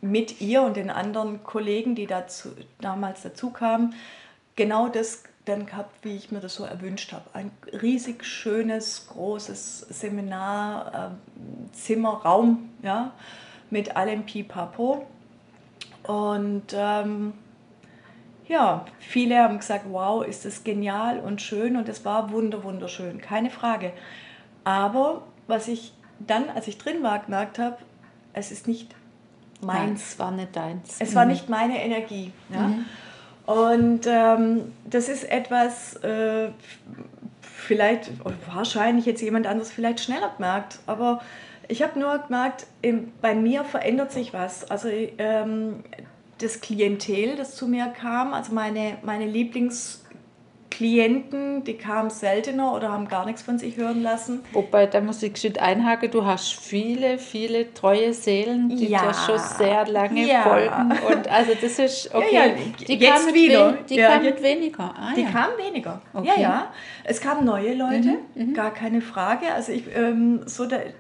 mit 0.02 0.42
ihr 0.42 0.64
und 0.64 0.76
den 0.76 0.90
anderen 0.90 1.44
Kollegen, 1.44 1.94
die 1.94 2.08
dazu, 2.08 2.50
damals 2.82 3.22
dazu 3.22 3.52
kamen, 3.52 3.94
genau 4.56 4.88
das 4.88 5.24
dann 5.46 5.66
gehabt, 5.68 6.04
wie 6.04 6.16
ich 6.16 6.32
mir 6.32 6.40
das 6.40 6.56
so 6.56 6.66
erwünscht 6.66 7.14
habe. 7.14 7.24
Ein 7.34 7.52
riesig 7.72 8.26
schönes, 8.26 9.08
großes 9.14 9.82
Seminar, 9.82 11.14
äh, 11.14 11.76
Zimmer, 11.76 12.22
Raum, 12.26 12.70
ja, 12.82 13.12
mit 13.70 13.96
allem 13.96 14.26
Pipapo. 14.26 15.06
Und 16.04 16.74
ähm, 16.74 17.34
ja, 18.48 18.86
viele 19.00 19.38
haben 19.40 19.60
gesagt, 19.60 19.86
wow, 19.90 20.26
ist 20.26 20.46
das 20.46 20.64
genial 20.64 21.20
und 21.20 21.42
schön 21.42 21.76
und 21.76 21.90
es 21.90 22.06
war 22.06 22.32
wunder, 22.32 22.64
wunderschön, 22.64 23.20
keine 23.20 23.50
Frage. 23.50 23.92
Aber 24.64 25.24
was 25.48 25.68
ich 25.68 25.94
dann, 26.20 26.50
als 26.50 26.68
ich 26.68 26.78
drin 26.78 27.04
war, 27.04 27.20
gemerkt 27.20 27.60
habe, 27.60 27.78
es 28.34 28.52
ist 28.52 28.68
nicht 28.68 28.96
meins. 29.62 30.14
Es 30.14 30.20
war 30.20 30.32
nicht 30.32 30.56
deins. 30.56 30.96
Es 31.00 31.12
mhm. 31.12 31.16
war 31.16 31.26
nicht 31.26 31.50
meine 31.50 31.84
Energie. 31.84 32.32
Ja? 32.50 32.68
Mhm. 32.68 32.86
Und 33.46 34.08
ähm, 34.08 34.74
das 34.86 35.10
ist 35.10 35.24
etwas, 35.24 35.96
äh, 36.04 36.50
vielleicht, 37.42 38.12
wahrscheinlich 38.54 39.06
jetzt 39.06 39.22
jemand 39.22 39.48
anderes 39.48 39.72
vielleicht 39.72 40.02
schneller 40.02 40.32
gemerkt, 40.36 40.80
aber 40.86 41.22
ich 41.70 41.82
habe 41.82 42.00
nur 42.00 42.18
gemerkt, 42.20 42.66
bei 43.22 43.36
mir 43.36 43.64
verändert 43.64 44.12
sich 44.12 44.34
was. 44.34 44.70
Also 44.70 44.90
ähm, 44.90 45.84
das 46.40 46.62
Klientel, 46.62 47.36
das 47.36 47.56
zu 47.56 47.68
mir 47.68 47.88
kam, 47.88 48.34
also 48.34 48.54
meine, 48.54 48.98
meine 49.04 49.26
Lieblingsklienten 49.26 50.08
Klienten, 50.78 51.64
die 51.64 51.74
kamen 51.74 52.12
seltener 52.12 52.72
oder 52.72 52.92
haben 52.92 53.08
gar 53.08 53.26
nichts 53.26 53.42
von 53.42 53.58
sich 53.58 53.78
hören 53.78 54.04
lassen. 54.04 54.42
Wobei, 54.52 54.86
da 54.86 55.02
muss 55.02 55.24
ich 55.24 55.34
geschwind 55.34 55.58
einhaken, 55.60 56.12
du 56.12 56.24
hast 56.24 56.54
viele, 56.54 57.18
viele 57.18 57.74
treue 57.74 58.14
Seelen, 58.14 58.70
die 58.70 58.90
ja. 58.90 59.08
dir 59.08 59.14
schon 59.16 59.40
sehr 59.40 59.88
lange 59.88 60.28
ja. 60.28 60.44
folgen. 60.44 60.92
Und 61.12 61.28
also 61.30 61.54
das 61.60 61.80
ist 61.80 62.14
okay. 62.14 62.28
Ja, 62.32 62.44
die 62.88 62.94
jetzt 62.94 63.12
kamen 63.12 63.34
wieder. 63.34 63.74
Wen, 63.74 63.86
die 63.88 63.98
kamen 63.98 64.44
weniger. 64.44 64.94
Ah, 64.96 65.14
die 65.16 65.26
kamen 65.26 65.58
weniger. 65.58 66.02
Okay. 66.14 66.28
Ja, 66.36 66.40
ja. 66.40 66.74
Es 67.04 67.22
kamen 67.22 67.44
neue 67.44 67.74
Leute, 67.74 68.20
mhm, 68.36 68.50
mhm, 68.50 68.54
gar 68.54 68.72
keine 68.72 69.02
Frage. 69.02 69.52
Also 69.52 69.72
ich, 69.72 69.84
ähm, 69.96 70.42
so 70.46 70.68
der, 70.68 70.94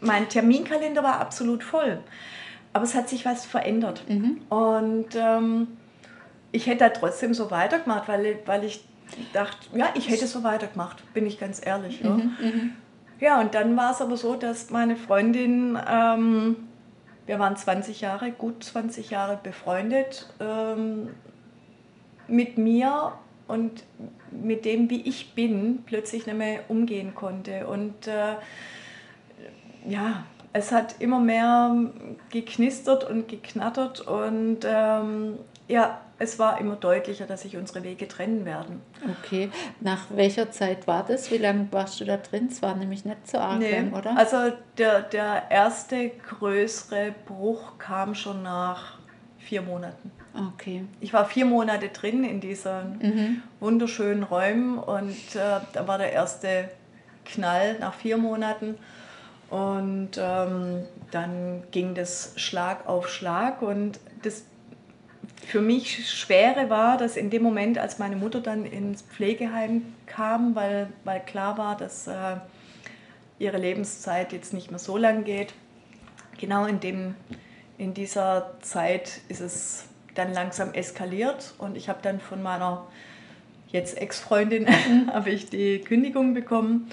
mein 0.00 0.28
Terminkalender 0.28 1.04
war 1.04 1.20
absolut 1.20 1.62
voll. 1.62 2.00
Aber 2.72 2.84
es 2.84 2.94
hat 2.94 3.08
sich 3.08 3.24
was 3.24 3.44
verändert. 3.44 4.04
Mhm. 4.08 4.42
Und 4.48 5.08
ähm, 5.16 5.68
ich 6.52 6.66
hätte 6.66 6.78
da 6.78 6.88
trotzdem 6.90 7.34
so 7.34 7.50
weitergemacht, 7.50 8.08
weil, 8.08 8.38
weil 8.46 8.64
ich 8.64 8.84
dachte, 9.32 9.76
ja, 9.76 9.88
ich 9.94 10.08
hätte 10.08 10.26
so 10.26 10.42
weitergemacht, 10.44 11.02
bin 11.14 11.26
ich 11.26 11.38
ganz 11.38 11.64
ehrlich. 11.64 12.00
Ja, 12.00 12.10
mhm, 12.10 12.36
mhm. 12.40 12.72
ja 13.18 13.40
und 13.40 13.54
dann 13.54 13.76
war 13.76 13.92
es 13.92 14.00
aber 14.00 14.16
so, 14.16 14.34
dass 14.34 14.70
meine 14.70 14.96
Freundin, 14.96 15.78
ähm, 15.88 16.56
wir 17.26 17.38
waren 17.38 17.56
20 17.56 18.00
Jahre, 18.00 18.30
gut 18.30 18.62
20 18.62 19.10
Jahre 19.10 19.38
befreundet, 19.42 20.32
ähm, 20.40 21.08
mit 22.28 22.58
mir 22.58 23.12
und 23.48 23.82
mit 24.30 24.64
dem, 24.64 24.88
wie 24.90 25.00
ich 25.02 25.34
bin, 25.34 25.82
plötzlich 25.84 26.26
nicht 26.26 26.38
mehr 26.38 26.60
umgehen 26.68 27.14
konnte. 27.14 27.66
Und 27.66 28.06
äh, 28.06 28.36
ja, 29.88 30.24
es 30.52 30.72
hat 30.72 30.96
immer 31.00 31.20
mehr 31.20 31.74
geknistert 32.30 33.08
und 33.08 33.28
geknattert 33.28 34.00
und 34.00 34.58
ähm, 34.64 35.38
ja, 35.68 36.00
es 36.18 36.38
war 36.38 36.60
immer 36.60 36.76
deutlicher, 36.76 37.26
dass 37.26 37.42
sich 37.42 37.56
unsere 37.56 37.82
Wege 37.82 38.06
trennen 38.06 38.44
werden. 38.44 38.82
Okay, 39.22 39.50
nach 39.80 40.06
welcher 40.10 40.50
Zeit 40.50 40.86
war 40.86 41.04
das? 41.04 41.30
Wie 41.30 41.38
lange 41.38 41.68
warst 41.70 42.00
du 42.00 42.04
da 42.04 42.16
drin? 42.16 42.48
Es 42.50 42.60
war 42.60 42.74
nämlich 42.74 43.04
nicht 43.04 43.30
so 43.30 43.38
arg 43.38 43.58
nee. 43.58 43.70
lang, 43.70 43.92
oder? 43.94 44.16
Also 44.16 44.52
der, 44.76 45.02
der 45.02 45.44
erste 45.50 46.10
größere 46.10 47.14
Bruch 47.26 47.78
kam 47.78 48.14
schon 48.14 48.42
nach 48.42 48.98
vier 49.38 49.62
Monaten. 49.62 50.10
Okay. 50.54 50.84
Ich 51.00 51.12
war 51.12 51.24
vier 51.24 51.46
Monate 51.46 51.88
drin 51.88 52.24
in 52.24 52.40
diesen 52.40 52.98
mhm. 52.98 53.42
wunderschönen 53.58 54.22
Räumen 54.22 54.78
und 54.78 55.34
äh, 55.34 55.60
da 55.72 55.88
war 55.88 55.98
der 55.98 56.12
erste 56.12 56.68
Knall 57.24 57.78
nach 57.78 57.94
vier 57.94 58.16
Monaten. 58.16 58.76
Und 59.50 60.10
ähm, 60.16 60.84
dann 61.10 61.64
ging 61.72 61.94
das 61.94 62.32
Schlag 62.36 62.88
auf 62.88 63.08
Schlag 63.08 63.62
und 63.62 63.98
das 64.22 64.44
für 65.44 65.60
mich 65.60 66.08
Schwere 66.08 66.70
war, 66.70 66.96
dass 66.96 67.16
in 67.16 67.30
dem 67.30 67.42
Moment, 67.42 67.76
als 67.76 67.98
meine 67.98 68.14
Mutter 68.14 68.40
dann 68.40 68.64
ins 68.64 69.02
Pflegeheim 69.02 69.82
kam, 70.06 70.54
weil, 70.54 70.88
weil 71.02 71.20
klar 71.20 71.58
war, 71.58 71.76
dass 71.76 72.06
äh, 72.06 72.36
ihre 73.40 73.58
Lebenszeit 73.58 74.32
jetzt 74.32 74.54
nicht 74.54 74.70
mehr 74.70 74.78
so 74.78 74.96
lang 74.96 75.24
geht, 75.24 75.52
genau 76.38 76.66
in, 76.66 76.78
dem, 76.78 77.16
in 77.76 77.92
dieser 77.92 78.54
Zeit 78.60 79.20
ist 79.28 79.40
es 79.40 79.86
dann 80.14 80.32
langsam 80.32 80.72
eskaliert 80.74 81.54
und 81.58 81.76
ich 81.76 81.88
habe 81.88 81.98
dann 82.02 82.20
von 82.20 82.42
meiner 82.42 82.86
jetzt 83.68 84.00
Ex-Freundin 84.00 84.68
ich 85.28 85.50
die 85.50 85.80
Kündigung 85.80 86.34
bekommen 86.34 86.90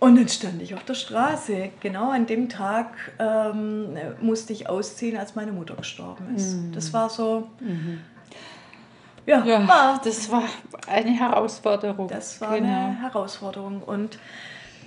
und 0.00 0.16
dann 0.16 0.28
stand 0.28 0.60
ich 0.60 0.74
auf 0.74 0.84
der 0.84 0.94
Straße. 0.94 1.70
Genau 1.80 2.10
an 2.10 2.26
dem 2.26 2.48
Tag 2.48 2.88
ähm, 3.18 3.96
musste 4.20 4.52
ich 4.52 4.68
ausziehen, 4.68 5.16
als 5.16 5.34
meine 5.34 5.52
Mutter 5.52 5.76
gestorben 5.76 6.34
ist. 6.36 6.56
Mhm. 6.56 6.72
Das 6.72 6.92
war 6.92 7.08
so. 7.08 7.48
Mhm. 7.60 8.00
Ja, 9.26 9.42
ja 9.44 9.66
war, 9.66 10.00
das 10.04 10.30
war 10.30 10.42
eine 10.86 11.10
Herausforderung. 11.10 12.08
Das 12.08 12.40
war 12.40 12.58
genau. 12.58 12.68
eine 12.68 13.00
Herausforderung. 13.00 13.82
Und 13.82 14.18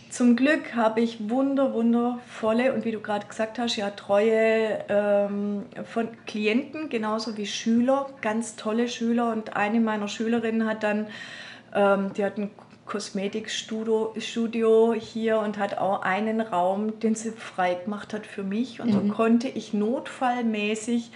zum 0.10 0.36
Glück 0.36 0.76
habe 0.76 1.01
ich 1.01 1.30
wunder, 1.30 1.74
wundervolle 1.74 2.74
und 2.74 2.86
wie 2.86 2.91
du 2.91 2.99
gerade 2.99 3.26
gesagt 3.26 3.60
hast, 3.60 3.76
ja, 3.76 3.89
treue 3.89 4.86
ähm, 4.88 5.64
von 5.86 6.10
Klienten, 6.26 6.89
genauso 6.89 7.38
wie 7.38 7.45
Schüler, 7.45 8.08
ganz 8.22 8.55
tolle 8.55 8.88
Schüler. 8.88 9.32
Und 9.32 9.55
eine 9.55 9.80
meiner 9.80 10.08
Schülerinnen 10.08 10.68
hat 10.68 10.84
dann, 10.84 11.08
ähm, 11.74 12.14
die 12.14 12.24
hat 12.24 12.38
einen 12.38 12.51
Kosmetikstudio 12.88 14.95
hier 14.97 15.39
und 15.39 15.57
hat 15.57 15.77
auch 15.77 16.01
einen 16.01 16.41
Raum, 16.41 16.99
den 16.99 17.15
sie 17.15 17.31
frei 17.31 17.75
gemacht 17.75 18.13
hat 18.13 18.25
für 18.25 18.43
mich. 18.43 18.81
Und 18.81 18.93
so 18.93 18.99
mhm. 18.99 19.09
konnte 19.09 19.47
ich 19.47 19.73
notfallmäßig 19.73 21.11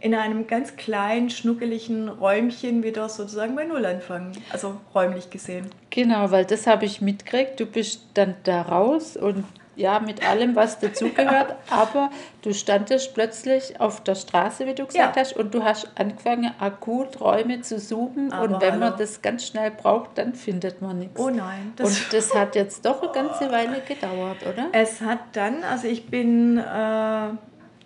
in 0.00 0.14
einem 0.14 0.46
ganz 0.46 0.76
kleinen, 0.76 1.28
schnuckeligen 1.28 2.08
Räumchen 2.08 2.82
wieder 2.82 3.08
sozusagen 3.08 3.56
bei 3.56 3.64
Null 3.64 3.84
anfangen. 3.84 4.32
Also 4.50 4.80
räumlich 4.94 5.30
gesehen. 5.30 5.66
Genau, 5.90 6.30
weil 6.30 6.44
das 6.44 6.66
habe 6.66 6.84
ich 6.84 7.00
mitgekriegt. 7.00 7.58
Du 7.58 7.66
bist 7.66 8.02
dann 8.14 8.34
da 8.44 8.62
raus 8.62 9.16
und 9.16 9.44
ja, 9.78 10.00
mit 10.00 10.28
allem, 10.28 10.56
was 10.56 10.80
dazugehört, 10.80 11.54
aber 11.70 12.10
du 12.42 12.52
standest 12.52 13.14
plötzlich 13.14 13.80
auf 13.80 14.02
der 14.02 14.16
Straße, 14.16 14.66
wie 14.66 14.74
du 14.74 14.86
gesagt 14.86 15.14
ja. 15.14 15.22
hast, 15.22 15.36
und 15.36 15.54
du 15.54 15.62
hast 15.62 15.88
angefangen, 15.94 16.52
akut 16.58 17.20
Räume 17.20 17.60
zu 17.60 17.78
suchen. 17.78 18.32
Aber 18.32 18.56
und 18.56 18.60
wenn 18.60 18.72
hallo. 18.72 18.90
man 18.90 18.98
das 18.98 19.22
ganz 19.22 19.46
schnell 19.46 19.70
braucht, 19.70 20.18
dann 20.18 20.34
findet 20.34 20.82
man 20.82 20.98
nichts. 20.98 21.20
Oh 21.20 21.30
nein. 21.30 21.74
Das 21.76 21.90
und 21.90 22.12
das 22.12 22.34
hat 22.34 22.56
jetzt 22.56 22.84
doch 22.84 23.00
eine 23.02 23.12
ganze 23.12 23.52
Weile 23.52 23.80
gedauert, 23.86 24.38
oder? 24.42 24.66
Es 24.72 25.00
hat 25.00 25.20
dann, 25.34 25.62
also 25.62 25.86
ich 25.86 26.10
bin 26.10 26.58
äh, 26.58 27.28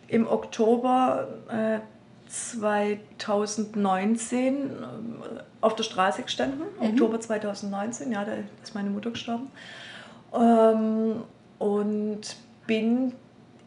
im 0.08 0.26
Oktober 0.26 1.28
äh, 1.50 1.80
2019 2.28 4.54
äh, 4.54 4.60
auf 5.60 5.76
der 5.76 5.84
Straße 5.84 6.22
gestanden, 6.22 6.62
mhm. 6.80 6.86
Oktober 6.86 7.20
2019, 7.20 8.12
ja, 8.12 8.24
da 8.24 8.32
ist 8.62 8.74
meine 8.74 8.88
Mutter 8.88 9.10
gestorben. 9.10 9.50
Ähm, 10.34 11.24
und 11.62 12.20
bin 12.66 13.12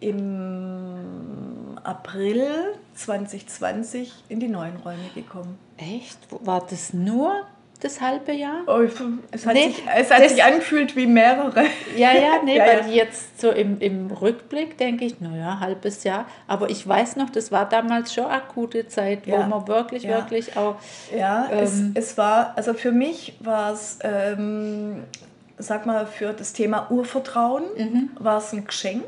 im 0.02 1.78
April 1.82 2.46
2020 2.96 4.12
in 4.28 4.40
die 4.42 4.50
neuen 4.50 4.76
Räume 4.78 5.10
gekommen. 5.16 5.58
Echt? 5.78 6.18
War 6.46 6.66
das 6.70 6.94
nur 6.94 7.46
das 7.80 8.02
halbe 8.02 8.34
Jahr? 8.34 8.64
Oh, 8.68 8.82
es 9.32 9.46
hat, 9.46 9.54
nee, 9.54 9.68
sich, 9.68 9.84
es 9.96 10.12
hat 10.12 10.30
sich 10.30 10.44
angefühlt 10.44 10.96
wie 10.98 11.08
mehrere. 11.08 11.64
Ja, 11.96 12.14
ja, 12.14 12.42
nee, 12.44 12.58
ja, 12.58 12.66
weil 12.66 12.90
ja. 12.90 13.04
jetzt 13.04 13.40
so 13.40 13.52
im, 13.52 13.80
im 13.80 14.12
Rückblick 14.12 14.78
denke 14.78 15.06
ich, 15.06 15.22
naja, 15.22 15.62
halbes 15.62 16.04
Jahr. 16.04 16.26
Aber 16.48 16.70
ich 16.70 16.86
weiß 16.86 17.16
noch, 17.16 17.30
das 17.30 17.52
war 17.54 17.70
damals 17.70 18.14
schon 18.14 18.26
akute 18.26 18.88
Zeit, 18.88 19.26
wo 19.26 19.32
ja. 19.32 19.48
man 19.48 19.68
wirklich, 19.68 20.06
wirklich 20.06 20.58
auch. 20.58 20.76
Ja, 21.16 21.48
ähm, 21.50 21.94
es, 21.96 22.10
es 22.10 22.18
war, 22.18 22.54
also 22.58 22.74
für 22.74 22.92
mich 22.92 23.38
war 23.40 23.72
es 23.72 24.00
ähm, 24.04 25.04
sag 25.58 25.86
mal, 25.86 26.06
für 26.06 26.34
das 26.34 26.54
Thema 26.54 26.92
Urvertrauen 26.92 27.64
mhm. 27.78 28.10
war 28.20 28.38
es 28.38 28.54
ein 28.54 28.66
Geschenk. 28.66 29.06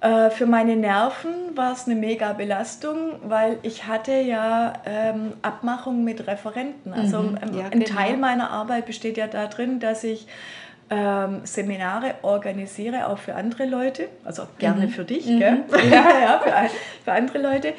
Äh, 0.00 0.30
für 0.30 0.46
meine 0.46 0.76
Nerven 0.76 1.56
war 1.56 1.72
es 1.72 1.86
eine 1.86 1.94
mega 1.94 2.32
Belastung, 2.32 2.96
weil 3.22 3.58
ich 3.62 3.86
hatte 3.86 4.12
ja 4.12 4.74
ähm, 4.84 5.32
Abmachungen 5.42 6.04
mit 6.04 6.26
Referenten. 6.26 6.92
Also 6.92 7.20
mhm. 7.20 7.38
ähm, 7.42 7.58
ja, 7.58 7.64
ein 7.66 7.80
genau. 7.80 7.86
Teil 7.86 8.16
meiner 8.16 8.50
Arbeit 8.50 8.86
besteht 8.86 9.16
ja 9.16 9.26
darin, 9.26 9.80
dass 9.80 10.04
ich 10.04 10.26
ähm, 10.90 11.40
Seminare 11.44 12.16
organisiere, 12.22 13.08
auch 13.08 13.18
für 13.18 13.34
andere 13.34 13.64
Leute, 13.64 14.08
also 14.24 14.42
gerne 14.58 14.86
mhm. 14.86 14.90
für 14.90 15.04
dich, 15.04 15.26
mhm. 15.26 15.40
Ja. 15.40 15.64
ja, 15.90 16.40
für, 16.42 16.70
für 17.04 17.12
andere 17.12 17.38
Leute. 17.38 17.72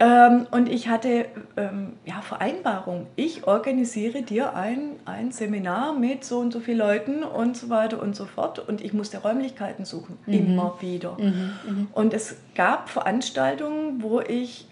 Ähm, 0.00 0.46
und 0.50 0.70
ich 0.70 0.88
hatte 0.88 1.26
ähm, 1.58 1.92
ja, 2.06 2.22
Vereinbarung. 2.22 3.06
Ich 3.16 3.46
organisiere 3.46 4.22
dir 4.22 4.54
ein, 4.54 4.92
ein 5.04 5.30
Seminar 5.30 5.92
mit 5.92 6.24
so 6.24 6.38
und 6.38 6.54
so 6.54 6.60
vielen 6.60 6.78
Leuten 6.78 7.22
und 7.22 7.54
so 7.54 7.68
weiter 7.68 8.00
und 8.00 8.16
so 8.16 8.24
fort. 8.24 8.66
Und 8.66 8.80
ich 8.80 8.94
musste 8.94 9.18
Räumlichkeiten 9.18 9.84
suchen, 9.84 10.16
mhm. 10.24 10.32
immer 10.32 10.76
wieder. 10.80 11.18
Mhm, 11.18 11.52
mhm. 11.66 11.88
Und 11.92 12.14
es 12.14 12.36
gab 12.54 12.88
Veranstaltungen, 12.88 14.02
wo 14.02 14.20
ich, 14.20 14.66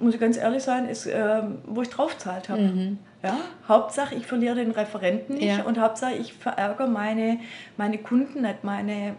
muss 0.00 0.14
ich 0.14 0.20
ganz 0.20 0.36
ehrlich 0.36 0.64
sein, 0.64 0.88
ist, 0.88 1.06
äh, 1.06 1.42
wo 1.64 1.82
ich 1.82 1.88
draufzahlt 1.88 2.48
habe. 2.48 2.62
Mhm. 2.62 2.98
Ja, 3.22 3.36
Hauptsache, 3.68 4.16
ich 4.16 4.26
verliere 4.26 4.56
den 4.56 4.72
Referenten 4.72 5.36
nicht 5.36 5.58
ja. 5.58 5.62
und 5.62 5.78
Hauptsache, 5.78 6.14
ich 6.14 6.32
verärgere 6.32 6.88
meine, 6.88 7.38
meine 7.76 7.98
Kunden 7.98 8.42
nicht, 8.42 8.64
meine 8.64 9.14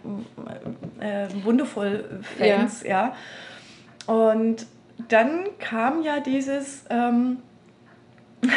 äh, 1.00 1.28
wundervoll 1.46 2.20
Fans. 2.38 2.84
Ja. 2.84 3.14
ja. 4.10 4.14
Und 4.14 4.66
dann 4.98 5.46
kam 5.60 6.04
ja 6.04 6.20
dieses, 6.20 6.86
ähm, 6.90 7.40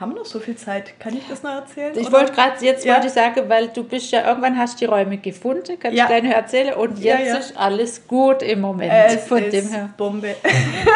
haben 0.00 0.12
wir 0.12 0.18
noch 0.20 0.26
so 0.26 0.40
viel 0.40 0.56
Zeit? 0.56 0.98
Kann 0.98 1.14
ich 1.16 1.26
das 1.28 1.42
noch 1.42 1.50
erzählen? 1.50 1.92
Ich 1.96 2.10
wollte 2.10 2.32
gerade, 2.32 2.64
jetzt 2.64 2.84
ja. 2.84 2.94
wollte 2.94 3.08
ich 3.08 3.12
sagen, 3.12 3.48
weil 3.48 3.68
du 3.68 3.84
bist 3.84 4.10
ja, 4.12 4.26
irgendwann 4.26 4.56
hast 4.56 4.80
die 4.80 4.86
Räume 4.86 5.18
gefunden, 5.18 5.78
kannst 5.78 5.98
ja. 5.98 6.06
gleich 6.06 6.24
erzählen 6.24 6.74
und 6.74 6.98
jetzt 6.98 7.04
ja, 7.04 7.20
ja. 7.20 7.36
ist 7.36 7.56
alles 7.56 8.06
gut 8.06 8.42
im 8.42 8.60
Moment. 8.60 8.92
Es 8.92 9.26
von 9.26 9.42
ist 9.42 9.52
dem 9.52 9.68
her. 9.68 9.90
Bombe. 9.96 10.36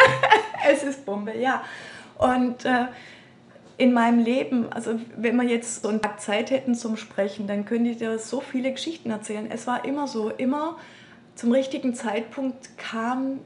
es 0.71 0.83
ist 0.83 1.05
Bombe, 1.05 1.37
ja. 1.37 1.63
Und 2.17 2.65
äh, 2.65 2.85
in 3.77 3.93
meinem 3.93 4.19
Leben, 4.19 4.71
also 4.71 4.99
wenn 5.17 5.35
wir 5.35 5.43
jetzt 5.43 5.83
so 5.83 5.89
einen 5.89 6.01
Tag 6.01 6.21
Zeit 6.21 6.49
hätten 6.49 6.75
zum 6.75 6.97
Sprechen, 6.97 7.45
dann 7.45 7.65
könnte 7.65 7.89
ich 7.89 7.97
dir 7.97 8.17
so 8.19 8.39
viele 8.39 8.71
Geschichten 8.71 9.11
erzählen. 9.11 9.49
Es 9.51 9.67
war 9.67 9.85
immer 9.85 10.07
so, 10.07 10.29
immer 10.29 10.77
zum 11.35 11.51
richtigen 11.51 11.93
Zeitpunkt 11.93 12.77
kam 12.77 13.41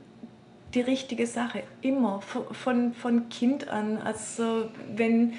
die 0.73 0.81
richtige 0.81 1.27
Sache. 1.27 1.63
Immer. 1.81 2.21
Von, 2.21 2.93
von 2.93 3.29
Kind 3.29 3.67
an. 3.69 3.97
Also 3.97 4.69
wenn 4.95 5.33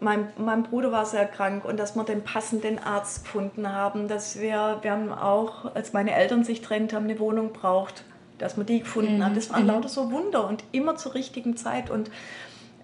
mein, 0.00 0.28
mein 0.36 0.62
Bruder 0.62 0.92
war 0.92 1.06
sehr 1.06 1.26
krank 1.26 1.64
und 1.64 1.78
dass 1.78 1.96
wir 1.96 2.04
den 2.04 2.22
passenden 2.22 2.78
Arzt 2.78 3.24
gefunden 3.24 3.72
haben, 3.72 4.08
dass 4.08 4.40
wir, 4.40 4.78
wir 4.82 4.92
haben 4.92 5.12
auch, 5.12 5.74
als 5.74 5.92
meine 5.92 6.12
Eltern 6.14 6.44
sich 6.44 6.60
trennt 6.60 6.92
haben, 6.92 7.04
eine 7.04 7.18
Wohnung 7.18 7.52
braucht, 7.52 8.04
dass 8.38 8.56
wir 8.56 8.64
die 8.64 8.80
gefunden 8.80 9.18
mhm. 9.18 9.24
haben. 9.24 9.34
Das 9.34 9.50
waren 9.50 9.62
mhm. 9.62 9.68
lauter 9.68 9.88
so 9.88 10.10
Wunder 10.10 10.46
und 10.46 10.64
immer 10.72 10.96
zur 10.96 11.14
richtigen 11.14 11.56
Zeit. 11.56 11.88
Und 11.88 12.10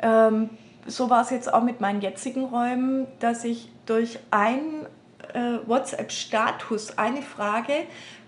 ähm, 0.03 0.49
so 0.87 1.11
war 1.11 1.23
es 1.23 1.31
jetzt 1.31 1.53
auch 1.53 1.63
mit 1.63 1.81
meinen 1.81 2.01
jetzigen 2.01 2.45
Räumen, 2.45 3.07
dass 3.21 3.45
ich 3.45 3.69
durch 3.85 4.19
ein 4.31 4.87
äh, 5.35 5.59
WhatsApp-Status, 5.67 6.97
eine 6.97 7.23
Frage, 7.23 7.73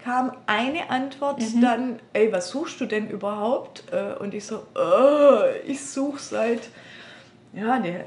kam 0.02 0.32
eine 0.46 0.90
Antwort 0.90 1.40
mhm. 1.40 1.60
dann, 1.60 2.00
ey, 2.12 2.32
was 2.32 2.50
suchst 2.50 2.80
du 2.80 2.86
denn 2.86 3.08
überhaupt? 3.08 3.84
Äh, 3.92 4.22
und 4.22 4.34
ich 4.34 4.44
so, 4.44 4.62
oh, 4.74 5.44
ich 5.66 5.84
suche 5.84 6.20
seit, 6.20 6.68
ja, 7.52 7.78
ne, 7.78 8.04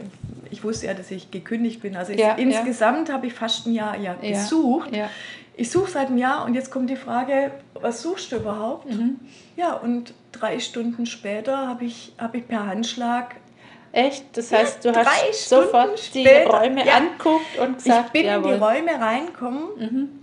ich 0.49 0.63
wusste 0.63 0.87
ja, 0.87 0.93
dass 0.93 1.11
ich 1.11 1.31
gekündigt 1.31 1.81
bin. 1.81 1.95
Also 1.95 2.13
ich, 2.13 2.19
ja, 2.19 2.33
insgesamt 2.33 3.09
ja. 3.09 3.15
habe 3.15 3.27
ich 3.27 3.33
fast 3.33 3.67
ein 3.67 3.73
Jahr 3.73 3.97
ja, 3.97 4.13
gesucht. 4.15 4.95
Ja, 4.95 5.09
ich 5.55 5.69
suche 5.69 5.91
seit 5.91 6.07
einem 6.07 6.17
Jahr 6.17 6.45
und 6.45 6.55
jetzt 6.55 6.71
kommt 6.71 6.89
die 6.89 6.95
Frage, 6.95 7.51
was 7.75 8.01
suchst 8.01 8.31
du 8.31 8.37
überhaupt? 8.37 8.89
Mhm. 8.89 9.19
Ja, 9.55 9.73
und 9.73 10.13
drei 10.31 10.59
Stunden 10.59 11.05
später 11.05 11.67
habe 11.67 11.85
ich, 11.85 12.13
hab 12.17 12.33
ich 12.33 12.47
per 12.47 12.65
Handschlag 12.65 13.35
Echt? 13.93 14.35
Das 14.35 14.51
heißt, 14.51 14.83
du 14.83 14.91
hast 14.91 15.49
sofort 15.49 15.99
später, 15.99 16.39
die 16.39 16.49
Räume 16.49 16.85
ja, 16.85 16.95
anguckt 16.95 17.59
und 17.59 17.77
gesagt, 17.77 18.07
Ich 18.07 18.11
bin 18.11 18.25
jawohl. 18.25 18.53
in 18.53 18.57
die 18.57 18.63
Räume 18.65 18.99
reinkommen 18.99 19.63
mhm. 19.77 20.22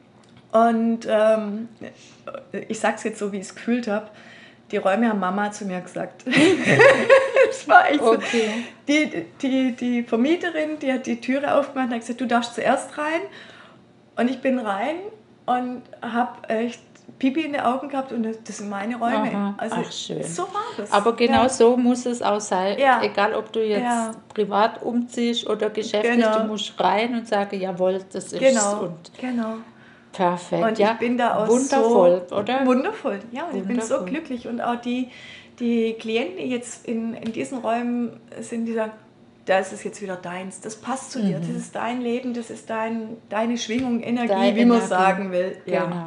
Und 0.53 1.07
ähm, 1.09 1.69
ich 2.69 2.81
sage 2.81 2.97
es 2.97 3.05
jetzt 3.05 3.19
so, 3.19 3.33
wie 3.33 3.39
ich 3.39 3.45
es 3.45 3.55
gefühlt 3.55 3.89
habe. 3.89 4.09
Die 4.71 4.77
Räume 4.77 5.09
haben 5.09 5.19
Mama 5.19 5.51
zu 5.51 5.65
mir 5.65 5.81
gesagt. 5.81 6.25
das 7.47 7.69
war 7.69 7.91
echt 7.91 8.01
so. 8.01 8.13
Okay. 8.13 8.51
Die, 8.87 9.27
die, 9.43 9.73
die 9.73 10.03
Vermieterin, 10.03 10.79
die 10.79 10.93
hat 10.93 11.07
die 11.07 11.21
Türe 11.21 11.55
aufgemacht 11.55 11.89
und 11.89 11.95
hat 11.95 12.01
gesagt, 12.01 12.21
du 12.21 12.27
darfst 12.27 12.55
zuerst 12.55 12.97
rein. 12.97 13.21
Und 14.17 14.31
ich 14.31 14.41
bin 14.41 14.59
rein 14.59 14.97
und 15.47 15.83
habe 16.03 16.49
echt 16.49 16.81
Pipi 17.19 17.43
in 17.43 17.53
den 17.53 17.63
Augen 17.63 17.89
gehabt 17.89 18.13
und 18.13 18.25
das 18.25 18.57
sind 18.57 18.71
meine 18.71 18.97
Räume. 18.97 19.31
Aha. 19.31 19.55
Also 19.59 19.77
Ach, 19.81 19.93
schön. 19.93 20.23
so 20.23 20.43
war 20.45 20.63
das. 20.77 20.93
Aber 20.93 21.15
genau 21.15 21.43
ja. 21.43 21.49
so 21.49 21.77
muss 21.77 22.07
es 22.07 22.23
auch 22.23 22.41
sein. 22.41 22.79
Ja. 22.79 23.03
Egal, 23.03 23.35
ob 23.35 23.53
du 23.53 23.61
jetzt 23.61 23.83
ja. 23.83 24.13
privat 24.33 24.83
umziehst 24.83 25.47
oder 25.47 25.71
geschäftlich, 25.71 26.17
genau. 26.17 26.39
du 26.39 26.45
musst 26.45 26.79
rein 26.81 27.15
und 27.15 27.29
sagen, 27.29 27.61
jawohl, 27.61 28.01
das 28.13 28.33
ist 28.33 28.39
genau. 28.39 28.85
Und 28.85 29.11
genau. 29.19 29.57
Perfekt. 30.13 30.63
Und 30.63 30.79
ich 30.79 30.93
bin 30.99 31.17
da 31.17 31.37
auch 31.37 31.49
wundervoll, 31.49 32.23
so, 32.29 32.37
oder? 32.37 32.67
Wundervoll, 32.67 33.21
ja. 33.31 33.45
Und 33.45 33.57
ich 33.57 33.65
bin 33.65 33.81
so 33.81 34.05
glücklich. 34.05 34.49
Und 34.49 34.61
auch 34.61 34.77
die, 34.77 35.09
die 35.59 35.95
Klienten, 35.95 36.39
die 36.39 36.51
jetzt 36.51 36.87
in, 36.87 37.15
in 37.15 37.33
diesen 37.33 37.59
Räumen 37.59 38.19
sind, 38.41 38.67
die 38.67 38.75
sagen, 38.75 38.93
das 39.47 39.73
ist 39.73 39.85
jetzt 39.85 40.03
wieder 40.03 40.17
deins, 40.17 40.61
das 40.61 40.77
passt 40.77 41.13
zu 41.13 41.21
dir, 41.21 41.39
mhm. 41.39 41.47
das 41.47 41.63
ist 41.63 41.75
dein 41.75 42.01
Leben, 42.01 42.35
das 42.35 42.51
ist 42.51 42.71
dein, 42.71 43.17
deine 43.29 43.57
Schwingung, 43.59 44.01
Energie, 44.01 44.29
Deine 44.29 44.57
wie 44.57 44.65
man 44.65 44.81
sagen 44.81 45.33
will. 45.33 45.57
Ja. 45.67 45.85
Genau. 45.85 46.07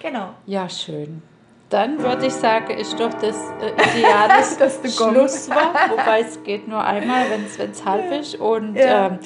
Genau. 0.00 0.28
Ja, 0.46 0.68
schön. 0.68 1.22
Dann 1.68 2.02
würde 2.02 2.26
ich 2.26 2.34
sagen, 2.34 2.76
ist 2.76 3.00
doch 3.00 3.14
das 3.14 3.36
äh, 3.60 3.98
ideale 3.98 4.42
Schlusswort, 4.44 5.90
wobei 5.90 6.20
es 6.20 6.42
geht 6.42 6.68
nur 6.68 6.84
einmal, 6.84 7.24
wenn 7.30 7.70
es 7.70 7.84
halb 7.84 8.12
ist. 8.12 8.34
Und 8.34 8.74
ja. 8.74 9.06
Ähm, 9.06 9.18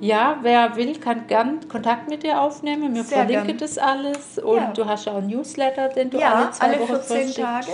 ja, 0.00 0.38
wer 0.42 0.76
will, 0.76 0.98
kann 0.98 1.26
gern 1.26 1.68
Kontakt 1.68 2.08
mit 2.08 2.22
dir 2.22 2.40
aufnehmen. 2.40 2.94
Wir 2.94 3.04
Sehr 3.04 3.18
verlinken 3.18 3.46
gern. 3.46 3.58
das 3.58 3.78
alles. 3.78 4.38
Und 4.38 4.56
ja. 4.56 4.72
du 4.72 4.86
hast 4.86 5.08
auch 5.08 5.16
ein 5.16 5.26
Newsletter, 5.26 5.88
den 5.88 6.10
du 6.10 6.18
ja, 6.18 6.34
alle 6.34 6.50
zwei 6.50 6.66
alle 6.66 6.80
Wochen 6.80 7.02
14 7.02 7.34
Tage. 7.34 7.66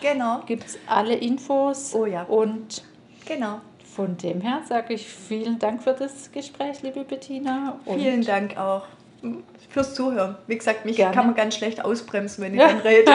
Genau. 0.00 0.40
Gibt 0.46 0.66
es 0.66 0.78
alle 0.86 1.14
Infos. 1.14 1.94
Oh 1.94 2.06
ja. 2.06 2.22
Und 2.22 2.82
genau. 3.26 3.60
von 3.94 4.16
dem 4.16 4.40
her 4.40 4.62
sage 4.66 4.94
ich 4.94 5.06
vielen 5.06 5.58
Dank 5.58 5.82
für 5.82 5.92
das 5.92 6.32
Gespräch, 6.32 6.82
liebe 6.82 7.04
Bettina. 7.04 7.78
Und 7.84 8.00
vielen 8.00 8.24
Dank 8.24 8.56
auch 8.56 8.84
fürs 9.70 9.94
Zuhören. 9.94 10.36
Wie 10.46 10.56
gesagt, 10.56 10.84
mich 10.84 10.96
Gerne. 10.96 11.14
kann 11.14 11.26
man 11.26 11.34
ganz 11.34 11.56
schlecht 11.56 11.84
ausbremsen, 11.84 12.44
wenn 12.44 12.54
ich 12.54 12.60
dann 12.60 12.78
rede. 12.78 13.12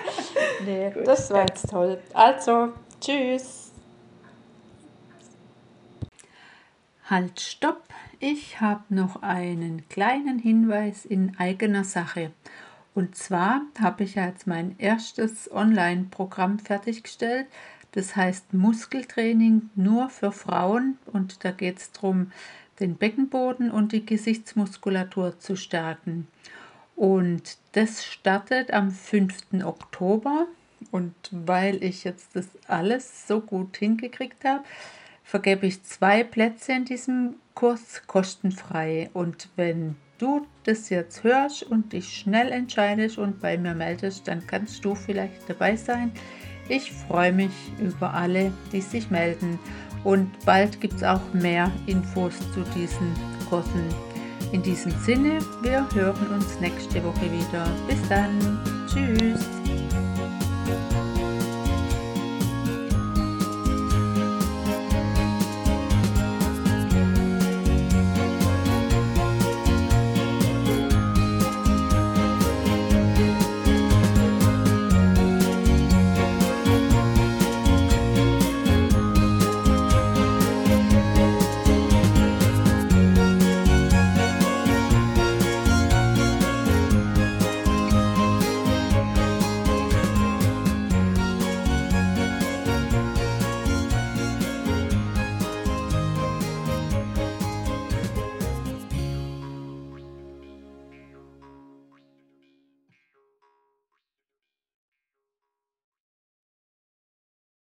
nee, 0.64 0.92
das 1.04 1.30
war 1.30 1.42
jetzt 1.42 1.68
toll. 1.70 1.98
Also, 2.14 2.72
tschüss. 3.00 3.70
Halt, 7.08 7.40
stopp. 7.40 7.82
Ich 8.22 8.60
habe 8.60 8.82
noch 8.90 9.22
einen 9.22 9.88
kleinen 9.88 10.38
Hinweis 10.38 11.06
in 11.06 11.38
eigener 11.38 11.84
Sache. 11.84 12.32
Und 12.94 13.16
zwar 13.16 13.62
habe 13.80 14.04
ich 14.04 14.16
jetzt 14.16 14.46
mein 14.46 14.74
erstes 14.76 15.50
Online-Programm 15.50 16.58
fertiggestellt. 16.58 17.46
Das 17.92 18.16
heißt 18.16 18.52
Muskeltraining 18.52 19.70
nur 19.74 20.10
für 20.10 20.32
Frauen. 20.32 20.98
Und 21.06 21.46
da 21.46 21.50
geht 21.50 21.78
es 21.78 21.92
darum, 21.92 22.30
den 22.78 22.96
Beckenboden 22.96 23.70
und 23.70 23.92
die 23.92 24.04
Gesichtsmuskulatur 24.04 25.38
zu 25.38 25.56
stärken. 25.56 26.28
Und 26.96 27.56
das 27.72 28.04
startet 28.04 28.70
am 28.70 28.90
5. 28.90 29.64
Oktober. 29.64 30.46
Und 30.90 31.14
weil 31.30 31.82
ich 31.82 32.04
jetzt 32.04 32.36
das 32.36 32.48
alles 32.68 33.26
so 33.26 33.40
gut 33.40 33.78
hingekriegt 33.78 34.44
habe, 34.44 34.62
vergebe 35.24 35.66
ich 35.66 35.82
zwei 35.84 36.22
Plätze 36.22 36.72
in 36.72 36.84
diesem 36.84 37.36
Kurs 37.60 38.00
kostenfrei. 38.06 39.10
Und 39.12 39.50
wenn 39.56 39.96
du 40.16 40.46
das 40.64 40.88
jetzt 40.88 41.22
hörst 41.24 41.62
und 41.62 41.92
dich 41.92 42.16
schnell 42.16 42.50
entscheidest 42.52 43.18
und 43.18 43.38
bei 43.40 43.58
mir 43.58 43.74
meldest, 43.74 44.26
dann 44.26 44.46
kannst 44.46 44.82
du 44.82 44.94
vielleicht 44.94 45.46
dabei 45.46 45.76
sein. 45.76 46.10
Ich 46.70 46.90
freue 46.90 47.32
mich 47.32 47.52
über 47.78 48.14
alle, 48.14 48.50
die 48.72 48.80
sich 48.80 49.10
melden 49.10 49.58
und 50.04 50.30
bald 50.46 50.80
gibt 50.80 50.94
es 50.94 51.04
auch 51.04 51.34
mehr 51.34 51.70
Infos 51.86 52.38
zu 52.54 52.62
diesen 52.74 53.14
Kursen. 53.50 53.84
In 54.52 54.62
diesem 54.62 54.92
Sinne, 54.92 55.40
wir 55.60 55.86
hören 55.92 56.28
uns 56.28 56.58
nächste 56.60 57.04
Woche 57.04 57.30
wieder. 57.30 57.66
Bis 57.86 58.08
dann. 58.08 58.58
Tschüss. 58.86 59.59